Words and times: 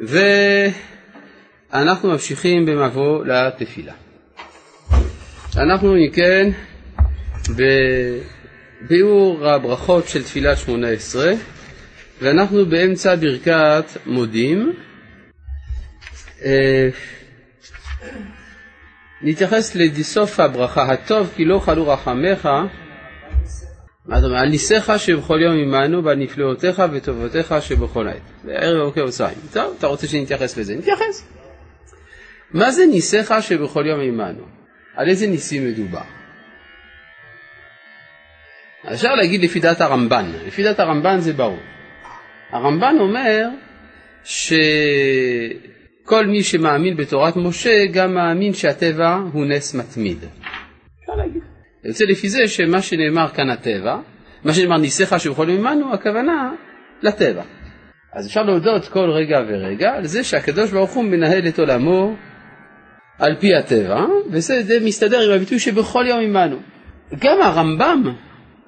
ואנחנו 0.00 0.90
ממשיכים 2.10 2.66
במבוא 2.66 3.24
לתפילה. 3.24 3.92
אנחנו 5.56 5.96
אם 5.96 6.10
כן 6.12 6.50
בביאור 8.86 9.48
הברכות 9.48 10.08
של 10.08 10.22
תפילת 10.22 10.58
שמונה 10.58 10.88
עשרה 10.88 11.32
ואנחנו 12.22 12.66
באמצע 12.66 13.14
ברכת 13.14 13.84
מודים. 14.06 14.72
אה, 16.44 16.88
נתייחס 19.22 19.74
לסוף 19.74 20.40
הברכה, 20.40 20.92
הטוב 20.92 21.32
כי 21.36 21.44
לא 21.44 21.58
חלו 21.58 21.88
רחמך, 21.88 22.48
אומרת? 24.12 24.40
על 24.40 24.48
ניסיך 24.48 24.92
שבכל 24.96 25.40
יום 25.42 25.54
עמנו 25.54 26.04
ועל 26.04 26.16
נפלאותיך 26.16 26.82
וטובותיך 26.92 27.54
שבכל 27.60 28.08
עת. 28.08 28.22
בערב 28.44 28.78
בבוקר 28.82 29.04
וצהריים. 29.04 29.38
טוב, 29.52 29.74
אתה 29.78 29.86
רוצה 29.86 30.06
שנתייחס 30.06 30.58
לזה? 30.58 30.74
נתייחס. 30.76 31.28
מה 32.52 32.70
זה 32.70 32.86
ניסיך 32.86 33.34
שבכל 33.40 33.86
יום 33.86 34.00
עמנו? 34.00 34.44
על 34.96 35.08
איזה 35.08 35.26
ניסים 35.26 35.68
מדובר? 35.68 36.00
אפשר 38.92 39.14
להגיד 39.14 39.42
לפי 39.42 39.60
דעת 39.60 39.80
הרמב"ן, 39.80 40.24
לפי 40.46 40.62
דעת 40.62 40.80
הרמב"ן 40.80 41.20
זה 41.20 41.32
ברור. 41.32 41.58
הרמב"ן 42.50 42.96
אומר 43.00 43.48
שכל 44.24 44.46
מי 46.26 46.42
שמאמין 46.42 46.96
בתורת 46.96 47.36
משה 47.36 47.86
גם 47.92 48.14
מאמין 48.14 48.54
שהטבע 48.54 49.20
הוא 49.32 49.46
נס 49.46 49.74
מתמיד. 49.74 50.18
יוצא 51.84 52.04
לפי 52.04 52.28
זה 52.28 52.48
שמה 52.48 52.82
שנאמר 52.82 53.28
כאן 53.28 53.50
הטבע, 53.50 53.96
מה 54.44 54.54
שנאמר 54.54 54.76
ניסיך 54.76 55.20
שבכל 55.20 55.50
עמנו, 55.50 55.94
הכוונה 55.94 56.52
לטבע. 57.02 57.42
אז 58.12 58.26
אפשר 58.26 58.42
להודות 58.42 58.88
כל 58.88 59.10
רגע 59.10 59.38
ורגע 59.48 59.90
על 59.90 60.06
זה 60.06 60.24
שהקדוש 60.24 60.70
ברוך 60.70 60.90
הוא 60.90 61.04
מנהל 61.04 61.48
את 61.48 61.58
עולמו 61.58 62.16
על 63.18 63.36
פי 63.40 63.54
הטבע, 63.54 64.00
וזה 64.30 64.78
מסתדר 64.84 65.20
עם 65.20 65.36
הביטוי 65.36 65.58
שבכל 65.58 66.04
יום 66.08 66.20
עמנו. 66.20 66.56
גם 67.18 67.42
הרמב"ם, 67.42 68.14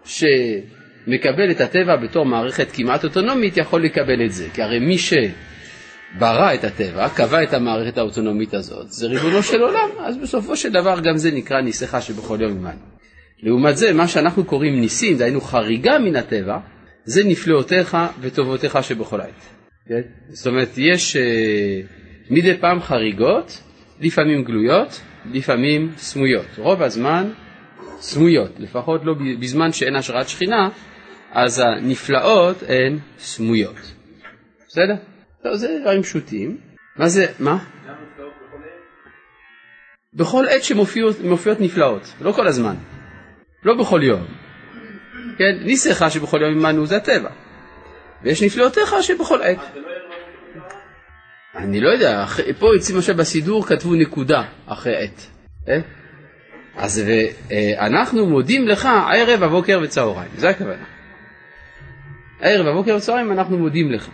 שמקבל 0.04 1.50
את 1.50 1.60
הטבע 1.60 1.96
בתור 1.96 2.24
מערכת 2.24 2.68
כמעט 2.72 3.04
אוטונומית, 3.04 3.56
יכול 3.56 3.84
לקבל 3.84 4.24
את 4.24 4.32
זה, 4.32 4.48
כי 4.54 4.62
הרי 4.62 4.78
מי 4.78 4.98
שברא 4.98 6.54
את 6.54 6.64
הטבע, 6.64 7.08
קבע 7.08 7.42
את 7.42 7.54
המערכת 7.54 7.98
האוטונומית 7.98 8.54
הזאת, 8.54 8.92
זה 8.92 9.06
ריבונו 9.06 9.42
של 9.42 9.62
עולם, 9.62 9.88
אז 10.00 10.16
בסופו 10.16 10.56
של 10.56 10.72
דבר 10.72 11.00
גם 11.00 11.16
זה 11.16 11.30
נקרא 11.30 11.60
ניסיך 11.60 12.02
שבכל 12.02 12.38
יום 12.40 12.52
עמנו. 12.52 13.01
לעומת 13.42 13.76
זה, 13.76 13.92
מה 13.92 14.08
שאנחנו 14.08 14.44
קוראים 14.44 14.80
ניסים, 14.80 15.16
דהיינו 15.16 15.40
חריגה 15.40 15.98
מן 15.98 16.16
הטבע, 16.16 16.58
זה 17.04 17.24
נפלאותיך 17.24 17.96
וטובותיך 18.20 18.78
שבכל 18.82 19.20
עת. 19.20 19.42
כן? 19.88 20.00
זאת 20.28 20.46
אומרת, 20.46 20.68
יש 20.76 21.16
אה, 21.16 21.80
מדי 22.30 22.56
פעם 22.60 22.80
חריגות, 22.80 23.62
לפעמים 24.00 24.44
גלויות, 24.44 25.00
לפעמים 25.32 25.92
סמויות. 25.96 26.46
רוב 26.58 26.82
הזמן 26.82 27.30
סמויות, 28.00 28.50
לפחות 28.58 29.00
לא 29.04 29.14
בזמן 29.40 29.72
שאין 29.72 29.96
השראת 29.96 30.28
שכינה, 30.28 30.68
אז 31.32 31.58
הנפלאות 31.58 32.62
הן 32.68 32.98
סמויות. 33.18 33.92
בסדר? 34.68 34.94
טוב, 35.42 35.54
זה 35.54 35.78
דברים 35.80 36.02
פשוטים. 36.02 36.58
מה 36.96 37.08
זה, 37.08 37.26
מה? 37.38 37.58
בכל 40.14 40.44
עת 40.48 40.64
שמופיעות 40.64 41.60
נפלאות, 41.60 42.14
לא 42.20 42.32
כל 42.32 42.46
הזמן, 42.46 42.74
לא 43.64 43.74
בכל 43.74 44.00
יום. 44.02 44.22
כן, 45.38 45.58
ניסיך 45.64 46.04
שבכל 46.10 46.42
יום 46.42 46.52
עמנו 46.52 46.86
זה 46.86 46.96
הטבע, 46.96 47.30
ויש 48.22 48.42
נפלאותיך 48.42 48.94
שבכל 49.00 49.42
עת. 49.42 49.58
אני 51.54 51.80
לא 51.80 51.88
יודע, 51.88 52.24
פה 52.58 52.66
אצלי 52.76 52.94
למשל 52.94 53.12
בסידור 53.12 53.66
כתבו 53.66 53.94
נקודה 53.94 54.42
אחרי 54.66 54.96
עת. 54.96 55.26
אה? 55.68 55.80
אז 56.76 57.02
אנחנו 57.78 58.26
מודים 58.26 58.68
לך 58.68 58.88
ערב, 59.12 59.42
הבוקר 59.42 59.80
וצהריים, 59.82 60.30
זה 60.36 60.48
הכוונה. 60.48 60.84
ערב, 62.40 62.66
הבוקר 62.66 62.96
וצהריים 62.96 63.32
אנחנו 63.32 63.58
מודים 63.58 63.92
לך. 63.92 64.08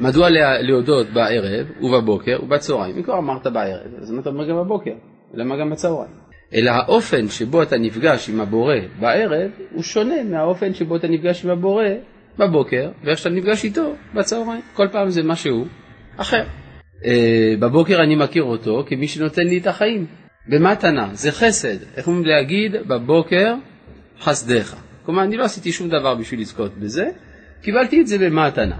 מדוע 0.00 0.28
להודות 0.60 1.06
בערב 1.10 1.66
ובבוקר 1.80 2.38
ובצהריים? 2.42 2.96
אם 2.96 3.02
כבר 3.02 3.18
אמרת 3.18 3.46
בערב, 3.46 3.94
אז 4.02 4.10
מה 4.10 4.20
אתה 4.20 4.30
אומר 4.30 4.48
גם 4.48 4.56
בבוקר? 4.56 4.94
למה 5.34 5.56
גם 5.56 5.70
בצהריים? 5.70 6.23
אלא 6.54 6.70
האופן 6.70 7.28
שבו 7.28 7.62
אתה 7.62 7.78
נפגש 7.78 8.28
עם 8.28 8.40
הבורא 8.40 8.74
בערב 9.00 9.50
הוא 9.72 9.82
שונה 9.82 10.22
מהאופן 10.22 10.74
שבו 10.74 10.96
אתה 10.96 11.08
נפגש 11.08 11.44
עם 11.44 11.50
הבורא 11.50 11.84
בבוקר, 12.38 12.90
ואיך 13.04 13.18
שאתה 13.18 13.30
נפגש 13.30 13.64
איתו 13.64 13.94
בצהריים. 14.14 14.60
כל 14.74 14.88
פעם 14.92 15.10
זה 15.10 15.22
משהו 15.22 15.64
אחר. 16.16 16.44
אה, 17.04 17.54
בבוקר 17.58 18.02
אני 18.02 18.16
מכיר 18.16 18.42
אותו 18.42 18.84
כמי 18.86 19.08
שנותן 19.08 19.42
לי 19.42 19.58
את 19.58 19.66
החיים. 19.66 20.06
במתנה, 20.48 21.08
זה 21.12 21.32
חסד. 21.32 21.76
איך 21.96 22.06
אומרים 22.06 22.24
להגיד 22.24 22.72
בבוקר 22.86 23.54
חסדיך. 24.20 24.76
כלומר, 25.06 25.22
אני 25.22 25.36
לא 25.36 25.44
עשיתי 25.44 25.72
שום 25.72 25.88
דבר 25.88 26.14
בשביל 26.14 26.40
לזכות 26.40 26.78
בזה, 26.78 27.10
קיבלתי 27.62 28.00
את 28.00 28.06
זה 28.06 28.18
במתנה. 28.18 28.76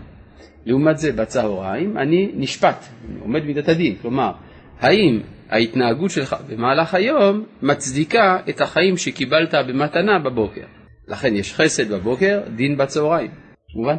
לעומת 0.66 0.98
זה, 0.98 1.12
בצהריים 1.12 1.98
אני 1.98 2.30
נשפט, 2.34 2.84
עומד 3.20 3.44
מידת 3.44 3.68
הדין. 3.68 3.94
כלומר, 4.02 4.32
האם 4.80 5.20
ההתנהגות 5.54 6.10
שלך 6.10 6.36
במהלך 6.48 6.94
היום 6.94 7.44
מצדיקה 7.62 8.38
את 8.48 8.60
החיים 8.60 8.96
שקיבלת 8.96 9.54
במתנה 9.68 10.18
בבוקר. 10.18 10.64
לכן 11.08 11.34
יש 11.34 11.54
חסד 11.54 11.92
בבוקר, 11.92 12.40
דין 12.56 12.76
בצהריים. 12.76 13.30
מובן? 13.76 13.96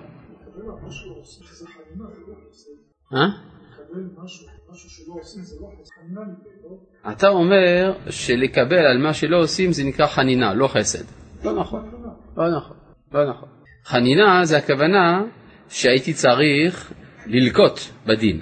אה? 3.14 3.28
אתה 7.12 7.28
אומר 7.28 7.94
שלקבל 8.10 8.86
על 8.86 8.98
מה 8.98 9.14
שלא 9.14 9.40
עושים 9.40 9.72
זה 9.72 9.84
נקרא 9.84 10.08
חנינה, 10.08 10.54
לא 10.54 10.68
חסד. 10.68 11.04
לא 11.44 11.60
נכון, 11.60 11.92
לא 12.38 12.58
נכון, 12.58 12.78
לא 13.12 13.30
נכון. 13.30 13.50
חנינה 13.86 14.46
זה 14.46 14.58
הכוונה 14.58 15.24
שהייתי 15.70 16.14
צריך 16.14 16.94
ללקות 17.26 17.92
בדין, 18.06 18.42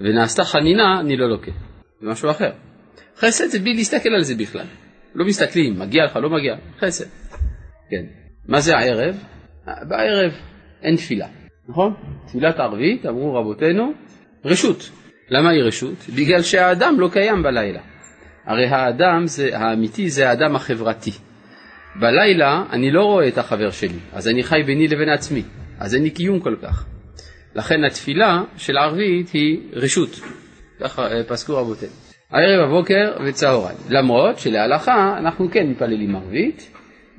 ונעשתה 0.00 0.44
חנינה, 0.44 1.00
אני 1.00 1.16
לא 1.16 1.28
לוקה. 1.28 1.69
זה 2.00 2.08
משהו 2.08 2.30
אחר. 2.30 2.50
חסד 3.16 3.46
זה 3.46 3.58
בלי 3.58 3.74
להסתכל 3.74 4.08
על 4.08 4.22
זה 4.22 4.34
בכלל. 4.34 4.66
לא 5.14 5.24
מסתכלים, 5.26 5.78
מגיע 5.78 6.04
לך, 6.04 6.16
לא 6.16 6.30
מגיע, 6.30 6.56
חסד. 6.80 7.04
כן. 7.90 8.04
מה 8.48 8.60
זה 8.60 8.76
הערב? 8.76 9.16
בערב 9.88 10.32
אין 10.82 10.96
תפילה, 10.96 11.26
נכון? 11.68 11.94
תפילת 12.26 12.58
ערבית, 12.58 13.06
אמרו 13.06 13.34
רבותינו, 13.34 13.92
רשות. 14.44 14.90
למה 15.28 15.50
היא 15.50 15.62
רשות? 15.62 15.94
בגלל 16.16 16.42
שהאדם 16.42 17.00
לא 17.00 17.08
קיים 17.12 17.42
בלילה. 17.42 17.80
הרי 18.44 18.66
האדם 18.66 19.26
זה, 19.26 19.58
האמיתי 19.58 20.10
זה 20.10 20.28
האדם 20.28 20.56
החברתי. 20.56 21.10
בלילה 22.00 22.64
אני 22.72 22.90
לא 22.90 23.04
רואה 23.04 23.28
את 23.28 23.38
החבר 23.38 23.70
שלי, 23.70 23.98
אז 24.12 24.28
אני 24.28 24.42
חי 24.42 24.62
ביני 24.66 24.88
לבין 24.88 25.08
עצמי, 25.08 25.42
אז 25.78 25.94
אין 25.94 26.02
לי 26.02 26.10
קיום 26.10 26.40
כל 26.40 26.56
כך. 26.62 26.86
לכן 27.54 27.84
התפילה 27.84 28.42
של 28.56 28.76
ערבית 28.76 29.28
היא 29.28 29.58
רשות, 29.72 30.20
ככה 30.80 31.02
אה, 31.02 31.24
פסקו 31.24 31.56
רבותינו. 31.56 31.92
הערב, 32.30 32.68
הבוקר 32.68 33.16
וצהריים. 33.26 33.78
למרות 33.88 34.38
שלהלכה 34.38 35.18
אנחנו 35.18 35.50
כן 35.50 35.66
מתפללים 35.66 36.16
ערבית, 36.16 36.70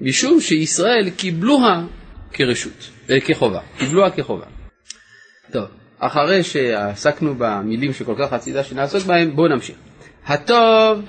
משום 0.01 0.39
שישראל 0.39 1.09
קיבלוה 1.09 1.83
כרשות, 2.33 2.89
אה, 3.09 3.19
כחובה, 3.19 3.59
קיבלוה 3.77 4.11
כחובה. 4.11 4.45
טוב, 5.51 5.65
אחרי 5.99 6.43
שעסקנו 6.43 7.35
במילים 7.37 7.93
שכל 7.93 8.15
כך 8.19 8.33
רצית 8.33 8.55
שנעסוק 8.63 9.03
בהם, 9.03 9.35
בואו 9.35 9.47
נמשיך. 9.47 9.75
הטוב 10.25 11.05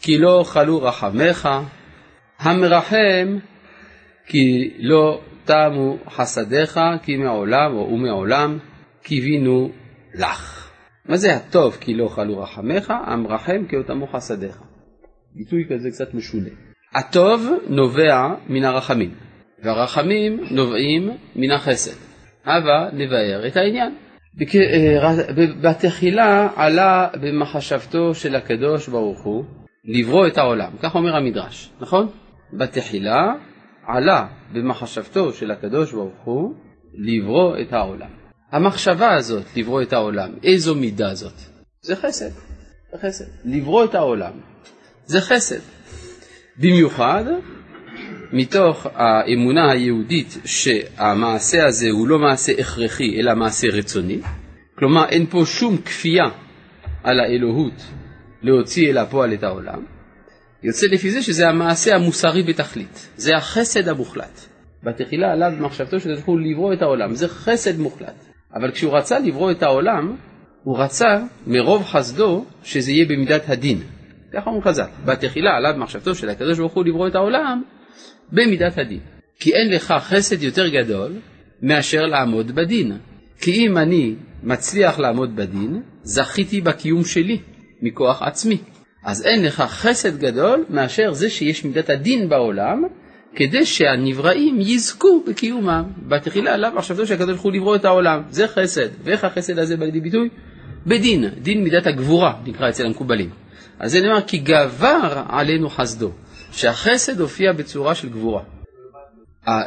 כי 0.00 0.18
לא 0.18 0.44
חלו 0.46 0.82
רחמך, 0.82 1.48
המרחם 2.38 3.38
כי 4.26 4.70
לא 4.78 5.20
תמו 5.44 5.98
חסדיך, 6.10 6.80
כי 7.02 7.16
מעולם 7.16 7.74
או 7.74 7.92
ומעולם 7.92 8.58
קיווינו 9.02 9.70
לך. 10.14 10.65
מה 11.08 11.16
זה 11.16 11.36
הטוב 11.36 11.76
כי 11.80 11.94
לא 11.94 12.08
חלו 12.08 12.38
רחמך, 12.38 12.92
המרחם 13.06 13.66
כי 13.68 13.76
אותמו 13.76 14.06
חסדיך. 14.06 14.62
ביטוי 15.34 15.64
כזה 15.70 15.90
קצת 15.90 16.14
משונה. 16.14 16.48
הטוב 16.94 17.50
נובע 17.68 18.34
מן 18.48 18.64
הרחמים, 18.64 19.14
והרחמים 19.62 20.40
נובעים 20.50 21.10
מן 21.36 21.50
החסד. 21.50 21.96
הבה 22.44 22.88
נבאר 22.92 23.46
את 23.46 23.56
העניין. 23.56 23.94
אה, 24.40 25.12
בתחילה 25.62 26.48
עלה 26.56 27.08
במחשבתו 27.22 28.14
של 28.14 28.34
הקדוש 28.34 28.88
ברוך 28.88 29.22
הוא 29.22 29.44
לברוא 29.84 30.26
את 30.26 30.38
העולם, 30.38 30.70
כך 30.82 30.94
אומר 30.94 31.16
המדרש, 31.16 31.70
נכון? 31.80 32.08
בתחילה 32.52 33.34
עלה 33.86 34.26
במחשבתו 34.52 35.32
של 35.32 35.50
הקדוש 35.50 35.92
ברוך 35.92 36.24
הוא 36.24 36.54
לברוא 36.94 37.56
את 37.60 37.72
העולם. 37.72 38.25
המחשבה 38.52 39.14
הזאת, 39.14 39.44
לברוא 39.56 39.82
את 39.82 39.92
העולם, 39.92 40.30
איזו 40.42 40.74
מידה 40.74 41.14
זאת? 41.14 41.32
זה 41.82 41.96
חסד, 41.96 42.30
זה 42.92 42.98
חסד. 43.02 43.24
לברוא 43.44 43.84
את 43.84 43.94
העולם, 43.94 44.32
זה 45.06 45.20
חסד. 45.20 45.60
במיוחד 46.58 47.24
מתוך 48.32 48.86
האמונה 48.94 49.70
היהודית 49.70 50.38
שהמעשה 50.44 51.66
הזה 51.66 51.90
הוא 51.90 52.08
לא 52.08 52.18
מעשה 52.18 52.52
הכרחי 52.58 53.20
אלא 53.20 53.34
מעשה 53.34 53.68
רצוני, 53.68 54.20
כלומר 54.78 55.08
אין 55.08 55.26
פה 55.26 55.42
שום 55.46 55.76
כפייה 55.76 56.24
על 57.04 57.20
האלוהות 57.20 57.82
להוציא 58.42 58.90
אל 58.90 58.98
הפועל 58.98 59.34
את 59.34 59.42
העולם, 59.42 59.84
יוצא 60.62 60.86
לפי 60.92 61.10
זה 61.10 61.22
שזה 61.22 61.48
המעשה 61.48 61.94
המוסרי 61.94 62.42
בתכלית, 62.42 63.08
זה 63.16 63.36
החסד 63.36 63.88
המוחלט. 63.88 64.40
בתחילה 64.82 65.32
עליו 65.32 65.52
במחשבתו 65.58 66.00
שתלכו 66.00 66.38
לברוא 66.38 66.74
את 66.74 66.82
העולם, 66.82 67.14
זה 67.14 67.28
חסד 67.28 67.78
מוחלט. 67.78 68.25
אבל 68.56 68.70
כשהוא 68.70 68.96
רצה 68.96 69.18
לברוא 69.18 69.50
את 69.50 69.62
העולם, 69.62 70.16
הוא 70.62 70.78
רצה 70.78 71.18
מרוב 71.46 71.84
חסדו 71.84 72.44
שזה 72.62 72.92
יהיה 72.92 73.04
במידת 73.04 73.48
הדין. 73.48 73.82
ככה 74.32 74.46
אומרים 74.46 74.64
חז"ל, 74.64 74.86
בתחילה 75.04 75.56
עליו 75.56 75.74
מחשבתו 75.78 76.14
של 76.14 76.28
הקדוש 76.28 76.58
ברוך 76.58 76.72
הוא 76.72 76.84
לברוא 76.84 77.08
את 77.08 77.14
העולם 77.14 77.62
במידת 78.32 78.78
הדין. 78.78 79.00
כי 79.40 79.54
אין 79.54 79.72
לך 79.72 79.94
חסד 79.98 80.42
יותר 80.42 80.68
גדול 80.68 81.12
מאשר 81.62 82.06
לעמוד 82.06 82.52
בדין. 82.52 82.98
כי 83.40 83.66
אם 83.66 83.78
אני 83.78 84.14
מצליח 84.42 84.98
לעמוד 84.98 85.36
בדין, 85.36 85.82
זכיתי 86.02 86.60
בקיום 86.60 87.04
שלי, 87.04 87.38
מכוח 87.82 88.22
עצמי. 88.22 88.58
אז 89.04 89.26
אין 89.26 89.44
לך 89.44 89.60
חסד 89.60 90.18
גדול 90.18 90.64
מאשר 90.70 91.12
זה 91.12 91.30
שיש 91.30 91.64
מידת 91.64 91.90
הדין 91.90 92.28
בעולם, 92.28 92.84
כדי 93.36 93.66
שהנבראים 93.66 94.58
יזכו 94.60 95.24
בקיומם. 95.28 95.84
בתחילה 96.08 96.54
עליו 96.54 96.72
מחשבתו 96.76 97.06
שהקדוש 97.06 97.30
ברוך 97.30 97.42
הוא 97.42 97.52
לברוא 97.52 97.76
את 97.76 97.84
העולם, 97.84 98.22
זה 98.30 98.48
חסד. 98.48 98.88
ואיך 99.04 99.24
החסד 99.24 99.58
הזה 99.58 99.76
בא 99.76 99.84
לידי 99.84 100.00
ביטוי? 100.00 100.28
בדין, 100.86 101.28
דין 101.28 101.64
מידת 101.64 101.86
הגבורה 101.86 102.34
נקרא 102.44 102.68
אצל 102.68 102.86
המקובלים. 102.86 103.30
אז 103.78 103.92
זה 103.92 104.00
נאמר 104.00 104.20
כי 104.20 104.38
גבר 104.38 105.22
עלינו 105.28 105.70
חסדו, 105.70 106.12
שהחסד 106.52 107.20
הופיע 107.20 107.52
בצורה 107.52 107.94
של 107.94 108.08
גבורה. 108.08 108.42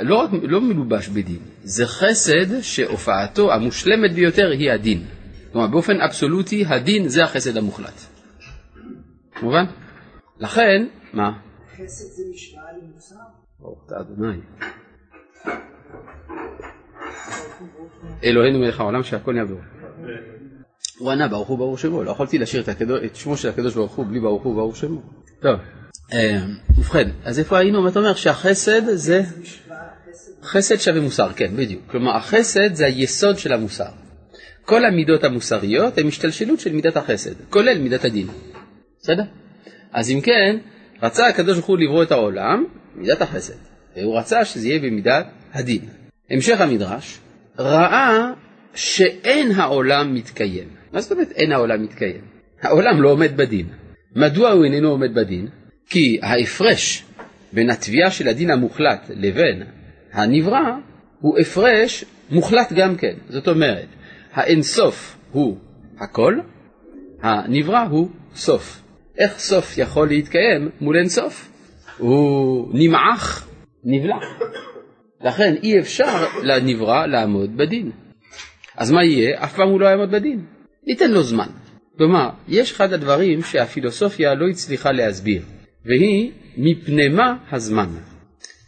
לא 0.01 0.15
רק, 0.15 0.29
לא 0.43 0.61
מלובש 0.61 1.07
בדין, 1.07 1.39
זה 1.63 1.87
חסד 1.87 2.61
שהופעתו 2.61 3.53
המושלמת 3.53 4.13
ביותר 4.13 4.51
היא 4.51 4.71
הדין. 4.71 5.03
כלומר 5.51 5.67
באופן 5.67 6.01
אבסולוטי 6.01 6.65
הדין 6.67 7.07
זה 7.07 7.23
החסד 7.23 7.57
המוחלט. 7.57 8.01
מובן? 9.41 9.65
לכן, 10.39 10.85
מה? 11.13 11.31
חסד 11.73 12.05
זה 12.05 12.23
למוסר? 12.25 12.68
ברוך 13.59 13.83
אתה 13.85 13.95
אדוני. 13.99 14.37
אלוהינו 18.23 18.59
מלך 18.59 18.79
העולם 18.79 19.03
שהכל 19.03 19.33
נהיה 19.33 19.45
ברוך. 19.45 19.61
הוא 20.99 21.11
ענה 21.11 21.27
ברוך 21.27 21.47
הוא 21.47 21.57
ברוך 21.57 21.79
שמו, 21.79 22.03
לא 22.03 22.11
יכולתי 22.11 22.37
להשאיר 22.37 22.63
את 23.05 23.15
שמו 23.15 23.37
של 23.37 23.49
הקדוש 23.49 23.75
ברוך 23.75 23.95
הוא 23.95 24.05
בלי 24.05 24.19
ברוך 24.19 24.43
הוא 24.43 24.55
ברוך 24.55 24.77
שמו. 24.77 25.01
טוב, 25.39 25.59
אה, 26.13 26.39
ובכן, 26.77 27.09
אז 27.23 27.39
איפה 27.39 27.57
היינו? 27.57 27.87
אתה 27.87 27.99
אומר 27.99 28.13
שהחסד 28.13 28.81
זה 28.85 29.21
חסד 30.43 30.75
שווה 30.75 31.01
מוסר, 31.01 31.29
כן, 31.35 31.55
בדיוק. 31.55 31.81
כלומר, 31.87 32.15
החסד 32.15 32.73
זה 32.73 32.85
היסוד 32.85 33.37
של 33.37 33.53
המוסר. 33.53 33.89
כל 34.65 34.85
המידות 34.85 35.23
המוסריות 35.23 35.97
הן 35.97 36.07
השתלשלות 36.07 36.59
של 36.59 36.73
מידת 36.73 36.97
החסד, 36.97 37.33
כולל 37.49 37.77
מידת 37.77 38.05
הדין. 38.05 38.27
בסדר? 39.01 39.23
אז 39.91 40.11
אם 40.11 40.21
כן, 40.21 40.57
רצה 41.01 41.27
הקדוש 41.27 41.53
ברוך 41.55 41.67
הוא 41.67 41.77
לברוא 41.77 42.03
את 42.03 42.11
העולם, 42.11 42.65
מידת 42.99 43.21
החסד, 43.21 43.53
והוא 43.97 44.19
רצה 44.19 44.45
שזה 44.45 44.67
יהיה 44.67 44.79
במידת 44.79 45.25
הדין. 45.53 45.81
המשך 46.29 46.61
המדרש, 46.61 47.19
ראה 47.59 48.31
שאין 48.75 49.51
העולם 49.51 50.13
מתקיים. 50.13 50.67
מה 50.93 51.01
זאת 51.01 51.11
אומרת 51.11 51.31
אין 51.31 51.51
העולם 51.51 51.83
מתקיים? 51.83 52.21
העולם 52.61 53.01
לא 53.01 53.09
עומד 53.09 53.37
בדין. 53.37 53.65
מדוע 54.15 54.51
הוא 54.51 54.65
איננו 54.65 54.89
עומד 54.89 55.15
בדין? 55.15 55.47
כי 55.89 56.19
ההפרש 56.21 57.05
בין 57.53 57.69
התביעה 57.69 58.11
של 58.11 58.27
הדין 58.27 58.51
המוחלט 58.51 59.11
לבין 59.15 59.63
הנברא 60.13 60.75
הוא 61.19 61.39
הפרש 61.39 62.05
מוחלט 62.31 62.73
גם 62.73 62.95
כן. 62.95 63.13
זאת 63.29 63.47
אומרת, 63.47 63.87
האינסוף 64.33 65.17
הוא 65.31 65.57
הכל, 65.99 66.33
הנברא 67.21 67.79
הוא 67.79 68.09
סוף. 68.35 68.81
איך 69.17 69.39
סוף 69.39 69.77
יכול 69.77 70.07
להתקיים 70.07 70.69
מול 70.81 70.97
אינסוף? 70.97 71.49
הוא 71.99 72.67
נמעך, 72.73 73.47
נבלע. 73.83 74.17
לכן 75.21 75.55
אי 75.63 75.79
אפשר 75.79 76.25
לנברא 76.43 77.05
לעמוד 77.05 77.57
בדין. 77.57 77.91
אז 78.77 78.91
מה 78.91 79.03
יהיה? 79.03 79.43
אף 79.43 79.55
פעם 79.55 79.69
הוא 79.69 79.79
לא 79.79 79.85
יעמוד 79.85 80.11
בדין. 80.11 80.45
ניתן 80.87 81.11
לו 81.11 81.23
זמן. 81.23 81.47
כלומר, 81.97 82.29
יש 82.47 82.71
אחד 82.71 82.93
הדברים 82.93 83.43
שהפילוסופיה 83.43 84.35
לא 84.35 84.47
הצליחה 84.47 84.91
להסביר, 84.91 85.41
והיא 85.85 86.31
מפני 86.57 87.09
מה 87.09 87.37
הזמן. 87.51 87.89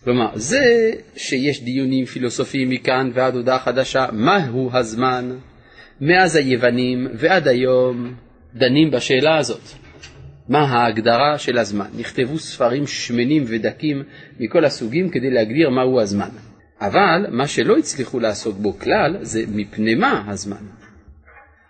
כלומר, 0.03 0.29
זה 0.35 0.91
שיש 1.15 1.63
דיונים 1.63 2.05
פילוסופיים 2.05 2.69
מכאן 2.69 3.11
ועד 3.13 3.35
הודעה 3.35 3.59
חדשה, 3.59 4.05
מהו 4.11 4.69
הזמן, 4.73 5.37
מאז 6.01 6.35
היוונים 6.35 7.07
ועד 7.13 7.47
היום 7.47 8.13
דנים 8.55 8.91
בשאלה 8.91 9.37
הזאת. 9.37 9.80
מה 10.51 10.59
ההגדרה 10.59 11.37
של 11.37 11.57
הזמן? 11.57 11.85
נכתבו 11.97 12.37
ספרים 12.37 12.87
שמנים 12.87 13.43
ודקים 13.47 14.03
מכל 14.39 14.65
הסוגים 14.65 15.09
כדי 15.09 15.29
להגדיר 15.29 15.69
מהו 15.69 16.01
הזמן. 16.01 16.29
אבל 16.81 17.25
מה 17.29 17.47
שלא 17.47 17.77
הצליחו 17.77 18.19
לעסוק 18.19 18.57
בו 18.57 18.79
כלל 18.79 19.17
זה 19.21 19.43
מפני 19.47 19.95
מה 19.95 20.23
הזמן. 20.27 20.65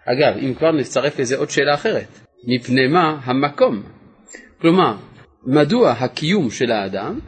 אגב, 0.06 0.38
אם 0.38 0.54
כבר 0.54 0.72
נצטרף 0.72 1.20
לזה 1.20 1.38
עוד 1.38 1.50
שאלה 1.50 1.74
אחרת, 1.74 2.08
מפני 2.48 2.88
מה 2.88 3.20
המקום? 3.24 3.84
כלומר, 4.62 4.96
מדוע 5.46 5.92
הקיום 5.92 6.50
של 6.50 6.72
האדם 6.72 7.20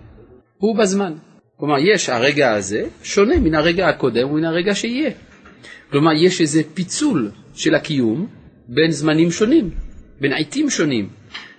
הוא 0.58 0.78
בזמן? 0.78 1.14
כלומר, 1.58 1.76
יש 1.94 2.10
הרגע 2.10 2.52
הזה 2.52 2.86
שונה 3.04 3.40
מן 3.40 3.56
הרגע 3.56 3.88
הקודם 3.88 4.32
ומן 4.32 4.46
הרגע 4.46 4.76
שיהיה. 4.76 5.12
כלומר, 5.92 6.12
יש 6.14 6.42
איזה 6.42 6.62
פיצול 6.74 7.32
של 7.54 7.76
הקיום 7.76 8.28
בין 8.68 8.92
זמנים 8.92 9.32
שונים, 9.32 9.70
בין 10.24 10.34
עיתים 10.34 10.70
שונים. 10.70 11.10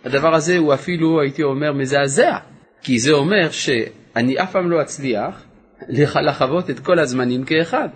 הדבר 0.05 0.35
הזה 0.35 0.59
הוא 0.59 0.75
אפילו, 0.75 1.21
הייתי 1.21 1.43
אומר, 1.43 1.73
מזעזע, 1.73 2.37
כי 2.83 2.99
זה 2.99 3.13
אומר 3.13 3.51
שאני 3.51 4.43
אף 4.43 4.53
פעם 4.53 4.71
לא 4.71 4.83
אצליח 4.83 5.45
לחוות 5.89 6.71
את 6.71 6.81
כל 6.81 6.99
הזמנים 6.99 7.45
כאחד. 7.45 7.89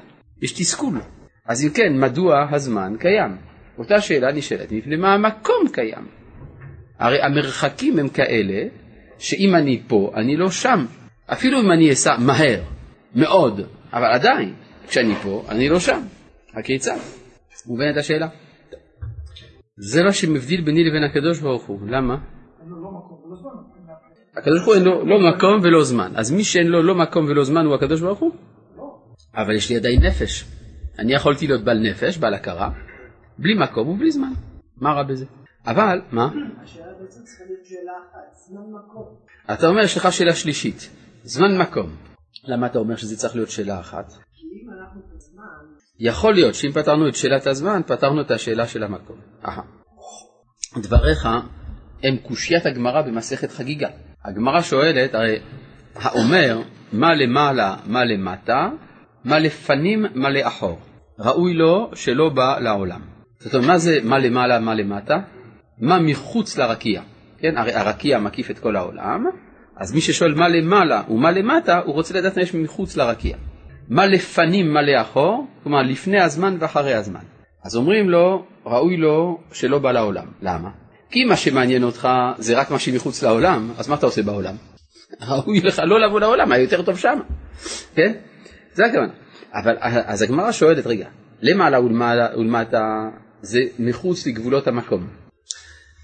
יש 0.42 0.52
תסכול. 0.52 1.00
אז 1.46 1.64
אם 1.64 1.70
כן, 1.70 2.00
מדוע 2.00 2.46
הזמן 2.50 2.92
קיים? 2.98 3.36
אותה 3.78 4.00
שאלה 4.00 4.32
נשאלת, 4.32 4.72
מפני 4.72 4.96
מה 4.96 5.14
המקום 5.14 5.68
קיים? 5.72 6.06
הרי 6.98 7.22
המרחקים 7.22 7.98
הם 7.98 8.08
כאלה, 8.08 8.68
שאם 9.18 9.54
אני 9.54 9.82
פה, 9.86 10.12
אני 10.16 10.36
לא 10.36 10.50
שם. 10.50 10.86
אפילו 11.26 11.60
אם 11.60 11.72
אני 11.72 11.92
אסע 11.92 12.16
מהר, 12.18 12.60
מאוד, 13.14 13.60
אבל 13.92 14.10
עדיין, 14.12 14.54
כשאני 14.88 15.14
פה, 15.14 15.44
אני 15.48 15.68
לא 15.68 15.80
שם. 15.80 16.00
הכיצד? 16.54 16.98
מובנת 17.66 17.96
השאלה? 17.96 18.28
זה 19.80 20.02
מה 20.02 20.12
שמבדיל 20.12 20.60
ביני 20.64 20.84
לבין 20.84 21.02
הקדוש 21.02 21.40
ברוך 21.40 21.66
הוא. 21.66 21.80
למה? 21.88 22.16
הקדוש 24.36 24.58
ברוך 24.58 24.66
הוא 24.66 24.74
אין 24.74 24.84
לו 24.84 25.06
לא 25.06 25.16
מקום 25.30 25.60
ולא 25.62 25.84
זמן. 25.84 26.12
אז 26.16 26.32
מי 26.32 26.44
שאין 26.44 26.66
לו 26.66 26.82
לא 26.82 26.94
מקום 26.94 27.24
ולא 27.24 27.44
זמן 27.44 27.66
הוא 27.66 27.74
הקדוש 27.74 28.00
ברוך 28.00 28.18
הוא? 28.18 28.32
אבל 29.34 29.54
יש 29.54 29.70
לי 29.70 29.76
עדיין 29.76 30.04
נפש. 30.04 30.44
אני 30.98 31.14
יכולתי 31.14 31.46
להיות 31.46 31.64
בעל 31.64 31.78
נפש, 31.78 32.18
בעל 32.18 32.34
הכרה, 32.34 32.70
בלי 33.38 33.54
מקום 33.54 33.88
ובלי 33.88 34.10
זמן. 34.10 34.32
מה 34.76 34.92
רע 34.92 35.02
בזה? 35.02 35.26
אבל, 35.66 36.00
מה? 36.12 36.28
השאלה 36.62 36.92
בעצם 37.00 37.20
צריכה 37.24 37.44
להיות 37.44 37.64
שאלה 37.64 37.92
אחת, 38.10 38.34
זמן 38.48 38.60
מקום. 38.60 39.04
אתה 39.52 39.66
אומר, 39.66 39.82
יש 39.82 39.96
לך 39.96 40.12
שאלה 40.12 40.34
שלישית, 40.34 40.90
זמן 41.22 41.58
מקום. 41.58 41.90
למה 42.44 42.66
אתה 42.66 42.78
אומר 42.78 42.96
שזה 42.96 43.16
צריך 43.16 43.34
להיות 43.34 43.50
שאלה 43.50 43.80
אחת? 43.80 44.12
כי 44.12 44.46
אם 44.46 44.70
אנחנו. 44.70 45.07
יכול 46.00 46.34
להיות 46.34 46.54
שאם 46.54 46.72
פתרנו 46.72 47.08
את 47.08 47.16
שאלת 47.16 47.46
הזמן, 47.46 47.80
פתרנו 47.86 48.20
את 48.20 48.30
השאלה 48.30 48.66
של 48.66 48.82
המקום. 48.82 49.16
אהה. 49.44 49.62
דבריך 50.76 51.28
הם 52.02 52.16
קושיית 52.16 52.66
הגמרא 52.66 53.02
במסכת 53.02 53.50
חגיגה. 53.50 53.88
הגמרא 54.24 54.60
שואלת, 54.60 55.14
הרי 55.14 55.38
האומר 55.94 56.62
מה 56.92 57.14
למעלה, 57.14 57.76
מה 57.86 58.04
למטה, 58.04 58.68
מה 59.24 59.38
לפנים, 59.38 60.06
מה 60.14 60.30
לאחור. 60.30 60.78
ראוי 61.18 61.54
לו 61.54 61.90
שלא 61.94 62.28
בא 62.28 62.58
לעולם. 62.58 63.00
זאת 63.38 63.54
אומרת, 63.54 63.68
מה 63.68 63.78
זה 63.78 63.98
מה 64.02 64.18
למעלה, 64.18 64.58
מה 64.58 64.74
למטה? 64.74 65.18
מה 65.80 65.98
מחוץ 65.98 66.58
לרקיע. 66.58 67.02
כן, 67.38 67.56
הרי 67.56 67.72
הרקיע 67.72 68.18
מקיף 68.18 68.50
את 68.50 68.58
כל 68.58 68.76
העולם, 68.76 69.24
אז 69.76 69.94
מי 69.94 70.00
ששואל 70.00 70.34
מה 70.34 70.48
למעלה 70.48 71.02
ומה 71.10 71.30
למטה, 71.30 71.78
הוא 71.78 71.94
רוצה 71.94 72.14
לדעת 72.14 72.36
מה 72.36 72.42
יש 72.42 72.54
מחוץ 72.54 72.96
לרקיע. 72.96 73.36
מה 73.88 74.06
לפנים, 74.06 74.72
מה 74.72 74.82
לאחור, 74.82 75.46
כלומר 75.62 75.82
לפני 75.82 76.20
הזמן 76.20 76.56
ואחרי 76.60 76.94
הזמן. 76.94 77.20
אז 77.64 77.76
אומרים 77.76 78.10
לו, 78.10 78.44
ראוי 78.66 78.96
לו 78.96 79.40
שלא 79.52 79.78
בא 79.78 79.92
לעולם. 79.92 80.26
למה? 80.42 80.70
כי 81.10 81.24
מה 81.24 81.36
שמעניין 81.36 81.82
אותך 81.82 82.08
זה 82.38 82.60
רק 82.60 82.70
מה 82.70 82.78
שמחוץ 82.78 83.22
לעולם, 83.22 83.70
אז 83.78 83.88
מה 83.88 83.94
אתה 83.94 84.06
עושה 84.06 84.22
בעולם? 84.22 84.54
ראוי 85.28 85.60
לך 85.60 85.82
לא 85.84 86.00
לבוא 86.00 86.20
לעולם, 86.20 86.52
היה 86.52 86.62
יותר 86.62 86.82
טוב 86.82 86.98
שם, 86.98 87.18
כן? 87.94 88.12
זה 88.72 88.86
הכוונה. 88.86 89.12
אבל 89.54 89.76
אז 89.80 90.22
הגמרא 90.22 90.52
שואלת, 90.52 90.86
רגע, 90.86 91.08
למעלה 91.42 91.80
ולמטה 91.80 93.08
זה 93.42 93.60
מחוץ 93.78 94.26
לגבולות 94.26 94.66
המקום. 94.66 95.06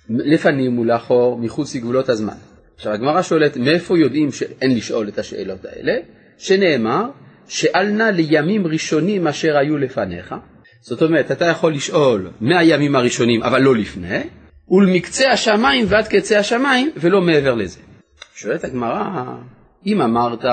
לפנים 0.08 0.78
ולאחור, 0.78 1.38
מחוץ 1.38 1.74
לגבולות 1.74 2.08
הזמן. 2.08 2.34
עכשיו 2.76 2.92
הגמרא 2.92 3.22
שואלת 3.22 3.56
מאיפה 3.56 3.98
יודעים 3.98 4.32
שאין 4.32 4.76
לשאול 4.76 5.08
את 5.08 5.18
השאלות 5.18 5.64
האלה? 5.64 5.92
שנאמר 6.38 7.10
שאל 7.48 7.88
נא 7.90 8.02
לימים 8.02 8.66
ראשונים 8.66 9.26
אשר 9.26 9.56
היו 9.56 9.78
לפניך. 9.78 10.34
זאת 10.80 11.02
אומרת, 11.02 11.30
אתה 11.30 11.44
יכול 11.44 11.74
לשאול 11.74 12.30
מהימים 12.40 12.96
הראשונים 12.96 13.42
אבל 13.42 13.62
לא 13.62 13.76
לפני, 13.76 14.18
ולמקצה 14.70 15.30
השמיים 15.30 15.86
ועד 15.88 16.08
קצה 16.08 16.38
השמיים 16.38 16.90
ולא 16.96 17.20
מעבר 17.20 17.54
לזה. 17.54 17.80
שואלת 18.34 18.64
הגמרא, 18.64 19.04
אם 19.86 20.00
אמרת 20.00 20.44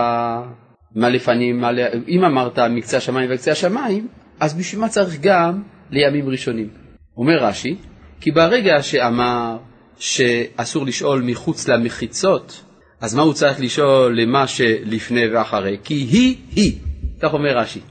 מה 0.95 1.10
לפנים, 1.10 1.60
מה, 1.60 1.69
אם 2.07 2.24
אמרת 2.24 2.60
מקצה 2.60 2.98
השמיים 2.98 3.29
וקצה 3.33 3.51
השמיים, 3.51 4.07
אז 4.39 4.53
בשביל 4.53 4.81
מה 4.81 4.89
צריך 4.89 5.17
גם 5.21 5.62
לימים 5.91 6.29
ראשונים? 6.29 6.69
אומר 7.17 7.38
רש"י, 7.43 7.75
כי 8.21 8.31
ברגע 8.31 8.81
שאמר 8.81 9.57
שאסור 9.98 10.86
לשאול 10.86 11.21
מחוץ 11.25 11.67
למחיצות, 11.67 12.63
אז 13.01 13.15
מה 13.15 13.22
הוא 13.22 13.34
צריך 13.34 13.60
לשאול 13.60 14.22
למה 14.22 14.48
שלפני 14.48 15.27
ואחרי? 15.34 15.77
כי 15.84 15.93
היא 15.93 16.38
היא, 16.55 16.79
כך 17.22 17.34
אומר 17.34 17.58
רש"י. 17.58 17.81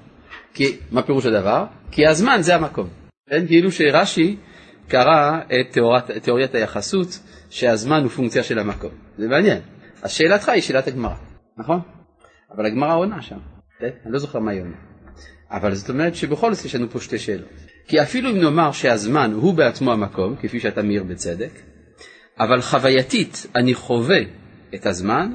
כי, 0.55 0.77
מה 0.91 1.03
פירוש 1.03 1.27
הדבר? 1.27 1.65
כי 1.91 2.07
הזמן 2.07 2.39
זה 2.41 2.55
המקום. 2.55 2.89
כן? 3.31 3.47
כאילו 3.47 3.73
שרש"י 3.73 4.37
קרא 4.89 5.39
את 5.47 5.73
תיאוריית, 5.73 6.11
תיאוריית 6.11 6.55
היחסות, 6.55 7.19
שהזמן 7.51 8.03
הוא 8.03 8.11
פונקציה 8.11 8.43
של 8.43 8.59
המקום. 8.59 8.91
זה 9.19 9.29
מעניין. 9.29 9.61
אז 10.03 10.11
שאלתך 10.11 10.49
היא 10.49 10.63
שאלת 10.63 10.87
הגמרא, 10.87 11.15
נכון? 11.59 11.81
אבל 12.57 12.67
הגמרא 12.67 12.97
עונה 12.97 13.23
שם, 13.23 13.39
כן? 13.79 13.91
אני 14.05 14.13
לא 14.13 14.19
זוכר 14.19 14.39
מה 14.39 14.51
היא 14.51 14.61
עונה. 14.61 14.77
אבל 15.51 15.75
זאת 15.75 15.91
אומרת 15.91 16.15
שבכל 16.15 16.55
זאת 16.55 16.65
יש 16.65 16.75
לנו 16.75 16.91
פה 16.91 17.01
שתי 17.01 17.19
שאלות. 17.19 17.49
כי 17.87 18.03
אפילו 18.03 18.31
אם 18.31 18.39
נאמר 18.39 18.73
שהזמן 18.73 19.33
הוא 19.33 19.55
בעצמו 19.55 19.93
המקום, 19.93 20.37
כפי 20.37 20.61
שאתה 20.61 20.83
מעיר 20.83 21.03
בצדק, 21.05 21.53
אבל 22.41 22.61
חווייתית 22.61 23.47
אני 23.55 23.75
חווה 23.75 24.21
את 24.75 24.87
הזמן 24.87 25.33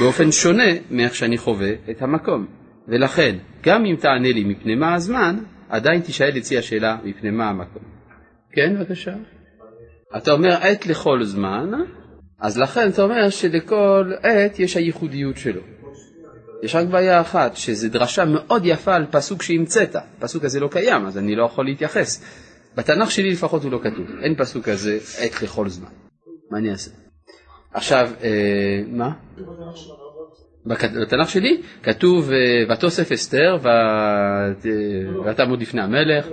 באופן 0.00 0.32
שונה 0.32 0.72
מאיך 0.90 1.14
שאני 1.14 1.38
חווה 1.38 1.70
את 1.90 2.02
המקום. 2.02 2.46
ולכן, 2.88 3.36
גם 3.62 3.84
אם 3.84 3.96
תענה 3.96 4.32
לי 4.32 4.44
מפני 4.44 4.74
מה 4.74 4.94
הזמן, 4.94 5.36
עדיין 5.68 6.00
תישאל 6.00 6.38
אצלי 6.38 6.58
השאלה 6.58 6.96
מפני 7.04 7.30
מה 7.30 7.48
המקום. 7.48 7.82
כן, 8.52 8.76
בבקשה. 8.78 9.14
אתה 10.16 10.32
אומר 10.32 10.52
עת 10.52 10.86
לכל 10.86 11.24
זמן, 11.24 11.70
אז 12.40 12.58
לכן 12.58 12.88
אתה 12.88 13.02
אומר 13.02 13.28
שלכל 13.30 14.12
עת 14.22 14.58
יש 14.58 14.76
הייחודיות 14.76 15.36
שלו. 15.36 15.60
יש 16.62 16.74
רק 16.74 16.86
בעיה 16.86 17.20
אחת, 17.20 17.56
שזו 17.56 17.88
דרשה 17.88 18.24
מאוד 18.24 18.62
יפה 18.64 18.94
על 18.94 19.06
פסוק 19.10 19.42
שהמצאת. 19.42 19.96
הפסוק 19.96 20.44
הזה 20.44 20.60
לא 20.60 20.68
קיים, 20.68 21.06
אז 21.06 21.18
אני 21.18 21.36
לא 21.36 21.44
יכול 21.44 21.64
להתייחס. 21.64 22.24
בתנ"ך 22.76 23.10
שלי 23.10 23.30
לפחות 23.30 23.62
הוא 23.62 23.72
לא 23.72 23.80
כתוב, 23.82 24.06
אין 24.22 24.34
פסוק 24.38 24.64
כזה 24.64 24.98
עת 25.18 25.42
לכל 25.42 25.68
זמן. 25.68 25.88
מה 26.50 26.58
אני 26.58 26.70
אעשה? 26.70 27.03
עכשיו, 27.74 28.10
אה, 28.22 28.82
מה? 28.86 29.10
בתנ"ך 30.66 31.28
שלי 31.28 31.62
כתוב 31.82 32.30
אה, 32.32 32.74
ותוסף 32.74 33.12
אסתר 33.12 33.58
ותעמוד 35.26 35.60
לפני 35.60 35.80
המלך. 35.82 36.26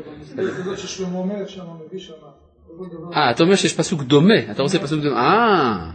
אה, 3.14 3.32
אתה 3.32 3.44
אומר 3.44 3.56
שיש 3.56 3.78
פסוק 3.78 4.02
דומה, 4.04 4.52
אתה 4.52 4.62
רוצה 4.62 4.80
פסוק 4.80 5.02
דומה, 5.02 5.18
אה, 5.18 5.92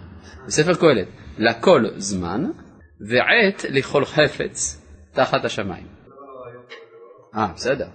בספר 0.46 0.74
קהלת, 0.74 1.06
לכל 1.38 1.84
זמן 1.96 2.44
ועת 3.00 3.64
לכל 3.70 4.04
חפץ 4.04 4.82
תחת 5.12 5.44
השמיים. 5.44 5.86
אה, 7.36 7.48
בסדר. 7.54 7.86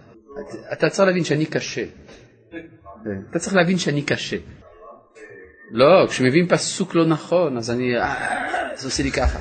אתה 0.73 0.89
צריך 0.89 1.07
להבין 1.07 1.23
שאני 1.23 1.45
קשה. 1.45 1.85
אתה 3.29 3.39
צריך 3.39 3.55
להבין 3.55 3.77
שאני 3.77 4.01
קשה. 4.01 4.37
לא, 5.71 6.07
כשמביאים 6.09 6.47
פסוק 6.47 6.95
לא 6.95 7.05
נכון, 7.05 7.57
אז 7.57 7.71
אני, 7.71 7.97
אה, 7.97 8.75
זה 8.75 8.87
עושה 8.87 9.03
לי 9.03 9.11
ככה. 9.11 9.39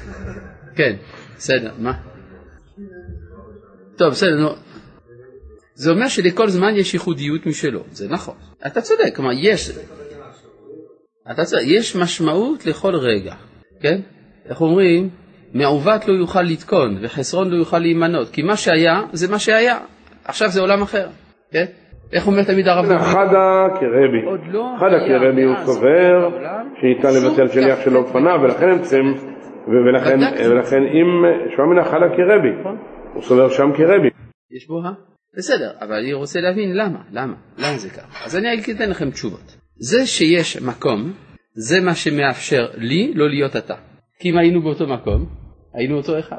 כן, 0.76 0.96
בסדר, 1.36 1.72
מה? 1.78 1.92
טוב, 3.96 4.10
בסדר, 4.10 4.36
נו. 4.40 4.48
זה 5.74 5.90
אומר 5.90 6.08
שלכל 6.08 6.48
זמן 6.48 6.76
יש 6.76 6.94
ייחודיות 6.94 7.46
משלו, 7.46 7.84
זה 7.92 8.08
נכון. 8.08 8.34
אתה 8.66 8.80
צודק, 8.80 9.16
כלומר, 9.16 9.30
יש, 9.34 9.70
אתה 11.30 11.44
צודק, 11.44 11.62
יש 11.66 11.96
משמעות 11.96 12.66
לכל 12.66 12.94
רגע, 12.94 13.34
כן? 13.80 14.00
איך 14.48 14.60
אומרים? 14.60 15.10
מעוות 15.54 16.08
לא 16.08 16.14
יוכל 16.14 16.42
לתקון 16.42 16.98
וחסרון 17.02 17.50
לא 17.50 17.56
יוכל 17.56 17.78
להימנות, 17.78 18.30
כי 18.30 18.42
מה 18.42 18.56
שהיה 18.56 19.02
זה 19.12 19.28
מה 19.28 19.38
שהיה, 19.38 19.78
עכשיו 20.24 20.48
זה 20.48 20.60
עולם 20.60 20.82
אחר, 20.82 21.08
כן? 21.50 21.66
איך 22.12 22.26
אומר 22.26 22.42
תמיד 22.44 22.68
הרב? 22.68 22.84
חדה 22.98 23.66
כרבי. 23.80 24.52
לא 24.52 24.74
חדה 24.78 24.98
כרבי 25.08 25.42
הוא 25.42 25.56
סובר 25.64 26.28
שניתן 26.80 27.08
לבטל 27.08 27.48
שליח 27.48 27.84
שלא 27.84 28.02
בפניו 28.02 28.40
ולכן 28.42 28.68
הם 28.68 28.82
צריכים, 28.82 29.14
ולכן 30.50 30.82
אם 30.82 31.24
שמע 31.56 31.84
חדה 31.84 32.08
כרבי, 32.16 32.60
נכון. 32.60 32.76
הוא 33.14 33.22
סובר 33.22 33.48
שם 33.48 33.72
כרבי. 33.76 34.08
יש 34.50 34.66
בו 34.68 34.86
ה? 34.86 34.92
בסדר, 35.36 35.70
אבל 35.80 35.94
אני 35.94 36.12
רוצה 36.12 36.40
להבין 36.40 36.76
למה, 36.76 36.98
למה, 37.10 37.34
למה 37.58 37.78
זה 37.78 37.90
ככה. 37.90 38.24
אז 38.24 38.36
אני 38.36 38.48
אתן 38.76 38.90
לכם 38.90 39.10
תשובות. 39.10 39.56
זה 39.76 40.06
שיש 40.06 40.62
מקום, 40.62 41.12
זה 41.54 41.80
מה 41.80 41.94
שמאפשר 41.94 42.68
לי 42.74 43.12
לא 43.14 43.28
להיות 43.28 43.56
אתה. 43.56 43.74
כי 44.20 44.30
אם 44.30 44.38
היינו 44.38 44.62
באותו 44.62 44.86
מקום, 44.86 45.26
היינו 45.74 45.96
אותו 45.96 46.18
אחד. 46.18 46.36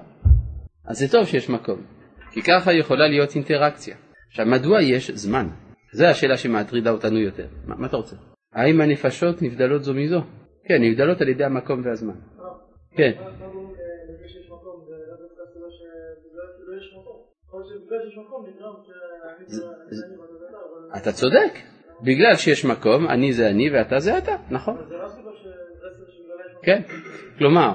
אז 0.87 0.97
זה 0.97 1.11
טוב 1.11 1.25
שיש 1.25 1.49
מקום, 1.49 1.81
כי 2.31 2.41
ככה 2.41 2.73
יכולה 2.73 3.07
להיות 3.07 3.35
אינטראקציה. 3.35 3.95
עכשיו, 4.29 4.45
מדוע 4.45 4.81
יש 4.81 5.11
זמן? 5.11 5.47
זו 5.93 6.05
השאלה 6.05 6.37
שמטרידה 6.37 6.91
אותנו 6.91 7.19
יותר. 7.19 7.47
מה, 7.67 7.75
מה 7.75 7.87
אתה 7.87 7.97
רוצה? 7.97 8.15
האם 8.53 8.81
הנפשות 8.81 9.41
נבדלות 9.41 9.83
זו 9.83 9.93
מזו? 9.93 10.21
כן, 10.65 10.81
נבדלות 10.81 11.21
על 11.21 11.29
ידי 11.29 11.43
המקום 11.43 11.81
והזמן. 11.85 12.13
כן. 12.97 13.11
אתה 20.97 21.11
צודק, 21.11 21.53
בגלל 22.01 22.35
שיש 22.35 22.65
מקום, 22.65 23.07
אני 23.07 23.33
זה 23.33 23.49
אני 23.49 23.69
ואתה 23.69 23.99
זה 23.99 24.17
אתה, 24.17 24.35
נכון. 24.51 24.77
כן, 26.63 26.81
כלומר, 27.37 27.73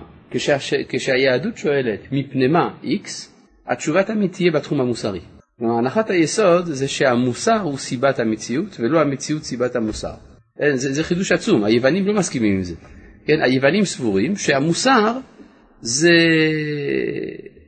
כשהיהדות 0.89 1.57
שואלת 1.57 2.01
מפני 2.13 2.49
מה 2.49 2.75
X, 2.83 3.09
התשובה 3.67 4.03
תמיד 4.05 4.31
תהיה 4.33 4.53
בתחום 4.53 4.81
המוסרי. 4.81 5.21
כלומר, 5.59 5.79
הנחת 5.79 6.11
היסוד 6.11 6.67
זה 6.67 6.89
שהמוסר 6.89 7.61
הוא 7.61 7.79
סיבת 7.79 8.19
המציאות 8.19 8.77
ולא 8.81 9.01
המציאות 9.01 9.43
סיבת 9.43 9.77
המוסר. 9.77 10.15
זה, 10.75 10.93
זה 10.93 11.05
חידוש 11.05 11.33
עצום, 11.33 11.65
היוונים 11.65 12.07
לא 12.07 12.15
מסכימים 12.15 12.57
עם 12.57 12.63
זה. 12.63 12.75
כן, 13.27 13.43
היוונים 13.43 13.85
סבורים 13.85 14.37
שהמוסר 14.37 15.19
זה 15.81 16.13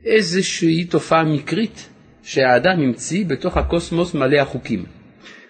איזושהי 0.05 0.85
תופעה 0.85 1.23
מקרית 1.23 1.89
שהאדם 2.23 2.79
המציא 2.79 3.25
בתוך 3.25 3.57
הקוסמוס 3.57 4.13
מלא 4.13 4.37
החוקים. 4.37 4.85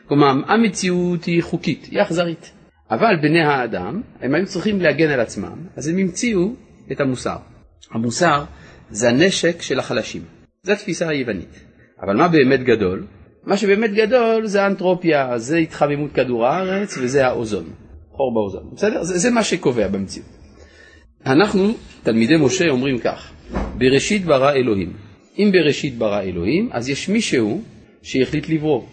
כלומר, 0.08 0.54
המציאות 0.54 1.24
היא 1.24 1.44
חוקית, 1.44 1.88
היא 1.92 2.02
אכזרית. 2.02 2.52
אבל 2.92 3.16
בני 3.22 3.42
האדם, 3.42 4.02
הם 4.22 4.36
היו 4.36 4.46
צריכים 4.46 4.82
להגן 4.82 5.10
על 5.10 5.20
עצמם, 5.20 5.58
אז 5.76 5.88
הם 5.88 5.98
המציאו 5.98 6.54
את 6.92 7.02
המוסר. 7.02 7.38
המוסר 7.92 8.44
זה 8.90 9.10
הנשק 9.10 9.62
של 9.62 9.80
החלשים. 9.80 10.22
זו 10.64 10.72
התפיסה 10.72 11.10
היוונית. 11.10 11.69
אבל 12.04 12.16
מה 12.16 12.28
באמת 12.28 12.64
גדול? 12.64 13.06
מה 13.44 13.58
שבאמת 13.58 13.94
גדול 13.94 14.48
זה 14.48 14.64
האנתרופיה, 14.64 15.38
זה 15.38 15.58
התחממות 15.58 16.12
כדור 16.12 16.48
הארץ 16.48 16.98
וזה 16.98 17.28
האוזון, 17.28 17.64
חור 18.12 18.34
באוזון, 18.34 18.74
בסדר? 18.76 19.04
זה, 19.04 19.18
זה 19.18 19.32
מה 19.32 19.44
שקובע 19.44 19.88
במציאות. 19.88 20.28
אנחנו, 21.26 21.74
תלמידי 22.04 22.38
משה, 22.38 22.70
אומרים 22.70 22.98
כך, 22.98 23.32
בראשית 23.78 24.26
ברא 24.26 24.52
אלוהים. 24.52 24.94
אם 25.38 25.50
בראשית 25.54 25.98
ברא 25.98 26.22
אלוהים, 26.22 26.70
אז 26.72 26.90
יש 26.90 27.10
מישהו 27.10 27.62
שהחליט 28.02 28.50
לברוא. 28.50 28.84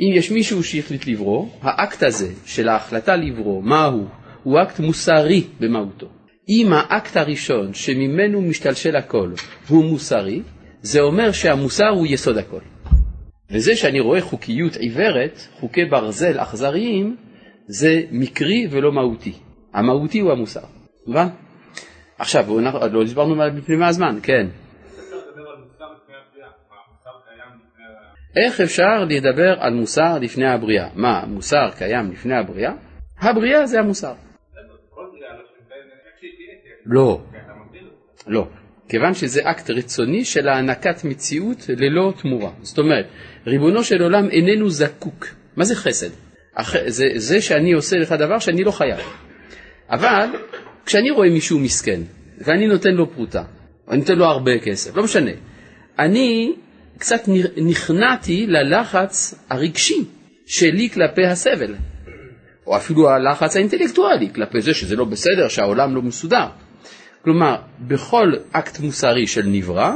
אם 0.00 0.10
יש 0.14 0.30
מישהו 0.30 0.64
שהחליט 0.64 1.06
לברוא, 1.06 1.46
האקט 1.62 2.02
הזה 2.02 2.28
של 2.46 2.68
ההחלטה 2.68 3.16
לברוא, 3.16 3.62
מהו? 3.62 4.04
הוא 4.42 4.62
אקט 4.62 4.80
מוסרי 4.80 5.44
במהותו. 5.60 6.06
אם 6.48 6.72
האקט 6.72 7.16
הראשון 7.16 7.74
שממנו 7.74 8.42
משתלשל 8.42 8.96
הכל 8.96 9.32
הוא 9.68 9.84
מוסרי, 9.84 10.42
זה 10.82 11.00
אומר 11.00 11.32
שהמוסר 11.32 11.88
הוא 11.88 12.06
יסוד 12.06 12.38
הכל. 12.38 12.60
וזה 13.50 13.76
שאני 13.76 14.00
רואה 14.00 14.20
חוקיות 14.20 14.76
עיוורת, 14.76 15.46
חוקי 15.60 15.84
ברזל 15.84 16.40
אכזריים, 16.40 17.16
זה 17.66 18.02
מקרי 18.10 18.68
ולא 18.70 18.92
מהותי. 18.92 19.32
המהותי 19.74 20.20
הוא 20.20 20.32
המוסר, 20.32 20.60
מובן? 21.06 21.26
עכשיו, 22.18 22.44
לא 22.92 23.02
הסברנו 23.02 23.34
מפני 23.54 23.76
מה 23.76 23.88
הזמן, 23.88 24.18
כן. 24.22 24.46
איך 28.36 28.60
אפשר 28.60 29.04
לדבר 29.08 29.54
על 29.60 29.74
מוסר 29.74 30.18
לפני 30.18 30.46
הבריאה? 30.46 30.88
מה, 30.94 31.24
מוסר 31.26 31.70
קיים 31.78 32.12
לפני 32.12 32.34
הבריאה? 32.36 32.72
הבריאה 33.20 33.66
זה 33.66 33.80
המוסר. 33.80 34.12
לא, 36.86 37.20
לא. 38.26 38.46
כיוון 38.90 39.14
שזה 39.14 39.40
אקט 39.44 39.70
רצוני 39.70 40.24
של 40.24 40.48
הענקת 40.48 41.04
מציאות 41.04 41.66
ללא 41.68 42.12
תמורה. 42.22 42.50
זאת 42.62 42.78
אומרת, 42.78 43.06
ריבונו 43.46 43.84
של 43.84 44.02
עולם 44.02 44.30
איננו 44.30 44.70
זקוק. 44.70 45.26
מה 45.56 45.64
זה 45.64 45.76
חסד? 45.76 46.08
זה, 46.86 47.04
זה 47.14 47.40
שאני 47.40 47.72
עושה 47.72 47.96
לך 47.96 48.12
דבר 48.12 48.38
שאני 48.38 48.64
לא 48.64 48.70
חייב. 48.70 48.98
אבל 49.90 50.26
כשאני 50.86 51.10
רואה 51.10 51.30
מישהו 51.30 51.58
מסכן, 51.58 52.00
ואני 52.38 52.66
נותן 52.66 52.90
לו 52.90 53.12
פרוטה, 53.12 53.42
אני 53.90 53.98
נותן 53.98 54.18
לו 54.18 54.24
הרבה 54.24 54.58
כסף, 54.58 54.96
לא 54.96 55.02
משנה, 55.02 55.30
אני 55.98 56.52
קצת 56.98 57.20
נכנעתי 57.56 58.46
ללחץ 58.46 59.34
הרגשי 59.50 60.04
שלי 60.46 60.90
כלפי 60.90 61.26
הסבל, 61.26 61.74
או 62.66 62.76
אפילו 62.76 63.10
הלחץ 63.10 63.56
האינטלקטואלי 63.56 64.30
כלפי 64.34 64.60
זה 64.60 64.74
שזה 64.74 64.96
לא 64.96 65.04
בסדר, 65.04 65.48
שהעולם 65.48 65.94
לא 65.94 66.02
מסודר. 66.02 66.46
כלומר, 67.24 67.56
בכל 67.80 68.32
אקט 68.52 68.80
מוסרי 68.80 69.26
של 69.26 69.46
נברא, 69.46 69.92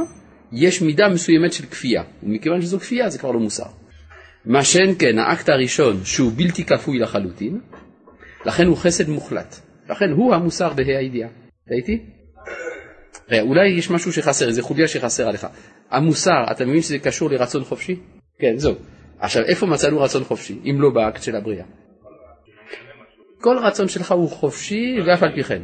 יש 0.51 0.81
מידה 0.81 1.09
מסוימת 1.09 1.53
של 1.53 1.65
כפייה, 1.65 2.03
ומכיוון 2.23 2.61
שזו 2.61 2.79
כפייה 2.79 3.09
זה 3.09 3.19
כבר 3.19 3.31
לא 3.31 3.39
מוסר. 3.39 3.69
מה 4.45 4.63
שאין 4.63 4.95
כן, 4.99 5.19
האקט 5.19 5.49
הראשון, 5.49 6.03
שהוא 6.03 6.31
בלתי 6.35 6.63
כפוי 6.65 6.99
לחלוטין, 6.99 7.59
לכן 8.45 8.67
הוא 8.67 8.77
חסד 8.77 9.09
מוחלט. 9.09 9.55
לכן 9.89 10.11
הוא 10.11 10.35
המוסר 10.35 10.73
בה"א 10.73 10.97
הידיעה. 10.97 11.29
אתה 11.65 11.73
איתי? 11.73 12.05
ראה, 13.31 13.41
אולי 13.41 13.67
יש 13.67 13.91
משהו 13.91 14.13
שחסר, 14.13 14.47
איזה 14.47 14.61
חוליה 14.61 14.87
שחסרה 14.87 15.31
לך. 15.31 15.47
המוסר, 15.91 16.43
אתה 16.51 16.65
מבין 16.65 16.81
שזה 16.81 16.99
קשור 16.99 17.29
לרצון 17.29 17.63
חופשי? 17.63 17.95
כן, 18.39 18.57
זהו. 18.57 18.75
עכשיו, 19.19 19.43
איפה 19.43 19.65
מצאנו 19.65 20.01
רצון 20.01 20.23
חופשי, 20.23 20.59
אם 20.65 20.81
לא 20.81 20.89
באקט 20.89 21.23
של 21.23 21.35
הבריאה? 21.35 21.65
כל 23.41 23.57
רצון 23.57 23.87
שלך 23.87 24.11
הוא 24.11 24.29
חופשי 24.29 24.95
ואף 25.07 25.23
על 25.23 25.35
פי 25.35 25.43
כן. 25.43 25.61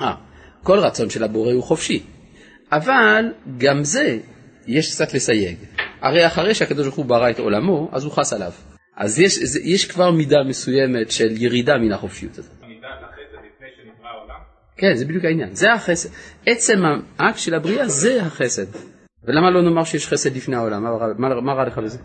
אה, 0.00 0.14
כל 0.64 0.78
רצון 0.78 1.10
של 1.10 1.24
הבורא 1.24 1.52
הוא 1.52 1.62
חופשי, 1.62 2.02
אבל 2.72 3.24
גם 3.58 3.84
זה 3.84 4.18
יש 4.66 4.92
קצת 4.94 5.14
לסייג. 5.14 5.56
הרי 6.00 6.26
אחרי 6.26 6.54
שהקדוש 6.54 6.86
ברוך 6.86 6.96
הוא 6.96 7.04
ברא 7.04 7.30
את 7.30 7.38
עולמו, 7.38 7.88
אז 7.92 8.04
הוא 8.04 8.12
חס 8.12 8.32
עליו. 8.32 8.52
אז 8.96 9.18
יש, 9.18 9.38
יש 9.64 9.90
כבר 9.90 10.10
מידה 10.10 10.36
מסוימת 10.48 11.10
של 11.10 11.42
ירידה 11.42 11.78
מן 11.78 11.92
החופשיות 11.92 12.38
הזאת. 12.38 12.52
כן, 14.76 14.94
זה 14.94 15.04
בדיוק 15.04 15.24
העניין, 15.24 15.54
זה 15.54 15.72
החסד. 15.72 16.08
עצם 16.46 16.82
האקט 17.18 17.38
של 17.38 17.54
הבריאה 17.54 17.88
זה 17.88 18.22
החסד. 18.22 18.66
ולמה 19.24 19.50
לא 19.50 19.62
נאמר 19.62 19.84
שיש 19.84 20.06
חסד 20.06 20.36
לפני 20.36 20.56
העולם? 20.56 20.82
מה, 20.82 20.90
מה, 21.18 21.40
מה 21.40 21.52
רע 21.52 21.64
לך 21.64 21.78
בזה? 21.78 21.98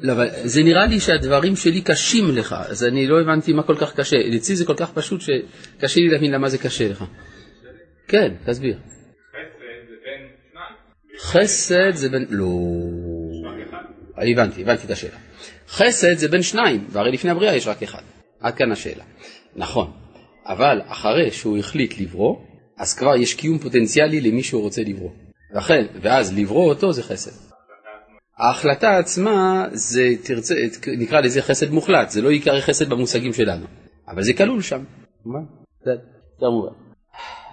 לא, 0.00 0.12
אבל 0.12 0.28
זה 0.44 0.62
נראה 0.62 0.86
לי 0.86 1.00
שהדברים 1.00 1.56
שלי 1.56 1.80
קשים 1.80 2.36
לך, 2.36 2.56
אז 2.68 2.84
אני 2.84 3.06
לא 3.06 3.20
הבנתי 3.20 3.52
מה 3.52 3.62
כל 3.62 3.76
כך 3.76 3.94
קשה. 3.94 4.16
אצלי 4.36 4.56
זה 4.56 4.64
כל 4.64 4.74
כך 4.76 4.92
פשוט 4.92 5.20
שקשה 5.20 6.00
לי 6.00 6.08
להבין 6.08 6.32
למה 6.32 6.48
זה 6.48 6.58
קשה 6.58 6.88
לך. 6.88 7.04
כן, 8.08 8.34
תסביר. 8.46 8.78
חסד 11.18 11.94
זה 11.94 12.08
בין... 12.08 12.26
לא... 12.30 12.48
הבנתי, 14.16 14.62
הבנתי 14.62 14.86
את 14.86 14.90
השאלה. 14.90 15.16
חסד 15.68 16.14
זה 16.14 16.28
בין 16.28 16.42
שניים, 16.42 16.86
והרי 16.90 17.12
לפני 17.12 17.30
הבריאה 17.30 17.56
יש 17.56 17.66
רק 17.66 17.82
אחד. 17.82 18.02
עד 18.40 18.54
כאן 18.54 18.72
השאלה. 18.72 19.04
נכון, 19.56 19.90
אבל 20.46 20.80
אחרי 20.86 21.30
שהוא 21.30 21.58
החליט 21.58 22.00
לברוא, 22.00 22.36
אז 22.78 22.98
כבר 22.98 23.16
יש 23.16 23.34
קיום 23.34 23.58
פוטנציאלי 23.58 24.20
למי 24.20 24.42
שהוא 24.42 24.62
רוצה 24.62 24.82
לברוא. 24.82 25.10
ואז 26.02 26.38
לברוא 26.38 26.68
אותו 26.68 26.92
זה 26.92 27.02
חסד. 27.02 27.47
ההחלטה 28.38 28.98
עצמה 28.98 29.66
זה, 29.72 30.08
תרצה, 30.24 30.54
נקרא 30.98 31.20
לזה 31.20 31.42
חסד 31.42 31.70
מוחלט, 31.70 32.10
זה 32.10 32.22
לא 32.22 32.30
עיקרי 32.30 32.62
חסד 32.62 32.90
במושגים 32.90 33.32
שלנו, 33.32 33.66
אבל 34.08 34.22
זה 34.22 34.32
כלול 34.34 34.62
שם, 34.62 34.84
זה 36.40 36.46
מובן. 36.48 36.88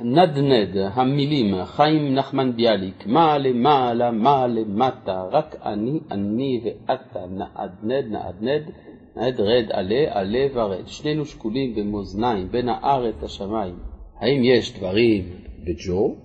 נדנד, 0.02 0.78
המילים, 0.94 1.66
חיים 1.66 2.16
נחמן 2.16 2.56
ביאליק, 2.56 3.06
מה 3.06 3.38
למעלה, 3.38 4.12
מה 4.12 4.48
למטה, 4.48 5.24
רק 5.32 5.56
אני, 5.66 6.00
אני 6.12 6.62
ואתה, 6.64 7.20
נעדנד, 7.20 8.12
נעדנד, 8.12 8.72
נעד 9.16 9.40
רד 9.40 9.66
עלה, 9.72 10.06
עלה 10.10 10.48
ורד. 10.54 10.88
שנינו 10.88 11.26
שקולים 11.26 11.76
במאזניים, 11.76 12.48
בין 12.52 12.70
הארץ 12.70 13.16
לשמיים. 13.24 13.76
האם 14.20 14.44
יש 14.44 14.78
דברים 14.78 15.24
בג'ו? 15.66 16.16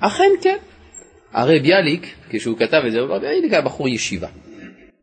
אכן 0.00 0.30
כן. 0.42 0.56
הרי 1.32 1.60
ביאליק, 1.60 2.06
כשהוא 2.28 2.58
כתב 2.58 2.82
את 2.86 2.92
זה, 2.92 3.00
הוא 3.00 3.08
אמר, 3.08 3.18
ביאליק 3.18 3.52
היה 3.52 3.62
בחור 3.62 3.88
ישיבה. 3.88 4.28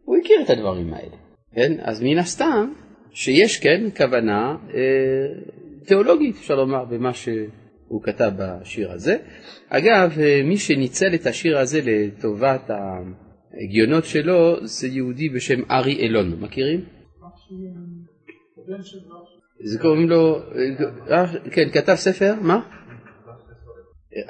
הוא 0.03 0.17
הכיר 0.17 0.41
את 0.46 0.50
הדברים 0.50 0.93
האלה, 0.93 1.15
כן? 1.55 1.74
אז 1.79 2.03
מן 2.03 2.17
הסתם 2.17 2.73
שיש 3.12 3.60
כן 3.60 3.84
כוונה 3.97 4.56
אה, 4.73 4.80
תיאולוגית, 5.86 6.36
אפשר 6.36 6.56
לומר, 6.56 6.86
במה 6.86 7.13
שהוא 7.13 8.04
כתב 8.04 8.32
בשיר 8.38 8.91
הזה. 8.91 9.17
אגב, 9.69 10.19
אה, 10.19 10.41
מי 10.43 10.58
שניצל 10.58 11.15
את 11.15 11.25
השיר 11.25 11.58
הזה 11.58 11.80
לטובת 11.84 12.69
ההגיונות 12.69 14.06
שלו 14.06 14.67
זה 14.67 14.88
יהודי 14.88 15.30
בשם 15.30 15.71
ארי 15.71 15.95
אילון, 15.95 16.39
מכירים? 16.39 16.86
זה 19.63 19.80
קוראים 19.80 20.10
לו, 20.10 20.39
אה, 21.12 21.28
כן, 21.52 21.69
כתב 21.73 21.95
ספר, 21.95 22.34
מה? 22.41 22.77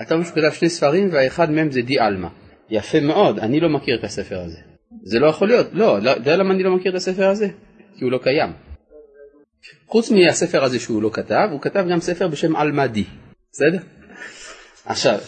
אתה 0.01 0.13
אומר 0.13 0.25
שהוא 0.25 0.35
כתב 0.35 0.51
שני 0.51 0.69
ספרים 0.69 1.09
והאחד 1.11 1.51
מהם 1.51 1.71
זה 1.71 1.81
די 1.81 1.99
עלמא. 1.99 2.27
יפה 2.69 2.99
מאוד, 2.99 3.39
אני 3.39 3.59
לא 3.59 3.69
מכיר 3.69 3.99
את 3.99 4.03
הספר 4.03 4.39
הזה. 4.39 4.57
זה 5.03 5.19
לא 5.19 5.27
יכול 5.27 5.47
להיות, 5.47 5.67
לא, 5.73 5.97
אתה 5.97 6.11
יודע 6.11 6.37
למה 6.37 6.53
אני 6.53 6.63
לא 6.63 6.75
מכיר 6.75 6.91
את 6.91 6.95
הספר 6.95 7.27
הזה? 7.27 7.47
כי 7.97 8.03
הוא 8.03 8.11
לא 8.11 8.17
קיים. 8.23 8.49
חוץ 9.87 10.11
מהספר 10.11 10.63
הזה 10.63 10.79
שהוא 10.79 11.01
לא 11.01 11.09
כתב, 11.13 11.47
הוא 11.51 11.61
כתב 11.61 11.85
גם 11.91 11.99
ספר 11.99 12.27
בשם 12.27 12.55
עלמא 12.55 12.87
די, 12.87 13.03
בסדר? 13.51 13.79
עכשיו, 14.85 15.19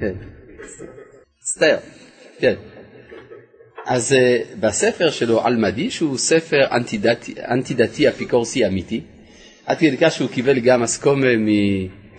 כן, 0.00 0.12
מצטער, 1.40 1.76
כן. 2.38 2.54
אז 3.86 4.12
uh, 4.12 4.56
בספר 4.60 5.10
שלו 5.10 5.44
עלמא 5.46 5.70
די, 5.70 5.90
שהוא 5.90 6.18
ספר 6.18 6.66
אנטי-דתי 7.50 8.08
אפיקורסי 8.08 8.66
אמיתי, 8.66 9.00
עד 9.66 9.78
כדי 9.78 9.96
כך 9.96 10.12
שהוא 10.12 10.30
קיבל 10.30 10.60
גם 10.60 10.82
אסקומה 10.82 11.36
מ... 11.36 11.48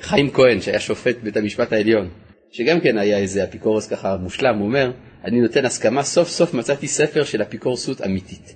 חיים 0.02 0.30
כהן, 0.30 0.62
שהיה 0.62 0.80
שופט 0.80 1.18
בית 1.24 1.38
המשפט 1.38 1.74
העליון, 1.74 2.10
שגם 2.52 2.80
כן 2.80 2.98
היה 2.98 3.18
איזה 3.18 3.44
אפיקורוס 3.44 3.88
ככה 3.88 4.18
מושלם, 4.18 4.58
הוא 4.58 4.68
אומר, 4.68 4.92
אני 5.26 5.42
נותן 5.42 5.66
הסכמה, 5.66 6.04
סוף 6.04 6.28
סוף 6.28 6.54
מצאתי 6.54 6.88
ספר 6.88 7.24
של 7.24 7.42
אפיקורסות 7.42 8.02
אמיתית. 8.02 8.56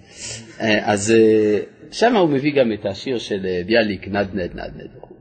אה, 0.62 0.92
אז 0.92 1.12
אה, 1.12 1.60
שם 1.92 2.16
הוא 2.16 2.30
מביא 2.30 2.54
גם 2.56 2.72
את 2.74 2.86
השיר 2.86 3.18
של 3.18 3.46
אה, 3.46 3.62
ביאליק, 3.66 4.08
נדנד 4.08 4.56
נדנד 4.56 4.90
וכו'. 4.98 5.16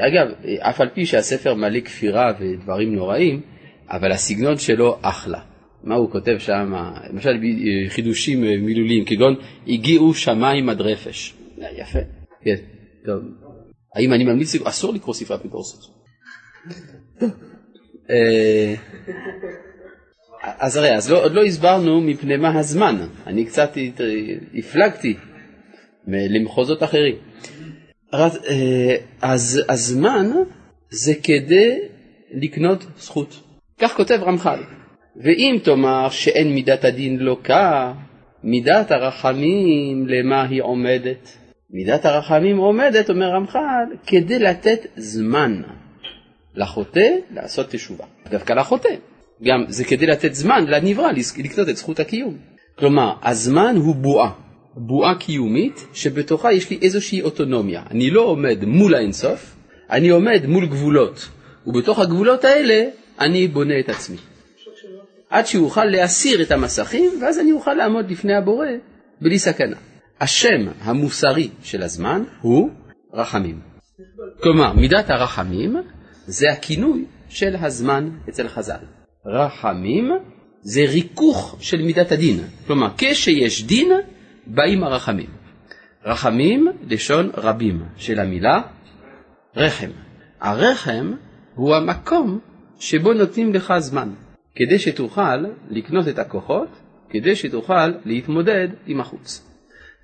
אגב, 0.00 0.26
אף 0.60 0.80
על 0.80 0.88
פי 0.94 1.06
שהספר 1.06 1.54
מלא 1.54 1.80
כפירה 1.80 2.32
ודברים 2.40 2.94
נוראים, 2.94 3.40
אבל 3.90 4.12
הסגנון 4.12 4.56
שלו 4.56 4.98
אחלה. 5.02 5.40
מה 5.84 5.94
הוא 5.94 6.10
כותב 6.10 6.36
שם, 6.38 6.74
למשל 7.10 7.30
חידושים 7.88 8.40
מילוליים, 8.40 9.04
כגון 9.04 9.34
הגיעו 9.68 10.14
שמיים 10.14 10.68
עד 10.68 10.80
רפש. 10.80 11.34
יפה, 11.76 11.98
כן, 12.42 12.56
טוב. 13.04 13.47
האם 13.94 14.12
אני 14.12 14.24
ממליץ, 14.24 14.54
אסור 14.54 14.94
לקרוא 14.94 15.14
ספרי 15.14 15.36
אפיקורסות. 15.36 15.80
אה, 18.10 18.74
אז 20.42 20.76
הרי, 20.76 20.96
אז 20.96 21.10
לא, 21.10 21.24
עוד 21.24 21.32
לא 21.32 21.44
הסברנו 21.44 22.00
מפני 22.00 22.36
מה 22.36 22.58
הזמן, 22.58 23.06
אני 23.26 23.44
קצת 23.44 23.70
הפלגתי 24.54 25.16
למחוזות 26.06 26.82
אחרים. 26.82 27.16
אה, 28.14 28.96
אז 29.22 29.60
הזמן 29.68 30.26
זה 30.90 31.14
כדי 31.22 31.78
לקנות 32.30 32.86
זכות. 32.96 33.42
כך 33.78 33.96
כותב 33.96 34.18
רמח"ל. 34.22 34.60
ואם 35.16 35.58
תאמר 35.64 36.08
שאין 36.10 36.54
מידת 36.54 36.84
הדין 36.84 37.18
לוקה, 37.18 37.92
מידת 38.44 38.90
הרחמים 38.90 40.06
למה 40.08 40.42
היא 40.42 40.62
עומדת? 40.62 41.38
מידת 41.70 42.04
הרחמים 42.04 42.56
עומדת, 42.56 43.10
אומר 43.10 43.26
רמח"ל, 43.26 43.96
כדי 44.06 44.38
לתת 44.38 44.86
זמן 44.96 45.62
לחוטא 46.54 47.08
לעשות 47.34 47.70
תשובה. 47.70 48.04
דווקא 48.30 48.52
לחוטא. 48.52 48.88
גם 49.42 49.64
זה 49.68 49.84
כדי 49.84 50.06
לתת 50.06 50.34
זמן 50.34 50.64
לנברא 50.66 51.10
לקנות 51.38 51.68
את 51.68 51.76
זכות 51.76 52.00
הקיום. 52.00 52.36
כלומר, 52.78 53.12
הזמן 53.22 53.76
הוא 53.76 53.94
בועה, 53.94 54.30
בועה 54.74 55.14
קיומית 55.14 55.86
שבתוכה 55.92 56.52
יש 56.52 56.70
לי 56.70 56.78
איזושהי 56.82 57.22
אוטונומיה. 57.22 57.82
אני 57.90 58.10
לא 58.10 58.20
עומד 58.20 58.64
מול 58.64 58.94
האינסוף, 58.94 59.56
אני 59.90 60.08
עומד 60.08 60.46
מול 60.46 60.66
גבולות, 60.66 61.28
ובתוך 61.66 61.98
הגבולות 61.98 62.44
האלה 62.44 62.84
אני 63.20 63.48
בונה 63.48 63.80
את 63.80 63.88
עצמי. 63.88 64.16
עד 65.30 65.46
שאוכל 65.46 65.84
להסיר 65.84 66.42
את 66.42 66.50
המסכים, 66.50 67.10
ואז 67.22 67.38
אני 67.38 67.52
אוכל 67.52 67.74
לעמוד 67.74 68.10
לפני 68.10 68.34
הבורא 68.34 68.66
בלי 69.20 69.38
סכנה. 69.38 69.76
השם 70.20 70.68
המוסרי 70.80 71.50
של 71.62 71.82
הזמן 71.82 72.22
הוא 72.40 72.70
רחמים. 73.12 73.60
כלומר, 74.42 74.72
מידת 74.72 75.10
הרחמים 75.10 75.76
זה 76.26 76.52
הכינוי 76.52 77.04
של 77.28 77.56
הזמן 77.56 78.10
אצל 78.28 78.48
חז"ל. 78.48 78.84
רחמים 79.26 80.10
זה 80.60 80.80
ריכוך 80.80 81.56
של 81.60 81.82
מידת 81.82 82.12
הדין. 82.12 82.40
כלומר, 82.66 82.88
כשיש 82.98 83.64
דין, 83.64 83.92
באים 84.46 84.84
הרחמים. 84.84 85.30
רחמים, 86.04 86.68
לשון 86.82 87.30
רבים 87.36 87.82
של 87.96 88.20
המילה 88.20 88.60
רחם. 89.56 89.90
הרחם 90.40 91.12
הוא 91.54 91.74
המקום 91.74 92.38
שבו 92.78 93.12
נותנים 93.12 93.54
לך 93.54 93.74
זמן, 93.78 94.08
כדי 94.54 94.78
שתוכל 94.78 95.36
לקנות 95.70 96.08
את 96.08 96.18
הכוחות, 96.18 96.68
כדי 97.10 97.36
שתוכל 97.36 97.88
להתמודד 98.04 98.68
עם 98.86 99.00
החוץ. 99.00 99.47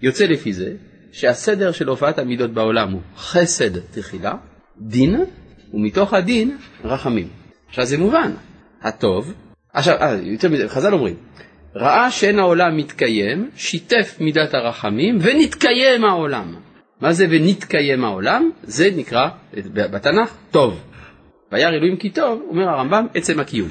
יוצא 0.04 0.24
לפי 0.24 0.52
זה 0.52 0.72
שהסדר 1.12 1.72
של 1.72 1.88
הופעת 1.88 2.18
המידות 2.18 2.50
בעולם 2.50 2.92
הוא 2.92 3.00
חסד 3.16 3.78
תחילה, 3.78 4.34
דין, 4.80 5.24
ומתוך 5.74 6.14
הדין 6.14 6.58
רחמים. 6.84 7.28
עכשיו 7.68 7.84
זה 7.84 7.98
מובן, 7.98 8.32
הטוב, 8.82 9.34
עכשיו, 9.72 9.96
אה, 10.00 10.14
יותר 10.22 10.48
מזה, 10.48 10.68
חז"ל 10.68 10.92
אומרים, 10.92 11.16
ראה 11.76 12.10
שאין 12.10 12.38
העולם 12.38 12.76
מתקיים, 12.76 13.50
שיתף 13.56 14.16
מידת 14.20 14.54
הרחמים 14.54 15.18
ונתקיים 15.20 16.04
העולם. 16.04 16.54
מה 17.00 17.12
זה 17.12 17.26
ונתקיים 17.30 18.04
העולם? 18.04 18.50
זה 18.62 18.90
נקרא 18.96 19.28
בתנ"ך 19.72 20.34
טוב. 20.50 20.80
וירא 21.52 21.70
אלוהים 21.70 21.96
כי 21.96 22.10
טוב, 22.10 22.42
אומר 22.48 22.68
הרמב"ם, 22.68 23.06
עצם 23.14 23.40
הקיום. 23.40 23.68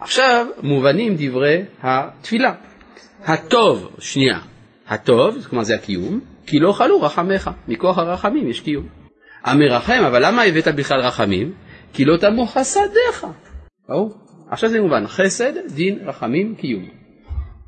עכשיו 0.00 0.46
מובנים 0.62 1.14
דברי 1.18 1.62
התפילה. 1.82 2.54
הטוב, 3.24 3.96
שנייה, 3.98 4.38
הטוב, 4.90 5.46
כלומר 5.50 5.64
זה 5.64 5.74
הקיום, 5.74 6.20
כי 6.46 6.58
לא 6.58 6.72
חלו 6.72 7.00
רחמיך, 7.00 7.50
מכוח 7.68 7.98
הרחמים 7.98 8.48
יש 8.48 8.60
קיום. 8.60 8.88
המרחם, 9.44 10.02
אבל 10.06 10.26
למה 10.26 10.42
הבאת 10.42 10.68
בכלל 10.68 11.00
רחמים? 11.00 11.54
כי 11.92 12.04
לא 12.04 12.16
תמו 12.16 12.46
חסדיך. 12.46 13.26
ברור? 13.88 14.14
עכשיו 14.50 14.70
זה 14.70 14.80
מובן, 14.80 15.06
חסד, 15.06 15.52
דין, 15.74 15.98
רחמים, 16.08 16.54
קיום. 16.54 16.88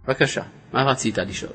בבקשה, 0.06 0.42
מה 0.72 0.84
רצית 0.84 1.18
לשאול? 1.18 1.52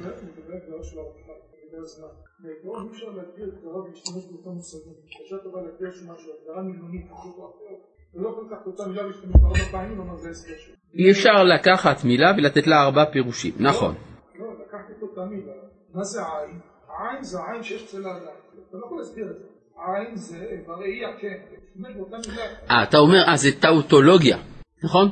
אי 10.94 11.12
אפשר 11.12 11.44
לקחת 11.44 12.04
מילה 12.04 12.32
ולתת 12.38 12.68
לה 12.68 12.84
ארבע 12.84 13.06
פירושים, 13.06 13.54
נכון. 13.60 13.96
לא, 15.18 15.24
לקחתי 15.24 15.36
את 15.36 15.48
אותה 15.48 15.52
מילה, 15.52 15.54
מה 15.94 16.04
זה 16.04 16.20
עין? 16.22 16.60
עין 17.00 17.24
זה 17.24 17.38
עין 17.52 17.64
שיש 17.64 17.84
אצל 17.84 18.06
האדם, 18.06 18.20
אתה 18.70 18.78
לא 18.78 18.86
יכול 18.86 18.98
להסביר 18.98 19.26
את 19.32 19.38
זה. 19.38 19.46
עין 19.88 20.16
זה 20.16 20.38
בראייה, 20.68 21.10
כן. 21.22 21.38
אה, 22.72 22.84
אתה 22.84 22.98
אומר, 22.98 23.24
אה, 23.28 23.38
זה 23.38 23.50
טאוטולוגיה, 23.60 24.38
נכון? 24.84 25.12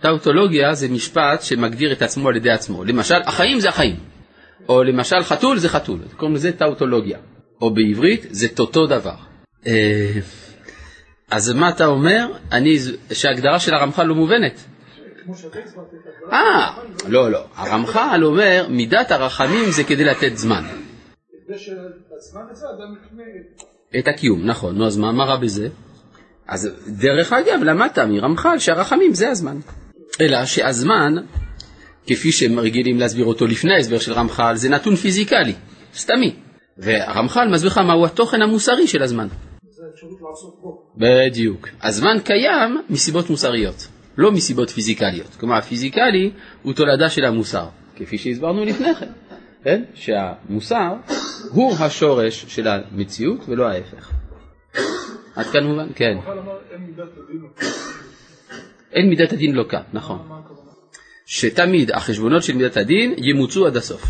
טאוטולוגיה 0.00 0.74
זה 0.74 0.88
משפט 0.88 1.42
שמגדיר 1.42 1.92
את 1.92 2.02
עצמו 2.02 2.28
על 2.28 2.36
ידי 2.36 2.50
עצמו. 2.50 2.84
למשל, 2.84 3.14
החיים 3.26 3.60
זה 3.60 3.68
החיים. 3.68 3.96
או 4.68 4.82
למשל, 4.82 5.22
חתול 5.22 5.58
זה 5.58 5.68
חתול. 5.68 5.98
קוראים 6.16 6.34
לזה 6.34 6.52
טאוטולוגיה. 6.52 7.18
או 7.62 7.74
בעברית 7.74 8.26
זה 8.30 8.46
אותו 8.58 8.86
דבר. 8.86 9.14
אה, 9.66 10.20
אז 11.30 11.52
מה 11.52 11.68
אתה 11.68 11.86
אומר? 11.86 12.26
אני, 12.52 12.76
שההגדרה 13.12 13.60
של 13.60 13.74
הרמח"ל 13.74 14.04
לא 14.04 14.14
מובנת. 14.14 14.64
אה, 16.32 16.76
לא, 17.08 17.30
לא. 17.30 17.44
הרמח"ל 17.54 18.24
אומר, 18.24 18.66
מידת 18.70 19.10
הרחמים 19.10 19.70
זה 19.70 19.84
כדי 19.84 20.04
לתת 20.04 20.36
זמן. 20.36 20.64
את 23.98 24.08
הקיום, 24.08 24.46
נכון. 24.46 24.78
נו, 24.78 24.86
אז 24.86 24.96
מה 24.96 25.24
רע 25.24 25.36
בזה? 25.36 25.68
אז 26.48 26.68
דרך 26.86 27.32
אגב, 27.32 27.62
למדת 27.62 27.98
מרמח"ל 27.98 28.58
שהרחמים 28.58 29.14
זה 29.14 29.30
הזמן. 29.30 29.58
אלא 30.20 30.44
שהזמן, 30.44 31.14
כפי 32.06 32.32
שהם 32.32 32.58
רגילים 32.58 32.98
להסביר 32.98 33.24
אותו 33.24 33.46
לפני 33.46 33.74
ההסבר 33.74 33.98
של 33.98 34.12
רמח"ל, 34.12 34.52
זה 34.56 34.68
נתון 34.68 34.96
פיזיקלי, 34.96 35.54
סתמי. 35.94 36.36
והרמח"ל 36.78 37.48
מסביר 37.52 37.70
לך 37.70 37.78
מהו 37.78 38.04
התוכן 38.04 38.42
המוסרי 38.42 38.86
של 38.86 39.02
הזמן. 39.02 39.28
בדיוק. 40.96 41.68
הזמן 41.82 42.16
קיים 42.24 42.78
מסיבות 42.90 43.30
מוסריות, 43.30 43.88
לא 44.18 44.32
מסיבות 44.32 44.70
פיזיקליות. 44.70 45.36
כלומר, 45.40 45.54
הפיזיקלי 45.54 46.30
הוא 46.62 46.72
תולדה 46.72 47.10
של 47.10 47.24
המוסר, 47.24 47.66
כפי 47.96 48.18
שהסברנו 48.18 48.64
לפני 48.64 48.94
כן, 48.94 49.08
כן? 49.64 49.82
שהמוסר 49.94 50.92
הוא 51.50 51.74
השורש 51.80 52.44
של 52.48 52.68
המציאות 52.68 53.40
ולא 53.48 53.68
ההפך. 53.68 54.12
עד 55.36 55.46
כאן 55.46 55.64
מובן? 55.64 55.88
כן. 55.94 56.18
אין 58.92 59.08
מידת 59.08 59.32
הדין 59.32 59.54
לוקה, 59.54 59.80
נכון. 59.92 60.18
שתמיד 61.26 61.90
החשבונות 61.90 62.42
של 62.42 62.56
מידת 62.56 62.76
הדין 62.76 63.14
ימוצו 63.18 63.66
עד 63.66 63.76
הסוף. 63.76 64.02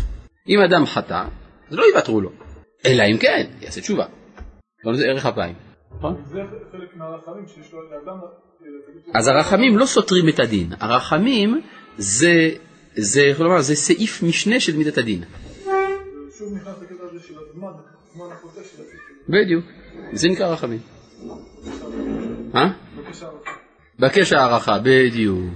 אם 0.49 0.59
אדם 0.61 0.85
חטא, 0.85 1.23
אז 1.69 1.75
לא 1.75 1.83
יוותרו 1.93 2.21
לו. 2.21 2.31
אלא 2.85 3.03
אם 3.11 3.17
כן, 3.17 3.47
יעשה 3.61 3.81
תשובה. 3.81 4.05
לא 4.83 4.93
זה 4.93 5.05
ערך 5.05 5.25
אפיים. 5.25 5.68
נכון? 5.97 6.23
זה 6.31 6.41
חלק 6.71 6.95
מהרחמים 6.95 7.47
שיש 7.47 7.73
לו 7.73 7.79
לאדם... 7.91 8.17
אז 9.13 9.27
הרחמים 9.27 9.77
לא 9.77 9.85
סותרים 9.85 10.29
את 10.29 10.39
הדין, 10.39 10.69
הרחמים 10.79 11.61
זה, 11.97 12.49
זה, 12.95 13.21
כלומר, 13.37 13.61
זה 13.61 13.75
סעיף 13.75 14.23
משנה 14.23 14.59
של 14.59 14.77
מידת 14.77 14.97
הדין. 14.97 15.23
שוב 16.37 16.53
נכנס 16.55 16.75
לקטע 16.81 17.03
הזה 17.11 17.19
של 17.27 17.33
הזמן, 17.49 17.67
הזמן 18.11 18.25
החוטא 18.31 18.61
של 18.63 18.83
בדיוק, 19.29 19.65
זה 20.13 20.29
נקרא 20.29 20.47
רחמים. 20.47 20.79
אה? 22.55 22.71
בקש 23.99 24.33
הערכה, 24.33 24.79
בדיוק. 24.83 25.53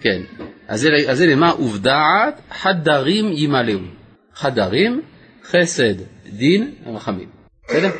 כן. 0.00 0.22
אז 0.68 0.80
זה, 0.80 0.88
אז 1.08 1.18
זה 1.18 1.26
למה 1.26 1.54
ובדעת 1.60 2.40
חדרים 2.50 3.24
ימלאו. 3.32 3.78
חדרים, 4.34 5.02
חסד, 5.44 5.94
דין, 6.26 6.74
רחמים. 6.86 7.28
בסדר? 7.68 7.90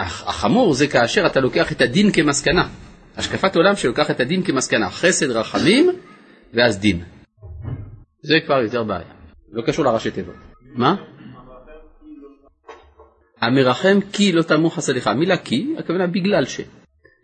והחמור 0.00 0.74
זה 0.74 0.86
כאשר 0.86 1.26
אתה 1.26 1.40
לוקח 1.40 1.72
את 1.72 1.80
הדין 1.80 2.12
כמסקנה. 2.12 2.68
השקפת 3.16 3.56
עולם 3.56 3.76
שלוקח 3.76 4.10
את 4.10 4.20
הדין 4.20 4.42
כמסקנה. 4.42 4.90
חסד, 4.90 5.30
רחמים, 5.30 5.90
ואז 6.54 6.78
דין. 6.78 7.04
זה 8.22 8.34
כבר 8.46 8.62
יותר 8.62 8.84
בעיה. 8.84 9.10
לא 9.52 9.62
קשור 9.62 9.84
לראשי 9.84 10.10
תיבות. 10.10 10.34
מה? 10.74 10.94
המרחם 13.40 13.98
כי 14.12 14.32
לא 14.32 14.42
תמו 14.42 14.70
חסדיך. 14.70 15.06
המילה 15.06 15.36
כי, 15.36 15.74
הכוונה 15.78 16.06
בגלל 16.06 16.44
ש. 16.44 16.60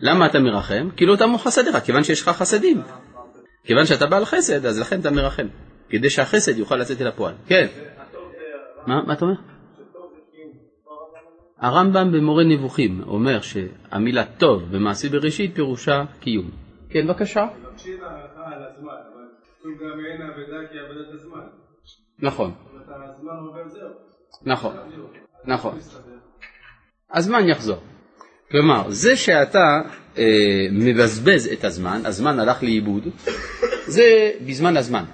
למה 0.01 0.27
אתה 0.27 0.39
מרחם? 0.39 0.89
כי 0.97 1.07
לא 1.07 1.17
תמו 1.17 1.39
חסדיך, 1.39 1.77
כיוון 1.85 2.05
שיש 2.05 2.23
לך 2.23 2.29
חסדים. 2.29 2.83
כיוון 3.65 3.87
שאתה 3.87 4.07
בעל 4.07 4.25
חסד, 4.25 4.67
אז 4.67 4.79
לכן 4.79 5.01
אתה 5.01 5.11
מרחם. 5.11 5.47
כדי 5.89 6.11
שהחסד 6.11 6.59
יוכל 6.59 6.77
לצאת 6.77 7.01
אל 7.01 7.07
הפועל. 7.07 7.35
כן. 7.47 7.67
מה, 8.87 9.03
מה 9.07 9.13
אתה 9.13 9.25
אומר? 9.25 9.56
הרמב"ם 11.59 12.13
במורה 12.13 12.45
נבוכים 12.45 13.03
אומר 13.07 13.41
שהמילה 13.41 14.25
טוב 14.25 14.63
במעשי 14.71 15.09
בראשית 15.09 15.55
פירושה 15.55 16.05
קיום. 16.21 16.51
כן, 16.91 17.07
בבקשה. 17.07 17.47
נכון. 22.19 22.53
נכון. 24.43 24.77
נכון. 25.45 25.79
הזמן 27.11 27.49
יחזור. 27.49 27.79
כלומר, 28.51 28.91
זה 28.91 29.17
שאתה 29.17 29.81
אה, 30.19 30.67
מבזבז 30.73 31.49
את 31.53 31.65
הזמן, 31.65 32.01
הזמן 32.05 32.39
הלך 32.39 32.63
לאיבוד, 32.63 33.09
זה 33.87 34.33
בזמן 34.47 34.77
הזמן. 34.77 35.05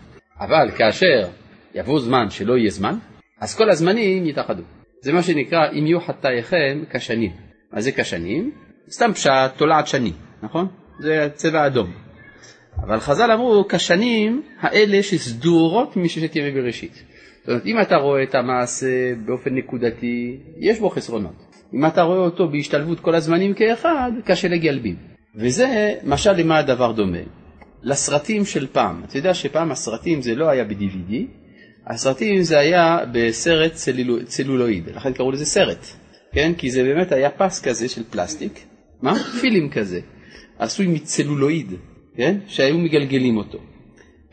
אבל 0.40 0.70
כאשר 0.78 1.28
יבוא 1.74 2.00
זמן 2.00 2.30
שלא 2.30 2.56
יהיה 2.56 2.70
זמן, 2.70 2.94
אז 3.40 3.56
כל 3.56 3.70
הזמנים 3.70 4.26
יתאחדו. 4.26 4.62
זה 5.02 5.12
מה 5.12 5.22
שנקרא 5.22 5.70
אם 5.72 5.86
יהיו 5.86 6.00
חטאיכם 6.00 6.82
כשנים. 6.90 7.30
מה 7.72 7.80
זה 7.80 7.92
כשנים? 7.92 8.50
סתם 8.90 9.12
פשט, 9.12 9.30
תולעת 9.56 9.86
שני, 9.86 10.12
נכון? 10.42 10.66
זה 11.00 11.28
צבע 11.34 11.66
אדום. 11.66 11.92
אבל 12.76 13.00
חז"ל 13.00 13.30
אמרו 13.30 13.64
כשנים 13.68 14.42
האלה 14.60 15.02
שסדורות 15.02 15.96
מששת 15.96 16.36
ימי 16.36 16.50
בראשית. 16.50 16.92
זאת 17.40 17.48
אומרת, 17.48 17.66
אם 17.66 17.80
אתה 17.80 17.96
רואה 17.96 18.22
את 18.22 18.34
המעשה 18.34 19.14
באופן 19.26 19.54
נקודתי, 19.54 20.36
יש 20.58 20.80
בו 20.80 20.90
חסרונות. 20.90 21.54
אם 21.74 21.86
אתה 21.86 22.02
רואה 22.02 22.18
אותו 22.18 22.48
בהשתלבות 22.48 23.00
כל 23.00 23.14
הזמנים 23.14 23.54
כאחד, 23.54 24.12
קשה 24.24 24.48
לגלבים. 24.48 24.96
וזה 25.36 25.94
משל 26.04 26.32
למה 26.32 26.58
הדבר 26.58 26.92
דומה? 26.92 27.18
לסרטים 27.82 28.44
של 28.44 28.66
פעם. 28.66 29.02
אתה 29.04 29.18
יודע 29.18 29.34
שפעם 29.34 29.70
הסרטים 29.70 30.22
זה 30.22 30.34
לא 30.34 30.48
היה 30.48 30.64
ב-DVD, 30.64 31.12
הסרטים 31.86 32.42
זה 32.42 32.58
היה 32.58 32.98
בסרט 33.12 33.72
צלולו, 33.72 34.24
צלולואיד, 34.24 34.88
לכן 34.94 35.12
קראו 35.12 35.30
לזה 35.30 35.44
סרט, 35.44 35.86
כן? 36.32 36.52
כי 36.58 36.70
זה 36.70 36.82
באמת 36.82 37.12
היה 37.12 37.30
פס 37.30 37.60
כזה 37.60 37.88
של 37.88 38.02
פלסטיק, 38.10 38.64
מה? 39.02 39.14
פילים 39.40 39.70
כזה, 39.70 40.00
עשוי 40.58 40.86
מצלולואיד, 40.86 41.72
כן? 42.16 42.38
שהיו 42.46 42.78
מגלגלים 42.78 43.36
אותו. 43.36 43.58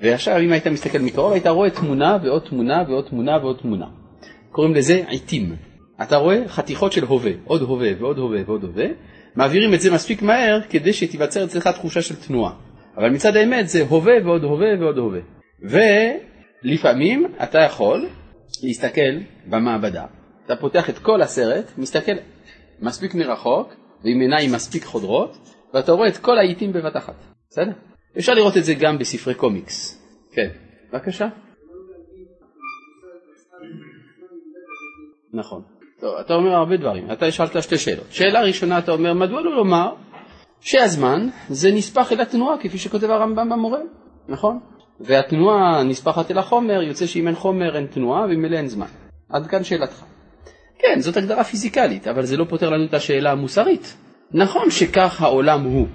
ועכשיו 0.01 0.39
אם 0.39 0.51
היית 0.51 0.67
מסתכל 0.67 0.97
מקרוב 0.97 1.33
היית 1.33 1.47
רואה 1.47 1.69
תמונה 1.69 2.17
ועוד 2.23 2.41
תמונה 2.49 2.83
ועוד 2.87 3.05
תמונה 3.09 3.37
ועוד 3.37 3.57
תמונה. 3.61 3.85
קוראים 4.51 4.75
לזה 4.75 5.03
עיתים. 5.07 5.55
אתה 6.01 6.17
רואה 6.17 6.47
חתיכות 6.47 6.91
של 6.91 7.03
הווה, 7.03 7.31
עוד 7.45 7.61
הווה 7.61 7.89
ועוד 7.99 8.17
הווה 8.17 8.39
ועוד 8.45 8.63
הווה, 8.63 8.85
מעבירים 9.35 9.73
את 9.73 9.81
זה 9.81 9.93
מספיק 9.93 10.21
מהר 10.21 10.59
כדי 10.69 10.93
שתיווצר 10.93 11.43
אצלך 11.43 11.67
תחושה 11.67 12.01
של 12.01 12.15
תנועה. 12.15 12.53
אבל 12.97 13.09
מצד 13.09 13.35
האמת 13.35 13.69
זה 13.69 13.81
הווה 13.81 14.13
ועוד 14.25 14.43
הווה 14.43 14.67
ועוד 14.79 14.97
הווה. 14.97 15.19
ולפעמים 16.63 17.33
אתה 17.43 17.59
יכול 17.59 18.07
להסתכל 18.63 19.19
במעבדה, 19.49 20.05
אתה 20.45 20.55
פותח 20.55 20.89
את 20.89 20.99
כל 20.99 21.21
הסרט, 21.21 21.71
מסתכל 21.77 22.11
מספיק 22.79 23.15
מרחוק 23.15 23.73
ועם 24.03 24.19
עיניים 24.21 24.51
מספיק 24.51 24.83
חודרות, 24.83 25.37
ואתה 25.73 25.91
רואה 25.91 26.07
את 26.07 26.17
כל 26.17 26.37
העיתים 26.37 26.73
בבת 26.73 26.97
אחת, 26.97 27.15
בסדר? 27.49 27.71
אפשר 28.17 28.33
לראות 28.33 28.57
את 28.57 28.63
זה 28.63 28.73
גם 28.73 28.97
בספרי 28.97 29.33
קומיקס. 29.33 30.01
כן, 30.31 30.49
בבקשה. 30.91 31.27
נכון. 35.33 35.61
טוב, 35.99 36.15
אתה 36.15 36.33
אומר 36.33 36.53
הרבה 36.55 36.77
דברים, 36.77 37.11
אתה 37.11 37.31
שאלת 37.31 37.63
שתי 37.63 37.77
שאלות. 37.77 38.05
שאלה 38.11 38.41
ראשונה, 38.41 38.79
אתה 38.79 38.91
אומר, 38.91 39.13
מדוע 39.13 39.41
לא 39.41 39.55
לומר 39.55 39.93
שהזמן 40.61 41.27
זה 41.49 41.71
נספח 41.71 42.11
אל 42.11 42.21
התנועה, 42.21 42.57
כפי 42.57 42.77
שכותב 42.77 43.09
הרמב"ם 43.09 43.49
במורה, 43.49 43.79
נכון? 44.27 44.59
והתנועה 44.99 45.83
נספחת 45.83 46.31
אל 46.31 46.37
החומר, 46.37 46.81
יוצא 46.81 47.05
שאם 47.05 47.27
אין 47.27 47.35
חומר 47.35 47.75
אין 47.75 47.85
תנועה, 47.85 48.25
וממילא 48.25 48.57
אין 48.57 48.67
זמן. 48.67 48.85
עד 49.29 49.47
כאן 49.47 49.63
שאלתך. 49.63 50.03
כן, 50.79 50.99
זאת 50.99 51.17
הגדרה 51.17 51.43
פיזיקלית, 51.43 52.07
אבל 52.07 52.25
זה 52.25 52.37
לא 52.37 52.45
פותר 52.49 52.69
לנו 52.69 52.85
את 52.85 52.93
השאלה 52.93 53.31
המוסרית. 53.31 53.95
נכון 54.31 54.71
שכך 54.71 55.21
העולם 55.21 55.63
הוא. 55.63 55.87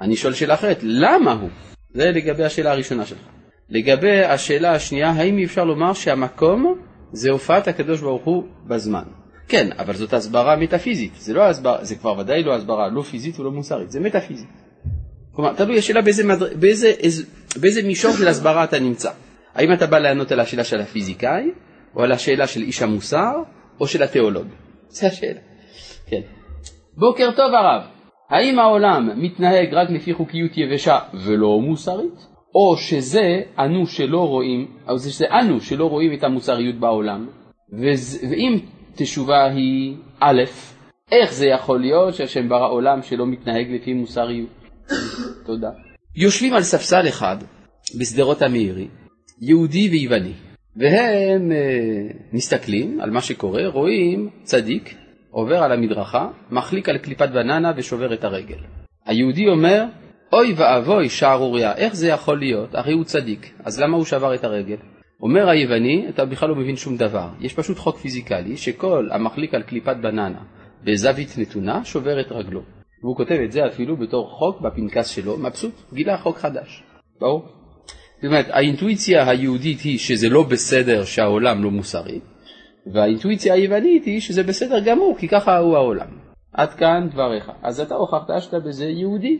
אני 0.00 0.16
שואל 0.16 0.32
שאלה 0.32 0.54
אחרת, 0.54 0.78
למה 0.82 1.32
הוא? 1.32 1.50
זה 1.94 2.10
לגבי 2.10 2.44
השאלה 2.44 2.72
הראשונה 2.72 3.06
שלך. 3.06 3.18
לגבי 3.70 4.24
השאלה 4.24 4.72
השנייה, 4.72 5.10
האם 5.10 5.38
אפשר 5.44 5.64
לומר 5.64 5.92
שהמקום 5.92 6.74
זה 7.12 7.30
הופעת 7.30 7.68
הקדוש 7.68 8.00
ברוך 8.00 8.24
הוא 8.24 8.44
בזמן? 8.66 9.04
כן, 9.48 9.68
אבל 9.78 9.94
זאת 9.94 10.12
הסברה 10.12 10.56
מטאפיזית, 10.56 11.12
זה, 11.18 11.34
לא 11.34 11.42
הסבר, 11.42 11.78
זה 11.82 11.94
כבר 11.94 12.18
ודאי 12.18 12.42
לא 12.42 12.54
הסברה 12.54 12.88
לא 12.88 13.02
פיזית 13.02 13.40
ולא 13.40 13.50
מוסרית, 13.50 13.90
זה 13.90 14.00
מטאפיזית. 14.00 14.48
כלומר, 15.32 15.54
תלוי 15.54 15.78
השאלה 15.78 16.02
באיזה, 16.02 16.24
מדר... 16.24 16.48
באיזה, 16.56 16.86
איז... 16.86 17.26
באיזה 17.60 17.82
מישור 17.82 18.12
של 18.12 18.28
הסברה 18.28 18.64
אתה 18.64 18.78
נמצא. 18.78 19.10
האם 19.54 19.72
אתה 19.72 19.86
בא 19.86 19.98
לענות 19.98 20.32
על 20.32 20.40
השאלה 20.40 20.64
של 20.64 20.80
הפיזיקאי, 20.80 21.50
או 21.96 22.02
על 22.02 22.12
השאלה 22.12 22.46
של 22.46 22.60
איש 22.60 22.82
המוסר, 22.82 23.32
או 23.80 23.86
של 23.86 24.02
התיאולוג? 24.02 24.46
זו 24.88 25.06
השאלה. 25.06 25.40
כן. 26.06 26.20
בוקר 26.96 27.30
טוב 27.36 27.54
הרב, 27.54 27.82
האם 28.30 28.58
העולם 28.58 29.10
מתנהג 29.16 29.74
רק 29.74 29.90
לפי 29.90 30.14
חוקיות 30.14 30.50
יבשה 30.56 30.98
ולא 31.24 31.60
מוסרית? 31.60 32.26
או 32.54 32.76
שזה 32.76 33.42
אנו 33.58 33.86
שלא 33.86 34.28
רואים, 34.28 34.66
או 34.88 34.98
שזה 34.98 35.26
אנו 35.40 35.60
שלא 35.60 35.84
רואים 35.84 36.12
את 36.18 36.24
המוסריות 36.24 36.76
בעולם, 36.80 37.26
וזה, 37.72 38.26
ואם 38.30 38.58
תשובה 38.96 39.44
היא 39.44 39.96
א', 40.20 40.42
איך 41.12 41.32
זה 41.32 41.46
יכול 41.46 41.80
להיות 41.80 42.14
שהשם 42.14 42.48
ברא 42.48 42.70
עולם 42.70 43.02
שלא 43.02 43.26
מתנהג 43.26 43.70
לפי 43.70 43.94
מוסריות? 43.94 44.48
תודה. 45.46 45.70
יושבים 46.16 46.54
על 46.54 46.62
ספסל 46.62 47.08
אחד 47.08 47.36
בשדרות 47.98 48.42
המאירי, 48.42 48.88
יהודי 49.40 49.88
ויווני, 49.88 50.32
והם 50.76 51.52
אה, 51.52 52.08
מסתכלים 52.32 53.00
על 53.00 53.10
מה 53.10 53.20
שקורה, 53.20 53.66
רואים 53.66 54.30
צדיק 54.42 54.94
עובר 55.30 55.56
על 55.56 55.72
המדרכה, 55.72 56.28
מחליק 56.50 56.88
על 56.88 56.98
קליפת 56.98 57.28
בננה 57.28 57.72
ושובר 57.76 58.14
את 58.14 58.24
הרגל. 58.24 58.58
היהודי 59.06 59.48
אומר, 59.48 59.84
אוי 60.32 60.54
ואבוי 60.56 61.08
שערוריה, 61.08 61.74
איך 61.76 61.94
זה 61.94 62.08
יכול 62.08 62.38
להיות? 62.38 62.74
הרי 62.74 62.92
הוא 62.92 63.04
צדיק, 63.04 63.50
אז 63.64 63.80
למה 63.80 63.96
הוא 63.96 64.04
שבר 64.04 64.34
את 64.34 64.44
הרגל? 64.44 64.76
אומר 65.20 65.48
היווני, 65.48 66.06
אתה 66.08 66.24
בכלל 66.24 66.48
לא 66.48 66.56
מבין 66.56 66.76
שום 66.76 66.96
דבר, 66.96 67.28
יש 67.40 67.54
פשוט 67.54 67.78
חוק 67.78 67.98
פיזיקלי 67.98 68.56
שכל 68.56 69.08
המחליק 69.12 69.54
על 69.54 69.62
קליפת 69.62 69.96
בננה 69.96 70.42
בזווית 70.84 71.38
נתונה 71.38 71.84
שובר 71.84 72.20
את 72.20 72.32
רגלו. 72.32 72.62
והוא 73.04 73.16
כותב 73.16 73.38
את 73.44 73.52
זה 73.52 73.66
אפילו 73.66 73.96
בתור 73.96 74.30
חוק 74.30 74.60
בפנקס 74.60 75.08
שלו, 75.08 75.38
מבסוט, 75.38 75.72
גילה 75.92 76.18
חוק 76.18 76.36
חדש, 76.36 76.82
ברור? 77.20 77.42
זאת 78.16 78.24
אומרת, 78.24 78.46
האינטואיציה 78.50 79.30
היהודית 79.30 79.80
היא 79.80 79.98
שזה 79.98 80.28
לא 80.28 80.42
בסדר 80.42 81.04
שהעולם 81.04 81.64
לא 81.64 81.70
מוסרי, 81.70 82.20
והאינטואיציה 82.92 83.54
היוונית 83.54 84.04
היא 84.04 84.20
שזה 84.20 84.42
בסדר 84.42 84.80
גמור, 84.80 85.16
כי 85.18 85.28
ככה 85.28 85.58
הוא 85.58 85.76
העולם. 85.76 86.06
עד 86.52 86.74
כאן 86.74 87.08
דבריך. 87.12 87.50
אז 87.62 87.80
אתה 87.80 87.94
הוכחת 87.94 88.40
שאתה 88.40 88.58
בזה 88.58 88.84
יהודי. 88.84 89.38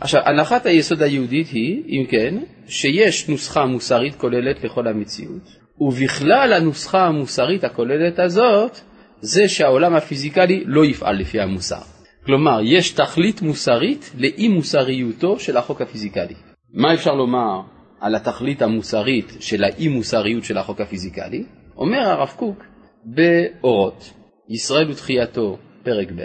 עכשיו, 0.00 0.20
הנחת 0.24 0.66
היסוד 0.66 1.02
היהודית 1.02 1.48
היא, 1.48 1.82
אם 1.88 2.04
כן, 2.10 2.34
שיש 2.66 3.28
נוסחה 3.28 3.66
מוסרית 3.66 4.14
כוללת 4.14 4.64
לכל 4.64 4.86
המציאות, 4.86 5.42
ובכלל 5.80 6.52
הנוסחה 6.52 7.06
המוסרית 7.06 7.64
הכוללת 7.64 8.18
הזאת, 8.18 8.80
זה 9.20 9.48
שהעולם 9.48 9.94
הפיזיקלי 9.94 10.62
לא 10.66 10.84
יפעל 10.84 11.16
לפי 11.16 11.40
המוסר. 11.40 11.93
כלומר, 12.26 12.60
יש 12.62 12.90
תכלית 12.90 13.42
מוסרית 13.42 14.12
לאי 14.18 14.48
מוסריותו 14.48 15.38
של 15.38 15.56
החוק 15.56 15.80
הפיזיקלי. 15.80 16.34
מה 16.72 16.94
אפשר 16.94 17.14
לומר 17.14 17.60
על 18.00 18.14
התכלית 18.14 18.62
המוסרית 18.62 19.32
של 19.40 19.64
האי 19.64 19.88
מוסריות 19.88 20.44
של 20.44 20.58
החוק 20.58 20.80
הפיזיקלי? 20.80 21.44
אומר 21.76 21.98
הרב 21.98 22.32
קוק 22.36 22.64
באורות, 23.04 24.12
ישראל 24.48 24.90
ותחייתו, 24.90 25.58
פרק 25.82 26.08
ב', 26.16 26.22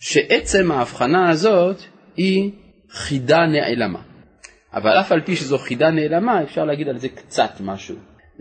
שעצם 0.00 0.72
ההבחנה 0.72 1.30
הזאת 1.30 1.76
היא 2.16 2.50
חידה 2.90 3.38
נעלמה. 3.46 4.00
אבל 4.74 5.00
אף 5.00 5.12
על 5.12 5.20
פי 5.20 5.36
שזו 5.36 5.58
חידה 5.58 5.90
נעלמה, 5.90 6.42
אפשר 6.42 6.64
להגיד 6.64 6.88
על 6.88 6.98
זה 6.98 7.08
קצת 7.08 7.50
משהו. 7.60 7.96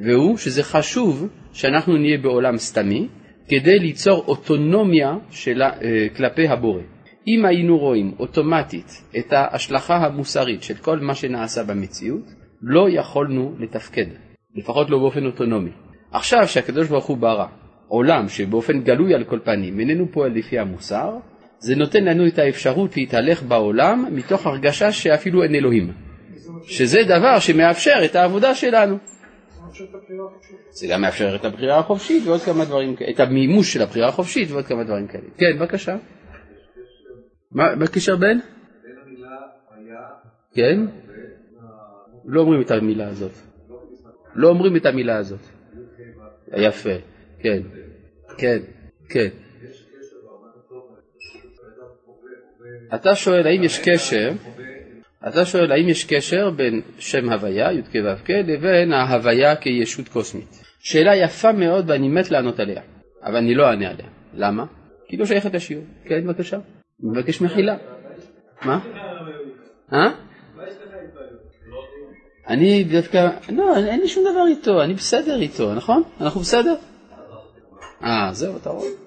והוא 0.06 0.38
שזה 0.38 0.64
חשוב 0.64 1.28
שאנחנו 1.54 1.98
נהיה 1.98 2.18
בעולם 2.18 2.58
סתמי, 2.58 3.08
כדי 3.48 3.80
ליצור 3.80 4.24
אוטונומיה 4.28 5.18
של, 5.30 5.62
uh, 5.62 6.18
כלפי 6.18 6.48
הבורא. 6.48 6.82
אם 7.28 7.46
היינו 7.46 7.78
רואים 7.78 8.14
אוטומטית 8.20 9.04
את 9.18 9.34
ההשלכה 9.34 9.96
המוסרית 9.96 10.64
של 10.64 10.74
כל 10.74 11.00
מה 11.00 11.16
שנעשה 11.16 11.64
במציאות, 11.64 12.24
לא 12.62 12.90
יכולנו 12.90 13.56
לתפקד, 13.60 14.06
לפחות 14.56 14.90
לא 14.90 14.98
באופן 14.98 15.26
אוטונומי. 15.26 15.72
עכשיו 16.12 16.48
שהקדוש 16.48 16.88
ברוך 16.88 17.06
הוא 17.06 17.18
ברא 17.18 17.46
עולם 17.88 18.30
שבאופן 18.30 18.80
גלוי 18.80 19.14
על 19.14 19.24
כל 19.24 19.40
פנים 19.44 19.80
איננו 19.80 20.12
פועל 20.12 20.32
לפי 20.32 20.60
המוסר, 20.60 21.10
זה 21.60 21.76
נותן 21.76 22.04
לנו 22.04 22.28
את 22.28 22.40
האפשרות 22.40 22.98
להתהלך 22.98 23.44
בעולם 23.44 24.06
מתוך 24.12 24.48
הרגשה 24.48 24.92
שאפילו 24.92 25.44
אין 25.44 25.56
אלוהים. 25.56 25.92
שזה 26.68 27.00
דבר 27.04 27.40
שמאפשר 27.40 28.06
את 28.06 28.16
העבודה 28.16 28.56
שלנו. 28.56 28.98
זה 30.70 30.88
גם 30.88 31.02
מאפשר 31.02 31.36
את 31.36 31.46
הבחירה 31.46 31.80
החופשית 31.80 32.24
ועוד 32.28 32.42
כמה 32.42 32.66
דברים 32.66 32.96
כאלה, 32.96 33.12
את 33.12 33.20
המימוש 33.20 33.74
של 33.74 33.82
הבחירה 33.82 34.08
החופשית 34.08 34.52
ועוד 34.52 34.66
כמה 34.66 34.84
דברים 34.84 35.08
כאלה. 35.08 35.24
כן, 35.38 35.60
בבקשה. 35.60 35.98
מה 37.52 37.76
בקשר 37.76 38.16
בין? 38.16 38.40
כן? 40.54 40.80
לא 42.26 42.42
אומרים 42.42 42.62
את 42.62 42.72
המילה 42.72 43.08
הזאת. 43.08 43.32
לא 44.36 44.50
אומרים 44.50 44.76
את 44.76 44.86
המילה 44.86 45.18
הזאת. 45.18 45.40
יפה, 46.58 46.96
כן, 47.40 47.62
כן, 48.38 48.60
כן. 49.10 49.30
אתה 52.96 53.16
שואל 53.16 53.48
האם 53.48 53.64
יש 53.64 53.80
קשר, 53.90 54.32
אתה 55.28 55.46
שואל 55.46 55.72
האם 55.72 55.90
יש 55.90 56.06
קשר 56.06 56.50
בין 56.50 56.82
שם 57.00 57.30
הוויה, 57.30 57.72
י"ק 57.72 57.96
ו"ק, 58.06 58.30
לבין 58.30 58.94
ההוויה 58.94 59.56
כישות 59.56 60.08
קוסמית. 60.10 60.64
שאלה 60.80 61.16
יפה 61.16 61.52
מאוד 61.52 61.90
ואני 61.90 62.10
מת 62.10 62.32
לענות 62.32 62.60
עליה, 62.60 62.82
אבל 63.24 63.36
אני 63.36 63.56
לא 63.56 63.70
אענה 63.70 63.90
עליה. 63.90 64.06
למה? 64.34 64.66
כי 65.08 65.18
לא 65.18 65.26
שייכת 65.26 65.54
לשיעור. 65.54 65.84
כן, 66.06 66.28
בבקשה. 66.28 66.58
מבקש 67.00 67.42
מחילה. 67.42 67.78
מה? 68.66 68.80
אה? 69.94 70.12
אני 72.48 72.84
דווקא, 72.84 73.30
לא, 73.50 73.78
אין 73.78 74.00
לי 74.00 74.08
שום 74.08 74.24
דבר 74.32 74.48
איתו, 74.48 74.84
אני 74.84 74.94
בסדר 74.94 75.42
איתו, 75.42 75.74
נכון? 75.74 76.04
אנחנו 76.22 76.42
בסדר? 76.42 76.76
אה, 78.04 78.30
זהו, 78.32 78.58
אתה 78.58 78.70
רואה? 78.70 79.07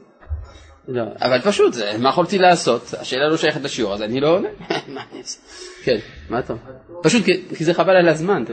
לא, 0.89 1.03
אבל 1.21 1.41
פשוט, 1.41 1.75
מה 1.99 2.09
יכולתי 2.09 2.39
לעשות? 2.39 2.95
השאלה 2.99 3.29
לא 3.29 3.37
שייכת 3.37 3.61
לשיעור, 3.63 3.95
אז 3.95 4.03
אני 4.03 4.21
לא 4.21 4.29
עונה. 4.29 4.49
כן, 5.85 5.97
מה 6.31 6.39
אתה 6.39 6.53
אומר? 6.53 6.63
פשוט 7.03 7.25
כי 7.57 7.65
זה 7.65 7.75
חבל 7.75 7.97
על 7.97 8.09
הזמן, 8.09 8.45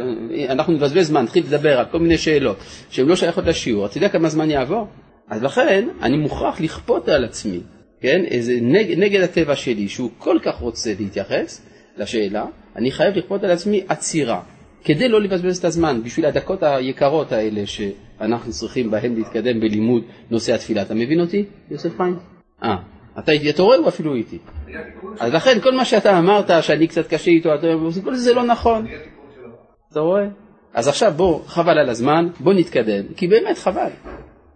אנחנו 0.50 0.74
נבזבז 0.74 1.08
זמן, 1.08 1.24
נתחיל 1.24 1.44
לדבר 1.44 1.80
על 1.80 1.86
כל 1.92 2.00
מיני 2.00 2.18
שאלות 2.18 2.58
שהן 2.90 3.06
לא 3.06 3.16
שייכות 3.16 3.46
לשיעור, 3.46 3.86
אתה 3.86 3.98
יודע 3.98 4.10
כמה 4.10 4.30
זמן 4.30 4.50
יעבור? 4.50 4.88
אז 5.30 5.44
לכן 5.44 5.88
אני 6.02 6.18
מוכרח 6.18 6.62
לכפות 6.62 7.10
על 7.10 7.26
עצמי, 7.26 7.60
כן, 8.02 8.26
איזה 8.26 8.54
נג, 8.62 8.94
נגד 8.98 9.22
הטבע 9.22 9.56
שלי, 9.56 9.88
שהוא 9.88 10.10
כל 10.18 10.38
כך 10.44 10.56
רוצה 10.56 10.94
להתייחס 11.00 11.62
לשאלה, 11.98 12.46
אני 12.76 12.92
חייב 12.92 13.16
לכפות 13.16 13.44
על 13.44 13.52
עצמי 13.52 13.84
עצירה, 13.88 14.42
כדי 14.84 15.10
לא 15.10 15.22
לבזבז 15.22 15.58
את 15.58 15.66
הזמן, 15.66 16.02
בשביל 16.04 16.26
הדקות 16.26 16.64
היקרות 16.64 17.32
האלה 17.32 17.66
שאנחנו 17.66 18.52
צריכים 18.52 18.92
בהן 18.92 19.16
להתקדם 19.16 19.60
בלימוד 19.60 20.04
נושא 20.30 20.54
התפילה. 20.54 20.82
אתה 20.82 20.94
מבין 20.94 21.20
אותי, 21.20 21.46
יוסף 21.72 21.98
חיים? 21.98 22.20
אה, 22.64 22.76
אתה 23.20 23.32
איתי, 23.32 23.50
אתה 23.50 23.62
רואה, 23.62 23.78
הוא 23.78 23.88
אפילו 23.88 24.16
איתי. 24.16 24.38
אז 25.20 25.34
לכן 25.34 25.60
כל 25.62 25.76
מה 25.76 25.86
שאתה 25.86 26.20
אמרת, 26.20 26.64
שאני 26.64 26.88
קצת 26.88 27.08
קשה 27.08 27.32
איתו, 27.32 27.50
כל 28.04 28.16
זה 28.16 28.34
לא 28.34 28.44
נכון. 28.44 28.88
אתה 29.92 30.00
רואה? 30.00 30.28
אז 30.74 30.88
עכשיו 30.88 31.14
בוא, 31.16 31.44
חבל 31.46 31.80
על 31.80 31.90
הזמן, 31.90 32.30
בוא 32.40 32.54
נתקדם, 32.54 33.14
כי 33.16 33.28
באמת 33.28 33.58
חבל. 33.58 33.90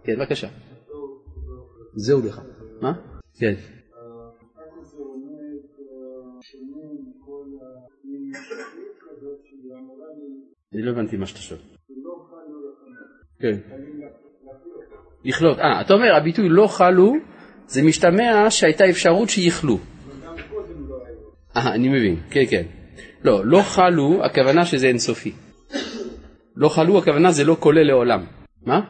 כן, 0.04 0.12
בבקשה. 0.18 0.48
זהו 1.94 2.26
לך. 2.26 2.40
מה? 2.80 2.92
כן. 3.38 3.54
אני 10.74 10.82
לא 10.82 10.90
הבנתי 10.90 11.16
מה 11.16 11.26
שאתה 11.26 11.40
שואל. 11.40 11.60
כן. 13.40 13.56
לכלות. 15.24 15.58
אה, 15.58 15.80
אתה 15.80 15.94
אומר, 15.94 16.16
הביטוי 16.16 16.48
לא 16.48 16.66
חלו, 16.66 17.14
זה 17.66 17.82
משתמע 17.82 18.50
שהייתה 18.50 18.90
אפשרות 18.90 19.28
שיכלו. 19.28 19.78
אה, 21.56 21.74
אני 21.74 21.88
מבין, 21.88 22.16
כן, 22.30 22.42
כן. 22.50 22.62
לא, 23.24 23.46
לא 23.46 23.62
חלו, 23.62 24.24
הכוונה 24.24 24.64
שזה 24.64 24.86
אינסופי. 24.86 25.32
לא 26.56 26.68
חלו, 26.68 26.98
הכוונה 26.98 27.30
זה 27.30 27.44
לא 27.44 27.56
כולל 27.60 27.82
לעולם. 27.82 28.24
מה? 28.66 28.80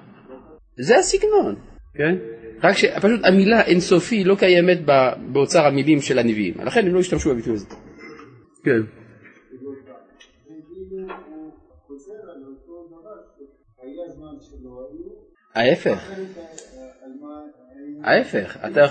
זה 0.77 0.99
הסגנון. 0.99 1.55
כן? 1.95 2.15
רק 2.63 2.77
שפשוט 2.77 3.21
המילה 3.25 3.63
אינסופי 3.63 4.25
לא 4.25 4.35
קיימת 4.35 4.79
באוצר 5.33 5.67
המילים 5.67 6.01
של 6.01 6.19
הנביאים, 6.19 6.55
לכן 6.65 6.87
הם 6.87 6.95
לא 6.95 7.01
השתמשו 7.01 7.31
בביטוי 7.31 7.55
הזה. 7.55 7.67
כן. 8.65 9.02
ההפך. 15.55 16.11
ההפך, 18.05 18.57
אתה. 18.67 18.87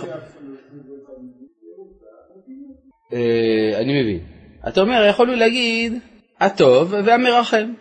אה, 3.14 3.80
אני 3.80 4.02
מבין. 4.02 4.20
אתה 4.68 4.82
אומר, 4.82 5.06
יכולנו 5.10 5.36
להגיד 5.36 5.94
הטוב 6.40 6.94
והמרחם. 7.06 7.72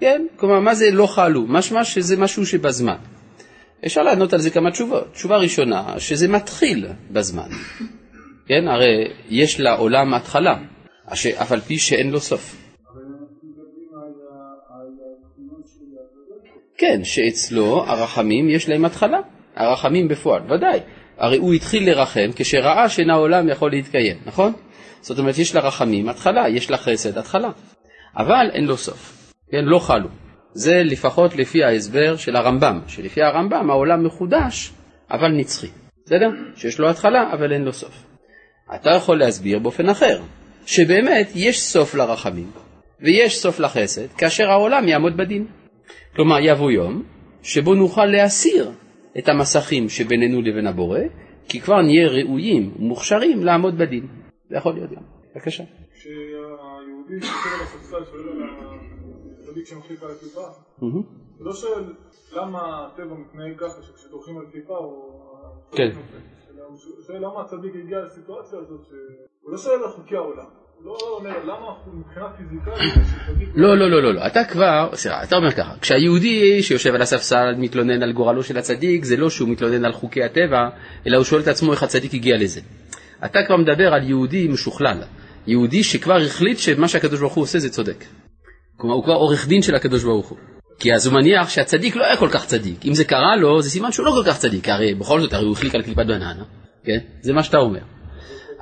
כן? 0.00 0.26
כלומר, 0.36 0.60
מה 0.60 0.74
זה 0.74 0.90
לא 0.90 1.06
חלו? 1.06 1.42
משמע 1.46 1.84
שזה 1.84 2.16
משהו 2.16 2.46
שבזמן. 2.46 2.96
אפשר 3.86 4.02
לענות 4.02 4.32
על 4.32 4.40
זה 4.40 4.50
כמה 4.50 4.70
תשובות. 4.70 5.12
תשובה 5.12 5.36
ראשונה, 5.36 5.94
שזה 5.98 6.28
מתחיל 6.28 6.86
בזמן. 7.10 7.48
כן? 8.46 8.68
הרי 8.68 9.08
יש 9.30 9.60
לעולם 9.60 10.14
התחלה, 10.14 10.54
אף 11.12 11.52
על 11.52 11.60
פי 11.60 11.78
שאין 11.78 12.10
לו 12.10 12.20
סוף. 12.20 12.61
כן, 16.82 17.04
שאצלו 17.04 17.84
הרחמים 17.86 18.50
יש 18.50 18.68
להם 18.68 18.84
התחלה, 18.84 19.18
הרחמים 19.56 20.08
בפועל, 20.08 20.42
ודאי. 20.52 20.80
הרי 21.18 21.36
הוא 21.36 21.54
התחיל 21.54 21.90
לרחם 21.90 22.30
כשראה 22.36 22.88
שאין 22.88 23.10
העולם 23.10 23.48
יכול 23.48 23.70
להתקיים, 23.70 24.16
נכון? 24.26 24.52
זאת 25.00 25.18
אומרת, 25.18 25.38
יש 25.38 25.54
לרחמים 25.54 26.08
התחלה, 26.08 26.48
יש 26.48 26.70
לחסד 26.70 27.18
התחלה, 27.18 27.50
אבל 28.16 28.50
אין 28.52 28.64
לו 28.64 28.76
סוף, 28.76 29.32
כן, 29.50 29.64
לא 29.64 29.78
חלו. 29.78 30.08
זה 30.52 30.82
לפחות 30.84 31.36
לפי 31.36 31.64
ההסבר 31.64 32.16
של 32.16 32.36
הרמב"ם, 32.36 32.80
שלפי 32.86 33.22
הרמב"ם 33.22 33.70
העולם 33.70 34.04
מחודש, 34.06 34.72
אבל 35.10 35.28
נצחי, 35.28 35.68
בסדר? 36.04 36.30
שיש 36.56 36.78
לו 36.78 36.90
התחלה, 36.90 37.32
אבל 37.32 37.52
אין 37.52 37.62
לו 37.62 37.72
סוף. 37.72 38.04
אתה 38.74 38.90
יכול 38.90 39.18
להסביר 39.18 39.58
באופן 39.58 39.88
אחר, 39.88 40.20
שבאמת 40.66 41.30
יש 41.34 41.60
סוף 41.60 41.94
לרחמים, 41.94 42.50
ויש 43.00 43.38
סוף 43.38 43.60
לחסד, 43.60 44.06
כאשר 44.18 44.50
העולם 44.50 44.88
יעמוד 44.88 45.16
בדין. 45.16 45.61
כלומר, 46.16 46.36
יבוא 46.40 46.70
יום 46.70 47.02
שבו 47.42 47.74
נוכל 47.74 48.06
להסיר 48.06 48.70
את 49.18 49.28
המסכים 49.28 49.88
שבינינו 49.88 50.42
לבין 50.42 50.66
הבורא, 50.66 51.00
כי 51.48 51.60
כבר 51.60 51.82
נהיה 51.82 52.08
ראויים 52.08 52.74
ומוכשרים 52.76 53.44
לעמוד 53.44 53.78
בדין. 53.78 54.06
זה 54.48 54.56
יכול 54.56 54.74
להיות 54.74 54.90
גם. 54.90 55.02
בבקשה. 55.34 55.64
כשהיהודי 55.94 57.20
שוקר 57.20 57.54
על 57.54 57.62
הספסל 57.62 58.04
שואל 58.04 58.28
על 58.28 58.42
הצדיק 59.40 59.66
שמחליף 59.66 60.02
על 60.02 60.10
הכיפה, 60.10 60.46
הוא 60.78 61.04
לא 61.40 61.52
שואל 61.52 61.84
למה 62.32 62.86
הטבע 62.86 63.14
מתנהג 63.14 63.58
ככה 63.58 63.82
שכשדורכים 63.82 64.38
על 64.38 64.44
כיפה 64.52 64.76
הוא... 64.76 65.22
כן. 65.72 65.90
הוא 66.68 66.78
שואל 67.06 67.18
למה 67.18 67.40
הצדיק 67.40 67.74
הגיע 67.84 67.98
לסיטואציה 67.98 68.58
הזאת, 68.58 68.86
הוא 69.40 69.52
לא 69.52 69.58
שואל 69.58 69.82
על 69.84 69.90
חוקי 69.90 70.16
העולם. 70.16 70.61
לא 70.84 70.96
לא, 73.54 73.78
לא, 73.78 73.90
לא, 73.90 74.02
לא, 74.02 74.14
לא, 74.14 74.26
אתה 74.26 74.44
כבר, 74.44 74.88
סליחה, 74.94 75.22
אתה 75.22 75.36
אומר 75.36 75.50
ככה, 75.50 75.72
כשהיהודי 75.80 76.62
שיושב 76.62 76.94
על 76.94 77.02
הספסל 77.02 77.54
מתלונן 77.58 78.02
על 78.02 78.12
גורלו 78.12 78.42
של 78.42 78.58
הצדיק, 78.58 79.04
זה 79.04 79.16
לא 79.16 79.30
שהוא 79.30 79.48
מתלונן 79.48 79.84
על 79.84 79.92
חוקי 79.92 80.24
הטבע, 80.24 80.68
אלא 81.06 81.16
הוא 81.16 81.24
שואל 81.24 81.40
את 81.40 81.48
עצמו 81.48 81.72
איך 81.72 81.82
הצדיק 81.82 82.14
הגיע 82.14 82.36
לזה. 82.36 82.60
אתה 83.24 83.38
כבר 83.46 83.56
מדבר 83.56 83.94
על 83.94 84.08
יהודי 84.08 84.48
משוכלל, 84.48 85.02
יהודי 85.46 85.84
שכבר 85.84 86.16
החליט 86.16 86.58
שמה 86.58 86.88
שהקדוש 86.88 87.20
ברוך 87.20 87.34
הוא 87.34 87.42
עושה 87.42 87.58
זה 87.58 87.70
צודק. 87.70 88.04
כלומר, 88.76 88.94
הוא 88.94 89.04
כבר 89.04 89.14
עורך 89.14 89.48
דין 89.48 89.62
של 89.62 89.74
הקדוש 89.74 90.04
ברוך 90.04 90.28
הוא. 90.28 90.38
כי 90.78 90.94
אז 90.94 91.06
הוא 91.06 91.14
מניח 91.14 91.48
שהצדיק 91.48 91.96
לא 91.96 92.04
היה 92.04 92.16
כל 92.16 92.28
כך 92.32 92.46
צדיק. 92.46 92.86
אם 92.86 92.94
זה 92.94 93.04
קרה 93.04 93.36
לו, 93.36 93.62
זה 93.62 93.70
סימן 93.70 93.92
שהוא 93.92 94.06
לא 94.06 94.10
כל 94.10 94.30
כך 94.30 94.38
צדיק, 94.38 94.68
הרי 94.68 94.94
בכל 94.94 95.20
זאת, 95.20 95.32
הרי 95.32 95.44
הוא 95.44 95.52
החליק 95.52 95.74
על 95.74 95.82
קליפת 95.82 96.06
בננה, 96.06 96.44
כן? 96.84 96.98
זה 97.20 97.32
מה 97.32 97.42
שאתה 97.42 97.58
אומר. 97.58 97.80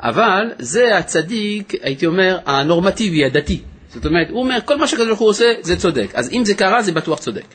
אבל 0.03 0.51
זה 0.59 0.97
הצדיק, 0.97 1.73
הייתי 1.83 2.07
אומר, 2.07 2.39
הנורמטיבי, 2.47 3.25
הדתי. 3.25 3.63
זאת 3.89 4.07
אומרת, 4.07 4.31
הוא 4.31 4.43
אומר, 4.43 4.59
כל 4.65 4.79
מה 4.79 4.87
שהקדוש 4.87 5.09
ברוך 5.09 5.21
הוא 5.21 5.29
עושה, 5.29 5.53
זה 5.61 5.77
צודק. 5.77 6.11
אז 6.15 6.33
אם 6.33 6.45
זה 6.45 6.55
קרה, 6.55 6.83
זה 6.83 6.93
בטוח 6.93 7.19
צודק. 7.19 7.47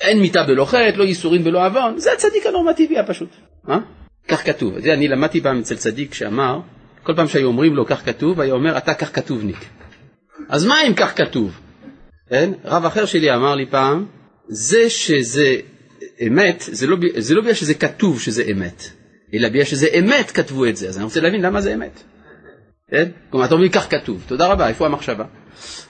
אין 0.00 0.20
מיתה 0.20 0.42
בלא 0.42 0.64
חטא, 0.64 0.96
לא 0.96 1.04
ייסורים 1.04 1.44
בלא 1.44 1.66
עוון, 1.66 1.98
זה 1.98 2.12
הצדיק 2.12 2.46
הנורמטיבי 2.46 2.98
הפשוט. 2.98 3.28
מה? 3.64 3.78
כך 4.28 4.46
כתוב. 4.46 4.80
זה, 4.80 4.92
אני 4.92 5.08
למדתי 5.08 5.40
פעם 5.40 5.58
אצל 5.58 5.76
צדיק 5.76 6.14
שאמר, 6.14 6.60
כל 7.02 7.12
פעם 7.16 7.28
שהיו 7.28 7.46
אומרים 7.46 7.74
לו 7.74 7.86
כך 7.86 8.04
כתוב, 8.04 8.40
היה 8.40 8.52
אומר, 8.54 8.78
אתה 8.78 8.94
כך 8.94 9.14
כתובניק. 9.14 9.64
אז 10.48 10.64
מה 10.64 10.82
אם 10.86 10.94
כך 10.94 11.16
כתוב? 11.16 11.60
כן? 12.28 12.52
רב 12.64 12.84
אחר 12.84 13.04
שלי 13.04 13.34
אמר 13.34 13.54
לי 13.54 13.66
פעם, 13.70 14.06
זה 14.48 14.90
שזה 14.90 15.56
אמת, 16.26 16.64
זה 16.66 16.86
לא, 16.86 16.96
זה 17.16 17.34
לא 17.34 17.40
בגלל 17.40 17.54
שזה 17.54 17.74
כתוב 17.74 18.20
שזה 18.20 18.44
אמת. 18.52 18.90
אלא 19.34 19.48
בגלל 19.48 19.64
שזה 19.64 19.86
אמת 19.98 20.30
כתבו 20.30 20.66
את 20.66 20.76
זה, 20.76 20.88
אז 20.88 20.96
אני 20.96 21.04
רוצה 21.04 21.20
להבין 21.20 21.42
למה 21.42 21.60
זה 21.60 21.74
אמת. 21.74 22.02
כן? 22.90 23.08
כלומר, 23.30 23.46
אתה 23.46 23.54
אומר 23.54 23.68
כך 23.68 23.90
כתוב, 23.90 24.24
תודה 24.26 24.46
רבה, 24.46 24.68
איפה 24.68 24.86
המחשבה? 24.86 25.24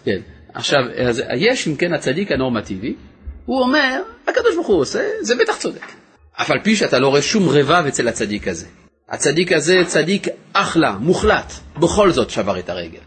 כן. 0.05 0.21
עכשיו, 0.55 0.81
אז 1.09 1.23
יש 1.37 1.69
אם 1.69 1.77
כן 1.77 1.93
הצדיק 1.93 2.33
הנורמטיבי, 2.33 2.95
הוא 3.47 3.61
אומר, 3.61 4.03
הקדוש 4.29 4.55
ברוך 4.55 4.67
הוא 4.67 4.81
עושה, 4.81 5.09
זה 5.21 5.35
בטח 5.37 5.57
צודק. 5.57 5.87
אף 6.33 6.51
על 6.51 6.59
פי 6.65 6.77
שאתה 6.77 6.99
לא 6.99 7.09
רואה 7.09 7.23
שום 7.23 7.49
רבב 7.49 7.85
אצל 7.89 8.09
הצדיק 8.09 8.49
הזה. 8.49 8.67
הצדיק 9.09 9.53
הזה 9.53 9.83
צדיק 9.87 10.27
אחלה, 10.53 10.97
מוחלט, 11.01 11.53
בכל 11.79 12.11
זאת 12.11 12.31
שבר 12.31 12.59
את 12.59 12.71
הרגל. 12.71 12.99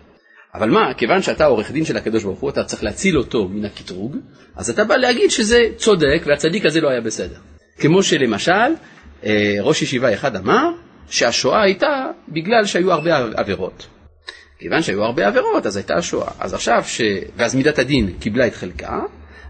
אבל 0.54 0.69
מה, 0.69 0.93
כיוון 0.97 1.21
שאתה 1.21 1.45
עורך 1.45 1.71
דין 1.71 1.86
של 1.86 1.97
הקדוש 1.97 2.23
ברוך 2.23 2.39
הוא, 2.39 2.50
אתה 2.50 2.63
צריך 2.63 2.84
להציל 2.84 3.17
אותו 3.17 3.47
מן 3.47 3.65
הקטרוג, 3.65 4.15
אז 4.56 4.69
אתה 4.69 4.84
בא 4.84 4.95
להגיד 4.95 5.32
שזה 5.32 5.67
צודק 5.78 6.23
והצדיק 6.26 6.65
הזה 6.65 6.82
לא 6.82 6.89
היה 6.89 7.02
בסדר. 7.02 7.38
כמו 7.80 8.04
שלמשל, 8.04 8.73
ראש 9.62 9.82
ישיבה 9.82 10.14
אחד 10.14 10.36
אמר 10.36 10.70
שהשואה 11.10 11.64
הייתה 11.64 12.08
בגלל 12.30 12.66
שהיו 12.66 12.94
הרבה 12.94 13.18
עבירות. 13.36 13.88
כיוון 14.60 14.82
שהיו 14.82 15.04
הרבה 15.04 15.28
עבירות 15.28 15.66
אז 15.66 15.78
הייתה 15.78 15.96
השואה. 15.96 16.32
אז 16.40 16.54
עכשיו, 16.54 16.84
ש... 16.86 17.02
ואז 17.36 17.56
מידת 17.56 17.80
הדין 17.80 18.14
קיבלה 18.20 18.48
את 18.48 18.56
חלקה, 18.56 19.00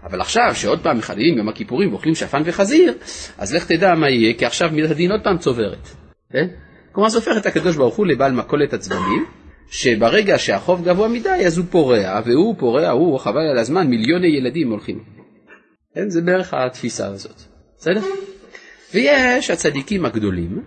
אבל 0.04 0.20
עכשיו 0.20 0.50
שעוד 0.54 0.80
פעם 0.82 0.98
מחללים 0.98 1.38
יום 1.38 1.48
הכיפורים 1.48 1.92
ואוכלים 1.92 2.14
שפן 2.14 2.42
וחזיר, 2.44 2.94
אז 3.38 3.54
לך 3.54 3.66
תדע 3.66 3.94
מה 3.94 4.10
יהיה, 4.10 4.34
כי 4.34 4.46
עכשיו 4.46 4.70
מידת 4.72 4.90
הדין 4.90 5.10
עוד 5.10 5.20
פעם 5.24 5.38
צוברת. 5.38 5.88
כן? 6.32 6.46
כלומר 6.92 7.08
זה 7.08 7.18
הופך 7.18 7.32
את 7.36 7.46
הקדוש 7.46 7.76
ברוך 7.76 7.96
הוא 7.96 8.06
לבעל 8.06 8.32
מכולת 8.32 8.72
הצדדים, 8.72 9.26
שברגע 9.70 10.38
שהחוב 10.38 10.84
גבוה 10.84 11.08
מדי 11.08 11.46
אז 11.46 11.58
הוא 11.58 11.66
פורע, 11.70 12.20
והוא 12.24 12.54
פורע, 12.58 12.88
הוא 12.88 13.18
חבל 13.18 13.46
על 13.52 13.58
הזמן, 13.58 13.86
מיליוני 13.86 14.28
ילדים 14.28 14.70
הולכים. 14.70 15.04
כן? 15.94 16.10
זה 16.10 16.20
בערך 16.20 16.54
התפיסה 16.54 17.06
הזאת. 17.06 17.42
בסדר? 17.78 18.00
ויש 18.94 19.50
הצדיקים 19.50 20.04
הגדולים. 20.04 20.62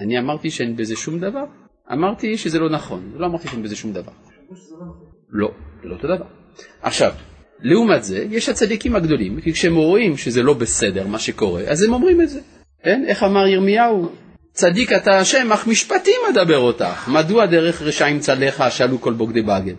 אני 0.00 0.18
אמרתי 0.18 0.50
שאין 0.50 0.76
בזה 0.76 0.96
שום 0.96 1.18
דבר? 1.18 1.44
אמרתי 1.92 2.36
שזה 2.36 2.58
לא 2.58 2.70
נכון, 2.70 3.12
לא 3.16 3.26
אמרתי 3.26 3.48
שאין 3.48 3.62
בזה 3.62 3.76
שום 3.76 3.92
דבר. 3.92 4.12
לא, 5.30 5.50
זה 5.82 5.88
לא 5.88 5.94
אותו 5.94 6.06
דבר. 6.16 6.26
עכשיו, 6.82 7.12
לעומת 7.60 8.04
זה, 8.04 8.26
יש 8.30 8.48
הצדיקים 8.48 8.96
הגדולים, 8.96 9.40
כי 9.40 9.52
כשהם 9.52 9.74
רואים 9.76 10.16
שזה 10.16 10.42
לא 10.42 10.54
בסדר 10.54 11.06
מה 11.06 11.18
שקורה, 11.18 11.62
אז 11.62 11.82
הם 11.82 11.92
אומרים 11.92 12.20
את 12.20 12.28
זה. 12.28 12.40
כן? 12.84 13.04
איך 13.06 13.22
אמר 13.22 13.46
ירמיהו? 13.46 14.08
צדיק 14.52 14.92
אתה 14.92 15.18
השם, 15.18 15.52
אך 15.52 15.66
משפטים 15.66 16.20
אדבר 16.30 16.58
אותך. 16.58 17.08
מדוע 17.08 17.46
דרך 17.46 17.82
רשעים 17.82 18.18
צלחה 18.18 18.70
שאלו 18.70 19.00
כל 19.00 19.12
בוגדי 19.12 19.42
בגד? 19.42 19.74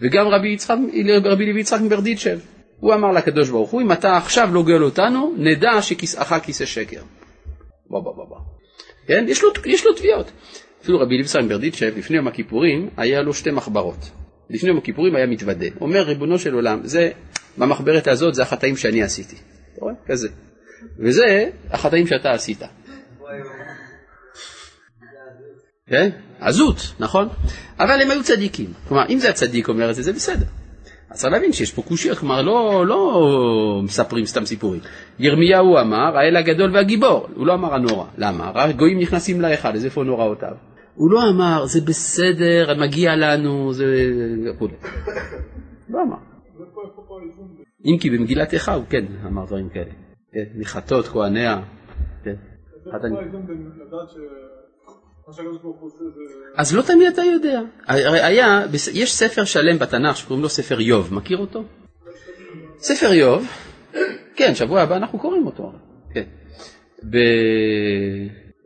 וגם 0.00 0.26
רבי, 0.28 0.48
יצחק, 0.48 0.76
רבי 1.24 1.46
לוי 1.46 1.60
יצחק 1.60 1.80
מברדיצ'ב. 1.80 2.38
הוא 2.80 2.94
אמר 2.94 3.12
לקדוש 3.12 3.50
ברוך 3.50 3.70
הוא, 3.70 3.82
אם 3.82 3.92
אתה 3.92 4.16
עכשיו 4.16 4.48
לא 4.52 4.62
גואל 4.62 4.84
אותנו, 4.84 5.34
נדע 5.38 5.82
שכיסאך 5.82 6.34
כיסא 6.42 6.64
שקר. 6.64 7.02
בוא 7.90 8.00
בוא 8.00 8.12
בוא 8.16 8.24
בוא. 8.28 8.38
כן? 9.06 9.24
יש 9.28 9.42
לו, 9.42 9.50
יש 9.66 9.86
לו 9.86 9.92
תביעות. 9.94 10.30
אפילו 10.82 11.00
רבי 11.00 11.16
ליבסן 11.16 11.48
ברדיצ'ב, 11.48 11.92
לפני 11.96 12.16
יום 12.16 12.28
הכיפורים, 12.28 12.90
היה 12.96 13.22
לו 13.22 13.34
שתי 13.34 13.50
מחברות. 13.50 14.10
לפני 14.50 14.68
יום 14.68 14.78
הכיפורים 14.78 15.16
היה 15.16 15.26
מתוודה. 15.26 15.66
אומר, 15.80 16.00
ריבונו 16.00 16.38
של 16.38 16.54
עולם, 16.54 16.80
זה, 16.84 17.10
במחברת 17.58 18.08
הזאת 18.08 18.34
זה 18.34 18.42
החטאים 18.42 18.76
שאני 18.76 19.02
עשיתי. 19.02 19.36
אתה 19.72 19.80
רואה? 19.80 19.94
כזה. 20.06 20.28
וזה 20.98 21.50
החטאים 21.70 22.06
שאתה 22.06 22.30
עשית. 22.30 22.62
כן? 25.86 26.10
עזות, 26.40 26.76
נכון? 26.98 27.28
אבל 27.78 28.02
הם 28.02 28.10
היו 28.10 28.22
צדיקים. 28.22 28.72
כלומר, 28.88 29.08
אם 29.08 29.18
זה 29.18 29.30
הצדיק 29.30 29.68
אומר 29.68 29.90
את 29.90 29.94
זה, 29.94 30.02
זה 30.02 30.12
בסדר. 30.12 30.46
אז 31.10 31.20
צריך 31.20 31.32
להבין 31.32 31.52
שיש 31.52 31.72
פה 31.72 31.82
קושיות, 31.82 32.18
כלומר 32.18 32.42
לא, 32.42 32.86
לא 32.86 33.80
מספרים 33.84 34.24
סתם 34.24 34.44
סיפורים. 34.44 34.80
ירמיהו 35.18 35.78
אמר, 35.78 36.16
האל 36.18 36.36
הגדול 36.36 36.74
והגיבור, 36.74 37.26
הוא 37.34 37.46
לא 37.46 37.54
אמר 37.54 37.74
הנורא. 37.74 38.06
למה? 38.18 38.50
רק 38.54 38.76
גויים 38.76 38.98
נכנסים 38.98 39.40
להיכל, 39.40 39.68
אז 39.68 39.84
איפה 39.84 40.04
נוראותיו? 40.04 40.52
הוא 40.94 41.10
לא 41.10 41.20
אמר, 41.30 41.66
זה 41.66 41.80
בסדר, 41.80 42.74
מגיע 42.80 43.16
לנו, 43.16 43.72
זה... 43.72 43.84
לא 45.88 46.02
אמר. 46.02 46.16
אם 47.84 47.98
כי 48.00 48.10
במגילת 48.10 48.52
איכה 48.52 48.74
הוא 48.74 48.84
כן 48.90 49.04
אמר 49.26 49.44
דברים 49.46 49.68
כאלה. 49.68 49.90
כן, 50.32 50.44
מחטות 50.54 51.06
כהניה. 51.06 51.62
כן. 52.24 52.34
אז 56.56 56.74
לא 56.74 56.82
תמיד 56.82 57.12
אתה 57.12 57.22
יודע. 57.22 57.60
הרי 57.86 58.20
היה, 58.20 58.66
יש 58.92 59.12
ספר 59.12 59.44
שלם 59.44 59.78
בתנ"ך 59.78 60.16
שקוראים 60.16 60.42
לו 60.42 60.48
ספר 60.48 60.78
איוב, 60.78 61.14
מכיר 61.14 61.38
אותו? 61.38 61.64
ספר 62.78 63.12
איוב, 63.12 63.46
כן, 64.36 64.54
שבוע 64.54 64.80
הבא 64.80 64.96
אנחנו 64.96 65.18
קוראים 65.18 65.46
אותו. 65.46 65.72
כן. 66.14 66.24
ב... 67.10 67.16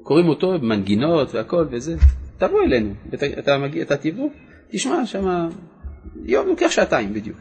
קוראים 0.02 0.28
אותו 0.28 0.58
במנגינות 0.58 1.34
והכל 1.34 1.66
וזה. 1.70 1.96
תבוא 2.38 2.62
אלינו, 2.62 2.94
אתה, 3.14 3.26
אתה, 3.38 3.58
מגיע, 3.58 3.82
אתה 3.82 3.96
תבוא, 3.96 4.30
תשמע 4.70 5.06
שם, 5.06 5.48
יום 6.24 6.46
לוקח 6.46 6.70
שעתיים 6.70 7.14
בדיוק. 7.14 7.38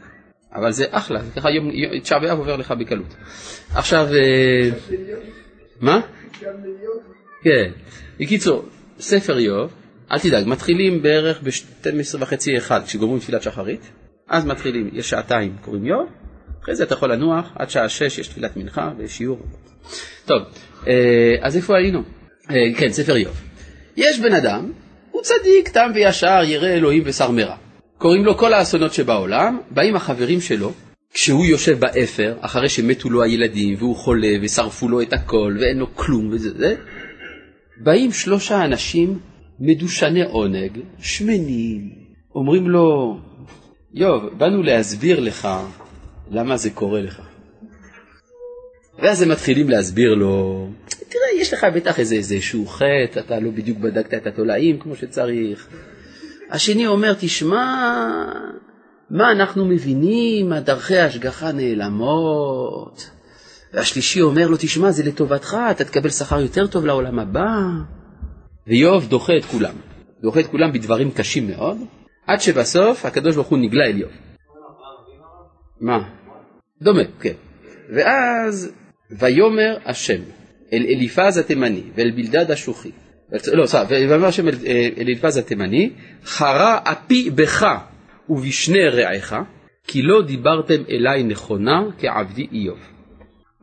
אבל 0.54 0.72
זה 0.72 0.84
אחלה, 0.90 1.20
ככה 1.36 1.50
יום, 1.50 1.70
תשעה 2.02 2.18
באב 2.18 2.38
עובר 2.38 2.56
לך 2.56 2.70
בקלות. 2.70 3.14
עכשיו, 3.74 4.06
אה, 4.14 4.70
מה? 5.80 6.00
כן. 7.42 7.70
בקיצור, 8.20 8.64
ספר 9.00 9.38
איוב, 9.38 9.70
אל 10.12 10.18
תדאג, 10.18 10.46
מתחילים 10.46 11.02
בערך 11.02 11.42
ב-12 11.42 12.16
וחצי 12.18 12.58
אחד, 12.58 12.80
כשגומרים 12.84 13.20
תפילת 13.20 13.42
שחרית, 13.42 13.80
אז 14.28 14.44
מתחילים, 14.44 14.90
יש 14.92 15.10
שעתיים 15.10 15.56
קוראים 15.60 15.86
איוב, 15.86 16.08
אחרי 16.62 16.74
זה 16.74 16.84
אתה 16.84 16.94
יכול 16.94 17.12
לנוח, 17.12 17.52
עד 17.54 17.70
שעה 17.70 17.88
שש 17.88 18.18
יש 18.18 18.28
תפילת 18.28 18.56
מנחה 18.56 18.90
ושיעור. 18.98 19.38
טוב, 20.24 20.42
אה, 20.86 21.34
אז 21.40 21.56
איפה 21.56 21.76
היינו? 21.76 22.02
אה, 22.50 22.56
כן, 22.76 22.88
ספר 22.88 23.16
איוב. 23.16 23.40
יש 23.96 24.20
בן 24.20 24.32
אדם, 24.32 24.72
הוא 25.10 25.22
צדיק, 25.22 25.68
תם 25.68 25.90
וישר, 25.94 26.40
ירא 26.44 26.68
אלוהים 26.68 27.02
ושר 27.06 27.30
מרע. 27.30 27.56
קוראים 27.98 28.24
לו 28.24 28.36
כל 28.36 28.52
האסונות 28.52 28.94
שבעולם, 28.94 29.58
באים 29.70 29.96
החברים 29.96 30.40
שלו, 30.40 30.72
כשהוא 31.14 31.44
יושב 31.44 31.80
באפר, 31.80 32.34
אחרי 32.40 32.68
שמתו 32.68 33.10
לו 33.10 33.22
הילדים, 33.22 33.74
והוא 33.78 33.96
חולה, 33.96 34.32
ושרפו 34.42 34.88
לו 34.88 35.02
את 35.02 35.12
הכל, 35.12 35.56
ואין 35.60 35.78
לו 35.78 35.94
כלום 35.94 36.28
וזה 36.32 36.50
זה, 36.58 36.76
באים 37.76 38.12
שלושה 38.12 38.64
אנשים 38.64 39.18
מדושני 39.60 40.22
עונג, 40.22 40.80
שמנים, 40.98 41.90
אומרים 42.34 42.70
לו, 42.70 43.18
איוב, 43.94 44.38
באנו 44.38 44.62
להסביר 44.62 45.20
לך 45.20 45.48
למה 46.30 46.56
זה 46.56 46.70
קורה 46.70 47.00
לך. 47.00 47.22
ואז 48.98 49.22
הם 49.22 49.28
מתחילים 49.28 49.70
להסביר 49.70 50.14
לו, 50.14 50.68
תראה, 50.88 51.40
יש 51.40 51.52
לך 51.52 51.66
בטח 51.74 52.00
איזה 52.00 52.14
איזשהו 52.14 52.66
חטא, 52.66 53.18
אתה 53.18 53.40
לא 53.40 53.50
בדיוק 53.50 53.78
בדקת 53.78 54.14
את 54.14 54.26
התולעים 54.26 54.78
כמו 54.78 54.96
שצריך. 54.96 55.68
השני 56.50 56.86
אומר, 56.86 57.14
תשמע, 57.18 57.64
מה 59.10 59.32
אנחנו 59.32 59.64
מבינים, 59.64 60.54
דרכי 60.54 60.96
ההשגחה 60.96 61.52
נעלמות. 61.52 63.10
והשלישי 63.74 64.20
אומר 64.20 64.48
לו, 64.48 64.56
תשמע, 64.56 64.90
זה 64.90 65.04
לטובתך, 65.04 65.56
אתה 65.70 65.84
תקבל 65.84 66.10
שכר 66.10 66.40
יותר 66.40 66.66
טוב 66.66 66.86
לעולם 66.86 67.18
הבא. 67.18 67.48
ואיוב 68.66 69.08
דוחה 69.08 69.32
את 69.36 69.44
כולם, 69.44 69.74
דוחה 70.22 70.40
את 70.40 70.46
כולם 70.46 70.72
בדברים 70.72 71.10
קשים 71.10 71.46
מאוד, 71.46 71.78
עד 72.26 72.40
שבסוף 72.40 73.04
הקדוש 73.04 73.34
ברוך 73.34 73.48
הוא 73.48 73.58
נגלה 73.58 73.84
אל 73.84 73.96
איוב. 73.96 74.10
מה? 75.80 75.98
דומה, 76.82 77.02
כן. 77.20 77.32
ואז 77.94 78.72
ויאמר 79.10 79.76
השם 79.84 80.22
אל 80.72 80.82
אליפז 80.88 81.38
התימני 81.38 81.82
ואל 81.94 82.10
בלדד 82.10 82.50
השוחי, 82.50 82.90
לא, 83.52 83.66
סליחה, 83.66 83.84
ויאמר 83.88 84.26
השם 84.26 84.48
אל 84.48 84.54
אליפז 84.98 85.36
התימני, 85.36 85.90
חרה 86.24 86.78
אפי 86.84 87.30
בך 87.30 87.66
ובשני 88.28 88.88
רעיך, 88.88 89.36
כי 89.86 90.02
לא 90.02 90.22
דיברתם 90.22 90.82
אליי 90.90 91.22
נכונה 91.22 91.82
כעבדי 91.98 92.46
איוב. 92.52 92.93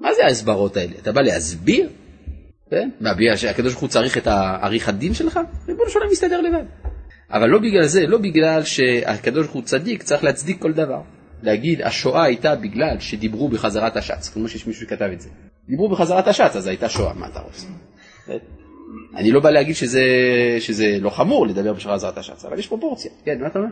מה 0.01 0.13
זה 0.13 0.25
ההסברות 0.25 0.77
האלה? 0.77 0.93
אתה 1.01 1.11
בא 1.11 1.21
להסביר? 1.21 1.89
כן? 2.69 2.89
מה, 3.01 3.13
בגלל 3.13 3.35
שהקדוש 3.35 3.71
ברוך 3.71 3.81
הוא 3.81 3.89
צריך 3.89 4.17
את 4.17 4.27
העריך 4.27 4.89
הדין 4.89 5.13
שלך? 5.13 5.39
ריבונו 5.67 5.89
של 5.89 5.99
עולם 5.99 6.11
מסתדר 6.11 6.41
לבד. 6.41 6.63
אבל 7.29 7.49
לא 7.49 7.59
בגלל 7.59 7.85
זה, 7.85 8.07
לא 8.07 8.17
בגלל 8.17 8.63
שהקדוש 8.63 9.45
ברוך 9.45 9.55
הוא 9.55 9.63
צדיק, 9.63 10.03
צריך 10.03 10.23
להצדיק 10.23 10.61
כל 10.61 10.73
דבר. 10.73 11.01
להגיד 11.43 11.81
השואה 11.81 12.23
הייתה 12.23 12.55
בגלל 12.55 12.99
שדיברו 12.99 13.49
בחזרת 13.49 13.97
השץ, 13.97 14.29
כמו 14.29 14.47
שיש 14.47 14.67
מישהו 14.67 14.81
שכתב 14.85 15.09
את 15.13 15.21
זה. 15.21 15.29
דיברו 15.69 15.89
בחזרת 15.89 16.27
השץ, 16.27 16.55
אז 16.55 16.67
הייתה 16.67 16.89
שואה, 16.89 17.13
מה 17.13 17.27
אתה 17.27 17.39
רוצה? 17.39 17.67
אני 19.15 19.31
לא 19.31 19.39
בא 19.39 19.49
להגיד 19.49 19.75
שזה, 19.75 20.03
שזה 20.59 20.97
לא 21.01 21.09
חמור 21.09 21.47
לדבר 21.47 21.73
בחזרת 21.73 22.17
השץ, 22.17 22.45
אבל 22.45 22.59
יש 22.59 22.67
פרופורציה. 22.67 23.11
כן, 23.25 23.41
מה 23.41 23.47
אתה 23.47 23.59
אומר? 23.59 23.69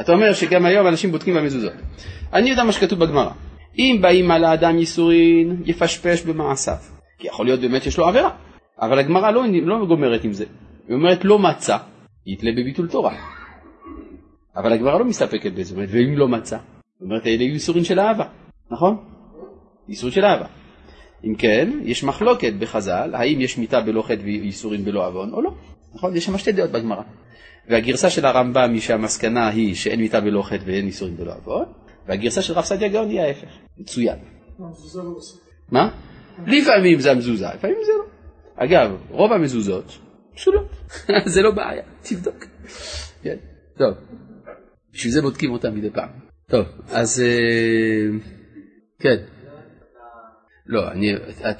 אתה 0.00 0.12
אומר 0.12 0.32
שגם 0.32 0.64
היום 0.64 0.86
אנשים 0.86 1.10
בודקים 1.10 1.34
במזוזות. 1.34 1.72
אני 2.32 2.50
יודע 2.50 2.64
מה 2.64 2.72
שכתוב 2.72 2.98
בגמרא. 2.98 3.30
אם 3.78 3.98
באים 4.02 4.30
על 4.30 4.44
האדם 4.44 4.78
ייסורין, 4.78 5.62
יפשפש 5.64 6.22
במעשיו. 6.22 6.76
כי 7.18 7.28
יכול 7.28 7.46
להיות 7.46 7.60
באמת 7.60 7.82
שיש 7.82 7.98
לו 7.98 8.06
עבירה. 8.06 8.30
אבל 8.80 8.98
הגמרא 8.98 9.30
לא, 9.30 9.42
לא 9.62 9.86
גומרת 9.86 10.24
עם 10.24 10.32
זה. 10.32 10.44
היא 10.88 10.96
אומרת 10.96 11.24
לא 11.24 11.38
מצא, 11.38 11.76
יתלה 12.26 12.50
בביטול 12.52 12.88
תורה. 12.88 13.14
אבל 14.56 14.72
הגמרא 14.72 14.98
לא 14.98 15.04
מסתפקת 15.04 15.52
בזה, 15.52 15.74
אומרת, 15.74 15.88
ואם 15.92 16.16
לא 16.16 16.28
מצא? 16.28 16.56
זאת 16.56 17.02
אומרת, 17.02 17.26
אלה 17.26 17.42
ייסורים 17.42 17.84
של 17.84 18.00
אהבה, 18.00 18.24
נכון? 18.70 18.96
ייסורים 19.88 20.12
של 20.12 20.24
אהבה. 20.24 20.46
אם 21.24 21.34
כן, 21.34 21.70
יש 21.82 22.04
מחלוקת 22.04 22.52
בחז"ל, 22.58 23.14
האם 23.14 23.40
יש 23.40 23.58
מיתה 23.58 23.80
בלא 23.80 24.02
חטא 24.02 24.22
וייסורים 24.24 24.84
בלא 24.84 25.06
עוון 25.06 25.32
או 25.32 25.42
לא. 25.42 25.50
נכון? 25.96 26.16
יש 26.16 26.24
שם 26.24 26.38
שתי 26.38 26.52
דעות 26.52 26.70
בגמרא. 26.70 27.02
והגרסה 27.68 28.10
של 28.10 28.26
הרמב"ם 28.26 28.72
היא 28.72 28.80
שהמסקנה 28.80 29.48
היא 29.48 29.74
שאין 29.74 30.00
מיתה 30.00 30.20
בלא 30.20 30.42
חטא 30.42 30.62
ואין 30.66 30.86
ייסורים 30.86 31.16
בלא 31.16 31.32
עוון, 31.34 31.64
והגרסה 32.08 32.42
של 32.42 32.52
רב 32.52 32.64
סעדיה 32.64 32.88
גאון 32.88 33.08
היא 33.08 33.20
ההפך. 33.20 33.48
מצוין. 33.78 34.16
מה? 35.70 35.88
לפעמים 36.46 37.00
זה 37.00 37.10
המזוזה, 37.10 37.46
לפעמים 37.54 37.76
זה 37.86 37.92
לא. 37.98 38.04
אגב, 38.64 38.96
רוב 39.10 39.32
המזוזות 39.32 39.98
פסולות, 40.34 40.70
זה 41.34 41.42
לא 41.42 41.50
בעיה, 41.50 41.82
תבדוק. 42.02 42.44
כן, 43.22 43.36
טוב, 43.78 43.94
בשביל 44.92 45.12
זה 45.12 45.22
בודקים 45.22 45.50
אותם 45.50 45.74
מדי 45.74 45.90
פעם. 45.90 46.08
טוב, 46.50 46.66
אז 46.90 47.20
אה, 47.20 48.18
כן. 48.98 49.16
לא, 50.66 50.90
אני, 50.90 51.12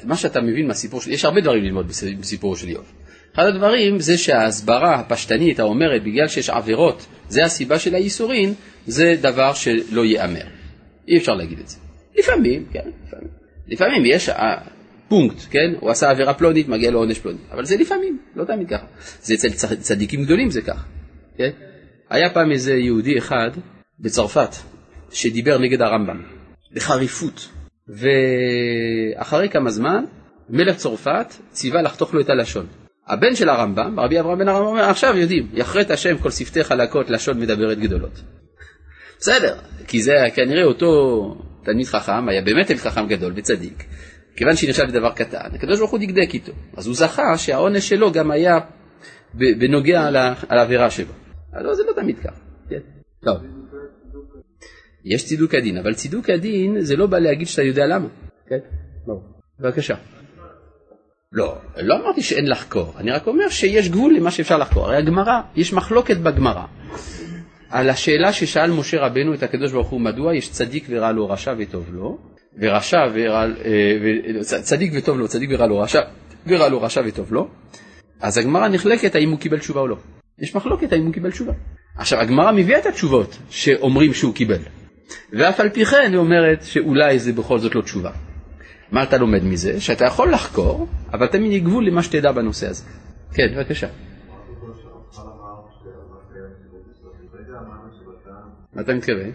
מה 0.05 0.17
שאתה 0.17 0.41
מבין 0.41 0.67
מהסיפור 0.67 1.01
שלי, 1.01 1.15
יש 1.15 1.25
הרבה 1.25 1.41
דברים 1.41 1.65
ללמוד 1.65 1.87
בסיפור 2.21 2.57
של 2.57 2.69
איוב. 2.69 2.93
אחד 3.37 3.47
הדברים 3.47 4.01
זה 4.01 4.19
שההסברה 4.19 4.95
הפשטנית 4.95 5.61
האומרת 5.61 6.05
בגלל 6.05 6.29
שיש 6.29 6.51
עבירות, 6.51 7.07
זה 7.29 7.45
הסיבה 7.45 7.79
של 7.79 7.95
הייסורין, 7.95 8.55
זה 8.87 9.15
דבר 9.21 9.55
שלא 9.55 10.05
ייאמר. 10.05 10.47
אי 11.09 11.17
אפשר 11.17 11.35
להגיד 11.35 11.59
את 11.59 11.69
זה. 11.69 11.77
לפעמים, 12.19 12.67
כן, 12.73 12.91
לפעמים. 13.07 13.29
לפעמים 13.69 14.03
יש 14.05 14.31
פונקט, 15.09 15.41
כן? 15.51 15.73
הוא 15.81 15.91
עשה 15.91 16.11
עבירה 16.11 16.35
פלונית, 16.35 16.69
מגיע 16.69 16.91
לו 16.91 16.99
עונש 16.99 17.19
פלוני. 17.19 17.39
אבל 17.51 17.65
זה 17.65 17.77
לפעמים, 17.77 18.19
לא 18.37 18.45
תמיד 18.45 18.69
ככה. 18.69 18.87
זה 19.23 19.35
אצל 19.35 19.75
צדיקים 19.77 20.25
גדולים 20.25 20.51
זה 20.51 20.63
כך, 20.63 20.85
כן? 21.39 21.51
היה 22.11 22.31
פעם 22.31 22.53
איזה 22.53 22.75
יהודי 22.75 23.19
אחד 23.19 23.51
בצרפת 24.01 24.55
שדיבר 25.13 25.59
נגד 25.59 25.83
הרמב"ם, 25.83 26.23
בחריפות. 26.73 27.49
ואחרי 27.89 29.49
כמה 29.49 29.71
זמן, 29.71 30.05
מלך 30.51 30.77
צרפת 30.77 31.27
ציווה 31.51 31.83
לחתוך 31.83 32.15
לו 32.15 32.21
את 32.21 32.31
הלשון. 32.31 32.67
הבן 33.07 33.35
של 33.35 33.49
הרמב"ם, 33.49 34.01
רבי 34.01 34.21
אברהם 34.21 34.39
בן 34.39 34.49
הרמב"ם 34.49 34.67
אומר, 34.67 34.83
עכשיו 34.83 35.17
יודעים, 35.17 35.49
יכרת 35.53 35.91
השם 35.91 36.19
כל 36.19 36.31
שפתי 36.31 36.65
חלקות, 36.65 37.11
לשון 37.11 37.41
מדברת 37.41 37.79
גדולות. 37.79 38.23
בסדר, 39.19 39.57
כי 39.87 40.03
זה 40.03 40.13
כנראה 40.35 40.65
אותו 40.65 40.91
תלמיד 41.65 41.87
חכם, 41.87 42.29
היה 42.29 42.43
באמת 42.43 42.67
תלמיד 42.67 42.83
חכם 42.83 43.07
גדול 43.07 43.33
וצדיק, 43.37 43.85
כיוון 44.37 44.57
שנחשב 44.57 44.83
לדבר 44.83 45.13
קטן, 45.13 45.55
הקדוש 45.55 45.79
ברוך 45.79 45.91
הוא 45.91 46.01
דקדק 46.01 46.35
איתו. 46.35 46.53
אז 46.77 46.87
הוא 46.87 46.95
זכה 46.95 47.39
שהעונש 47.39 47.89
שלו 47.89 48.13
גם 48.13 48.31
היה 48.31 48.59
בנוגע 49.35 50.07
על 50.49 50.59
העבירה 50.59 50.91
שלו. 50.91 51.13
לא, 51.53 51.75
זה 51.75 51.83
לא 51.87 51.93
תמיד 52.03 52.19
כך. 52.19 52.41
כן. 52.71 52.81
טוב. 53.25 53.37
יש 55.05 55.25
צידוק 55.25 55.55
הדין, 55.55 55.79
אבל 55.79 55.95
צידוק 55.95 56.31
הדין 56.31 56.81
זה 56.81 56.97
לא 56.97 57.07
בא 57.07 57.19
להגיד 57.19 57.47
שאתה 57.47 57.63
יודע 57.63 57.87
למה. 57.87 58.09
כן? 58.49 58.59
ברור. 59.07 59.23
בבקשה. 59.61 59.95
לא, 61.33 61.55
לא 61.77 61.95
אמרתי 61.97 62.23
שאין 62.23 62.49
לחקור, 62.49 62.95
אני 62.97 63.11
רק 63.11 63.27
אומר 63.27 63.49
שיש 63.49 63.89
גבול 63.89 64.15
למה 64.15 64.31
שאפשר 64.31 64.59
לחקור. 64.59 64.87
הרי 64.87 64.97
הגמרא, 64.97 65.41
יש 65.57 65.73
מחלוקת 65.73 66.17
בגמרא 66.17 66.65
על 67.71 67.91
השאלה 67.91 68.33
ששאל 68.33 68.71
משה 68.71 69.01
רבנו 69.01 69.35
את 69.35 69.43
הקדוש 69.43 69.73
ברוך 69.73 69.89
הוא, 69.89 70.01
מדוע 70.01 70.37
יש 70.37 70.51
צדיק 70.51 70.87
ורע 70.89 71.13
לו, 71.13 71.29
רשע 71.29 71.55
וטוב 71.59 71.87
לו, 71.93 72.19
ורשע 72.61 72.99
ורע, 73.15 73.47
אה, 73.65 74.43
צדיק 74.43 74.93
וטוב 74.97 75.19
לו, 75.19 75.29
צדיק 75.29 75.51
ורע 75.53 75.67
לו, 75.67 75.79
רשע, 75.79 76.01
ורע 76.47 76.69
לו, 76.69 76.83
רשע 76.83 77.03
וטוב 77.07 77.33
לו, 77.33 77.49
אז 78.21 78.39
הגמרא 78.39 78.69
נחלקת 78.69 79.15
האם 79.15 79.31
הוא 79.31 79.39
קיבל 79.39 79.59
תשובה 79.59 79.81
או 79.81 79.89
לא. 79.89 79.97
יש 80.39 80.55
מחלוקת 80.55 80.93
האם 80.93 81.05
הוא 81.05 81.13
קיבל 81.15 81.31
תשובה. 81.31 81.53
עכשיו, 81.97 82.21
הגמרא 82.21 82.53
מביאה 82.53 82.79
את 82.79 82.87
התשובות 82.87 83.39
שאומרים 83.51 84.15
שהוא 84.15 84.35
קיבל, 84.35 84.61
ואף 85.33 85.61
על 85.61 85.69
פי 85.69 85.85
כן 85.85 86.09
היא 86.11 86.17
אומרת 86.17 86.63
שאולי 86.63 87.19
זה 87.19 87.33
בכל 87.33 87.59
זאת 87.59 87.75
לא 87.75 87.83
תשובה. 87.83 88.11
מה 88.93 89.03
אתה 89.03 89.19
לומד 89.19 89.45
מזה? 89.45 89.81
שאתה 89.81 90.05
יכול 90.05 90.33
לחקור, 90.33 90.87
אבל 91.13 91.27
תמיד 91.27 91.53
יהיה 91.53 91.65
גבול 91.65 91.87
למה 91.87 92.03
שתדע 92.03 92.33
בנושא 92.33 92.69
הזה. 92.69 92.85
כן, 93.33 93.55
בבקשה. 93.57 93.87
מה 98.75 98.83
אתה 98.83 98.95
מתכוון? 98.95 99.33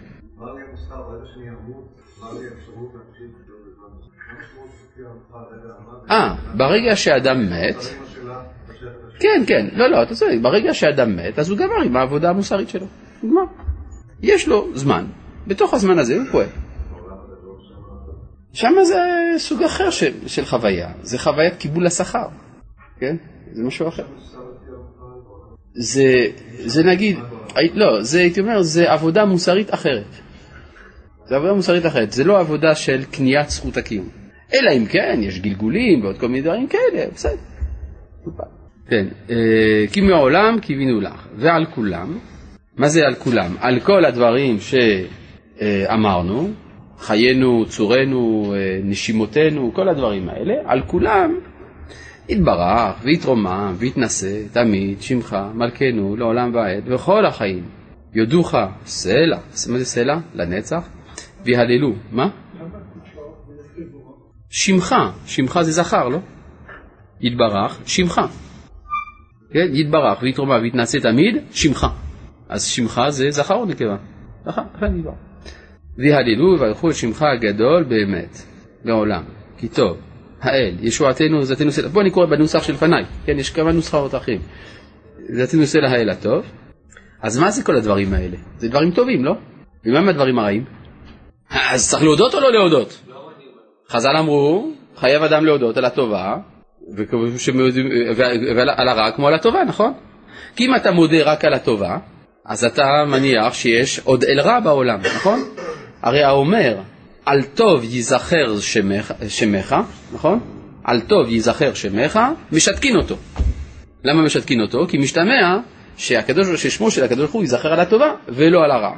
אה, 6.10 6.34
ברגע 6.56 6.96
שאדם 6.96 7.50
מת, 7.50 7.76
כן, 9.20 9.42
כן, 9.46 9.66
לא, 9.72 9.86
לא, 9.86 10.02
אתה 10.02 10.14
צודק, 10.14 10.38
ברגע 10.42 10.74
שאדם 10.74 11.16
מת, 11.16 11.38
אז 11.38 11.50
הוא 11.50 11.58
גמר 11.58 11.82
עם 11.84 11.96
העבודה 11.96 12.30
המוסרית 12.30 12.68
שלו, 12.68 12.86
נגמר. 13.22 13.42
יש 14.22 14.48
לו 14.48 14.68
זמן, 14.74 15.04
בתוך 15.46 15.74
הזמן 15.74 15.98
הזה 15.98 16.16
הוא 16.16 16.24
פועל. 16.32 16.61
שם 18.52 18.72
זה 18.84 19.00
סוג 19.38 19.62
אחר 19.62 19.90
של, 19.90 20.12
של 20.26 20.44
חוויה, 20.44 20.88
זה 21.02 21.18
חוויית 21.18 21.56
קיבול 21.56 21.86
השכר, 21.86 22.28
כן? 23.00 23.16
זה 23.52 23.62
משהו 23.62 23.88
אחר. 23.88 24.04
זה, 25.74 26.26
זה 26.58 26.84
נגיד, 26.84 27.18
לא, 27.74 28.02
זה 28.02 28.18
הייתי 28.20 28.40
אומר, 28.40 28.62
זה 28.62 28.92
עבודה 28.92 29.24
מוסרית 29.24 29.74
אחרת. 29.74 30.04
זה 31.24 31.36
עבודה 31.36 31.52
מוסרית 31.52 31.86
אחרת, 31.86 32.12
זה 32.12 32.24
לא 32.24 32.40
עבודה 32.40 32.74
של 32.74 33.04
קניית 33.04 33.50
זכות 33.50 33.76
הקיום. 33.76 34.08
אלא 34.54 34.70
אם 34.76 34.86
כן, 34.86 35.20
יש 35.22 35.40
גלגולים 35.40 36.04
ועוד 36.04 36.18
כל 36.18 36.28
מיני 36.28 36.42
דברים 36.42 36.66
כאלה, 36.66 37.06
בסדר. 37.14 37.36
כן, 38.88 39.06
אה, 39.30 39.84
כי 39.92 40.00
מעולם 40.00 40.60
קיווינו 40.60 41.00
לך, 41.00 41.26
ועל 41.36 41.66
כולם, 41.74 42.18
מה 42.76 42.88
זה 42.88 43.00
על 43.06 43.14
כולם? 43.14 43.56
על 43.60 43.80
כל 43.80 44.04
הדברים 44.04 44.56
שאמרנו, 44.60 46.50
חיינו, 47.02 47.64
צורנו, 47.68 48.54
אה, 48.56 48.80
נשימותינו, 48.84 49.70
כל 49.74 49.88
הדברים 49.88 50.28
האלה, 50.28 50.54
על 50.64 50.82
כולם 50.86 51.34
יתברך 52.28 52.94
ויתרומם 53.02 53.74
ויתנשא 53.78 54.46
תמיד 54.52 55.02
שמך 55.02 55.36
מלכנו 55.54 56.16
לעולם 56.16 56.54
ועד 56.54 56.84
וכל 56.86 57.26
החיים 57.26 57.64
יודוך 58.14 58.54
סלע, 58.84 59.38
מה 59.68 59.78
זה 59.78 59.84
סלע? 59.84 60.18
לנצח 60.34 60.88
ויהללו, 61.44 61.92
מה? 62.12 62.28
שמך, 64.50 64.94
שמך 65.26 65.60
זה 65.62 65.72
זכר, 65.72 66.08
לא? 66.08 66.18
יתברך, 67.20 67.80
שמך. 67.86 68.20
כן, 69.52 69.68
יתברך 69.72 70.22
ויתרומם 70.22 70.58
ויתנשא 70.62 70.98
תמיד, 70.98 71.36
שמך. 71.50 71.86
אז 72.48 72.64
שמך 72.64 73.00
זה 73.08 73.30
זכר 73.30 73.54
או 73.54 73.66
נקבה? 73.66 73.96
זכר, 74.46 74.62
לכן 74.74 74.98
יתברך. 74.98 75.31
ויהללו 75.98 76.60
ויברכו 76.60 76.90
את 76.90 76.94
שמך 76.94 77.22
הגדול 77.22 77.84
באמת, 77.84 78.38
לעולם, 78.84 79.22
כי 79.58 79.68
טוב. 79.68 79.96
האל, 80.40 80.74
ישועתנו, 80.80 81.44
זתנו 81.44 81.72
סלע, 81.72 81.88
בואו 81.88 82.02
אני 82.02 82.10
קורא 82.10 82.26
בנוסח 82.26 82.62
שלפניי, 82.62 83.04
כן, 83.26 83.38
יש 83.38 83.50
כמה 83.50 83.72
נוסחאות 83.72 84.14
אחרים. 84.14 84.40
זתנו 85.28 85.66
סלע 85.66 85.88
האל 85.90 86.10
הטוב, 86.10 86.44
אז 87.22 87.38
מה 87.38 87.50
זה 87.50 87.64
כל 87.64 87.76
הדברים 87.76 88.14
האלה? 88.14 88.36
זה 88.58 88.68
דברים 88.68 88.90
טובים, 88.90 89.24
לא? 89.24 89.34
ומה 89.86 89.98
עם 89.98 90.08
הדברים 90.08 90.38
הרעים? 90.38 90.64
אז 91.50 91.90
צריך 91.90 92.02
להודות 92.02 92.34
או 92.34 92.40
לא 92.40 92.52
להודות? 92.52 93.02
חז"ל 93.88 94.16
אמרו, 94.16 94.72
חייב 94.96 95.22
אדם 95.22 95.44
להודות 95.44 95.76
על 95.76 95.84
הטובה, 95.84 96.36
ועל 98.56 98.88
הרע 98.88 99.10
כמו 99.10 99.28
על 99.28 99.34
הטובה, 99.34 99.64
נכון? 99.64 99.92
כי 100.56 100.66
אם 100.66 100.74
אתה 100.74 100.90
מודה 100.90 101.22
רק 101.24 101.44
על 101.44 101.54
הטובה, 101.54 101.98
אז 102.46 102.64
אתה 102.64 103.04
מניח 103.08 103.54
שיש 103.54 103.98
עוד 103.98 104.24
אל 104.24 104.40
רע 104.40 104.60
בעולם, 104.60 105.00
נכון? 105.16 105.40
הרי 106.02 106.22
האומר, 106.22 106.80
על 107.26 107.42
טוב 107.42 107.84
ייזכר 107.84 108.60
שמך, 108.60 109.14
שמך, 109.28 109.76
נכון? 110.12 110.40
על 110.84 111.00
טוב 111.00 111.28
ייזכר 111.28 111.74
שמך, 111.74 112.20
משתקין 112.52 112.96
אותו. 112.96 113.16
למה 114.04 114.22
משתקין 114.22 114.60
אותו? 114.60 114.86
כי 114.88 114.98
משתמע 114.98 115.58
שהקדוש, 115.96 116.66
ששמו 116.66 116.90
של 116.90 117.04
הקדוש 117.04 117.18
ברוך 117.18 117.32
הוא 117.32 117.42
ייזכר 117.42 117.72
על 117.72 117.80
הטובה 117.80 118.14
ולא 118.28 118.64
על 118.64 118.70
הרע. 118.70 118.96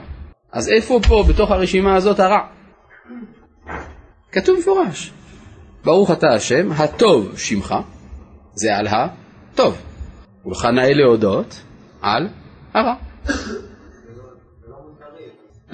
אז 0.53 0.69
איפה 0.69 1.01
פה 1.09 1.25
בתוך 1.29 1.51
הרשימה 1.51 1.97
הזאת 1.97 2.21
הרע? 2.21 2.41
כתוב 4.33 4.59
מפורש, 4.59 5.11
ברוך 5.85 6.11
אתה 6.11 6.27
השם, 6.35 6.73
הטוב 6.73 7.39
שמך, 7.39 7.75
זה 8.55 8.77
על 8.77 8.87
הטוב, 8.87 9.83
ולך 10.47 10.65
נאה 10.65 10.93
להודות 10.93 11.61
על 12.03 12.29
הרע. 12.75 12.95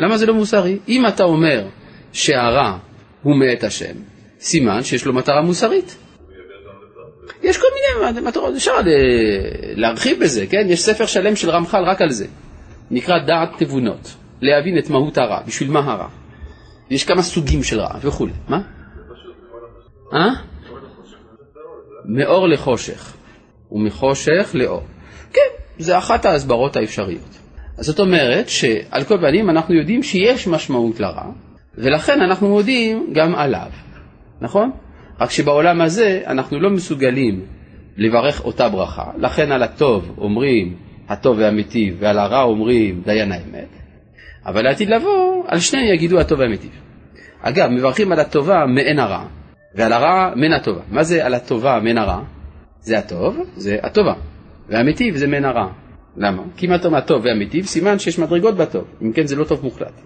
למה 0.01 0.17
זה 0.17 0.27
לא 0.27 0.35
מוסרי? 0.35 0.79
אם 0.89 1.07
אתה 1.07 1.25
אומר 1.25 1.67
שהרע 2.13 2.79
הוא 3.23 3.37
מאת 3.37 3.65
השם, 3.65 3.95
סימן 4.41 4.83
שיש 4.83 5.07
לו 5.07 5.13
מטרה 5.13 5.43
מוסרית. 5.43 5.97
יש 7.43 7.59
כל 7.59 7.67
מיני 7.75 8.21
מטרות, 8.21 8.55
אפשר 8.57 8.73
להרחיב 9.75 10.21
בזה, 10.21 10.47
כן? 10.47 10.67
יש 10.69 10.83
ספר 10.83 11.07
שלם 11.07 11.37
של 11.37 11.51
רמח"ל 11.51 11.85
רק 11.85 12.03
על 12.03 12.11
זה, 12.11 12.27
נקרא 12.91 13.19
דעת 13.27 13.49
תבונות, 13.59 14.15
להבין 14.41 14.79
את 14.79 14.91
מהות 14.91 15.19
הרע, 15.19 15.41
בשביל 15.47 15.71
מה 15.71 15.81
הרע. 15.81 16.09
יש 16.91 17.05
כמה 17.05 17.23
סוגים 17.23 17.63
של 17.63 17.81
רע 17.81 17.99
וכולי. 18.03 18.33
מה? 18.49 18.61
אה? 20.13 20.31
מאור 22.05 22.49
לחושך, 22.49 23.13
ומחושך 23.73 24.51
לאור. 24.55 24.83
כן, 25.33 25.51
זה 25.79 25.99
אחת 25.99 26.25
ההסברות 26.25 26.77
האפשריות. 26.77 27.40
אז 27.81 27.87
זאת 27.87 28.01
אומרת 28.01 28.49
שעל 28.49 29.05
כל 29.05 29.19
פנים 29.21 29.51
אנחנו 29.51 29.75
יודעים 29.75 30.03
שיש 30.03 30.49
משמעות 30.49 31.01
לרע, 31.01 31.31
ולכן 31.75 32.21
אנחנו 32.21 32.49
מודים 32.49 33.07
גם 33.13 33.35
עליו, 33.35 33.71
נכון? 34.41 34.71
רק 35.21 35.31
שבעולם 35.31 35.81
הזה 35.81 36.23
אנחנו 36.27 36.61
לא 36.61 36.71
מסוגלים 36.71 37.41
לברך 37.97 38.45
אותה 38.45 38.69
ברכה, 38.69 39.05
לכן 39.19 39.53
על 39.53 39.63
הטוב 39.63 40.15
אומרים 40.19 40.77
הטוב 41.09 41.39
והמיטיב, 41.39 41.97
ועל 42.01 42.19
הרע 42.19 42.43
אומרים 42.43 43.03
דיין 43.05 43.33
האמת, 43.33 43.69
אבל 44.47 44.65
לעתיד 44.65 44.89
לבוא, 44.89 45.45
על 45.49 45.59
שניהם 45.59 45.95
יגידו 45.95 46.21
הטוב 46.21 46.41
והמיטיב. 46.41 46.71
אגב, 47.43 47.69
מברכים 47.71 48.13
על 48.13 48.21
הטובה 48.21 48.67
מעין 48.67 48.99
הרע, 48.99 49.25
ועל 49.75 49.93
הרע 49.93 50.33
מן 50.37 50.53
הטובה. 50.53 50.81
מה 50.91 51.03
זה 51.03 51.27
על 51.27 51.35
הטובה 51.35 51.81
מן 51.83 51.99
הרע? 51.99 52.23
זה 52.81 52.99
הטוב, 52.99 53.37
זה 53.57 53.79
הטובה, 53.83 54.15
והמיטיב 54.69 55.17
זה 55.17 55.27
מן 55.27 55.45
הרע. 55.45 55.67
למה? 56.17 56.43
כי 56.57 56.67
אם 56.67 56.75
אתה 56.75 56.89
אומר 56.89 57.01
טוב 57.01 57.25
והמיטיב, 57.25 57.67
סימן 57.67 57.99
שיש 57.99 58.19
מדרגות 58.19 58.57
בטוב, 58.57 58.85
אם 59.03 59.13
כן 59.13 59.27
זה 59.27 59.37
לא 59.37 59.45
טוב 59.45 59.63
מוחלט. 59.63 60.01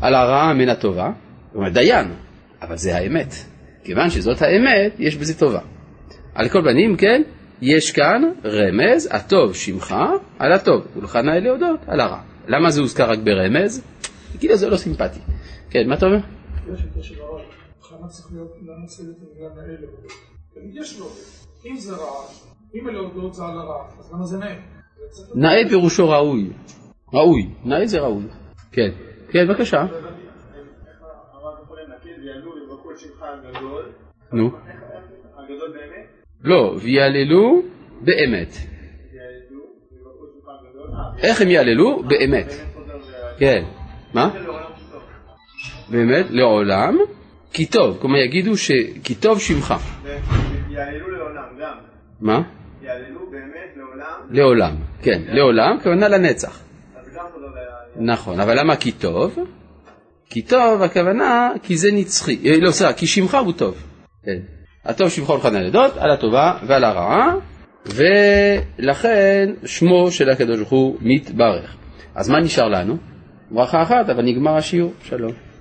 על 0.00 0.14
הרעה 0.14 0.54
מן 0.54 0.68
הטובה, 0.68 1.10
זאת 1.46 1.56
אומרת 1.56 1.72
דיין, 1.72 2.06
אבל 2.62 2.76
זה 2.76 2.96
האמת. 2.96 3.34
כיוון 3.84 4.10
שזאת 4.10 4.42
האמת, 4.42 4.94
יש 4.98 5.16
בזה 5.16 5.38
טובה. 5.38 5.60
על 6.34 6.48
כל 6.48 6.62
פנים, 6.62 6.96
כן, 6.96 7.22
יש 7.62 7.92
כאן 7.92 8.22
רמז, 8.44 9.08
הטוב 9.12 9.54
שמך 9.54 9.94
על 10.38 10.52
הטוב, 10.52 10.86
ולך 10.96 11.16
נאה 11.16 11.38
להודות 11.38 11.80
על 11.86 12.00
הרע. 12.00 12.20
למה 12.48 12.70
זה 12.70 12.80
הוזכר 12.80 13.10
רק 13.10 13.18
ברמז? 13.18 13.82
כאילו 14.38 14.56
זה 14.56 14.68
לא 14.68 14.76
סימפטי. 14.76 15.20
כן, 15.70 15.88
מה 15.88 15.94
אתה 15.94 16.06
אומר? 16.06 16.18
אם 21.66 21.76
זה 21.76 21.96
רע, 21.96 22.26
אם 22.74 22.88
להודות 22.88 23.34
זה 23.34 23.44
על 23.44 23.58
הרע, 23.58 23.84
אז 23.98 24.12
למה 24.12 24.26
זה 24.26 24.38
נאה? 24.38 24.71
נאה 25.34 25.68
פירושו 25.68 26.08
ראוי. 26.08 26.50
ראוי, 27.14 27.48
נאה 27.64 27.86
זה 27.86 28.00
ראוי. 28.00 28.24
כן, 28.72 28.90
כן, 29.30 29.46
בבקשה. 29.48 29.86
נו. 34.32 34.50
לא, 36.44 36.76
ויעללו 36.82 37.62
באמת. 38.00 38.56
איך 41.22 41.40
הם 41.40 41.48
יעללו? 41.48 42.02
באמת. 42.02 42.52
כן. 43.38 43.64
מה? 44.14 44.30
באמת, 45.88 46.26
לעולם, 46.30 46.98
כי 47.52 47.66
טוב. 47.66 47.98
כלומר 48.00 48.18
יגידו 48.18 48.56
שכי 48.56 49.14
טוב 49.14 49.40
שמך. 49.40 49.74
יעללו 50.70 51.10
לעולם 51.10 51.58
גם. 51.60 51.74
מה? 52.20 52.42
לעולם. 54.30 54.70
לעולם, 54.70 54.76
כן. 55.02 55.22
לעולם, 55.26 55.78
כוונה 55.82 56.08
לנצח. 56.08 56.60
נכון, 57.96 58.40
אבל 58.40 58.58
למה 58.58 58.76
כי 58.76 58.92
טוב? 58.92 59.38
כי 60.30 60.42
טוב, 60.42 60.82
הכוונה, 60.82 61.50
כי 61.62 61.76
זה 61.76 61.88
נצחי, 61.92 62.38
אה, 62.44 62.56
לא, 62.60 62.70
סליחה, 62.70 62.92
כי 62.92 63.06
שמך 63.06 63.36
הוא 63.44 63.52
טוב. 63.52 63.74
כן. 64.24 64.38
הטוב 64.84 65.08
שמך 65.08 65.30
ולך 65.30 65.46
נדות, 65.46 65.96
על 65.96 66.10
הטובה 66.10 66.58
ועל 66.66 66.84
הרעה, 66.84 67.34
ולכן 67.86 69.50
שמו 69.64 70.10
של 70.10 70.30
הקדוש 70.30 70.56
ברוך 70.56 70.70
הוא 70.70 70.96
מתברך. 71.00 71.76
אז 72.14 72.28
מה 72.28 72.40
נשאר 72.40 72.68
לנו? 72.68 72.96
ברכה 73.50 73.82
אחת, 73.82 74.10
אבל 74.10 74.22
נגמר 74.22 74.56
השיעור. 74.56 74.92
שלום. 75.02 75.51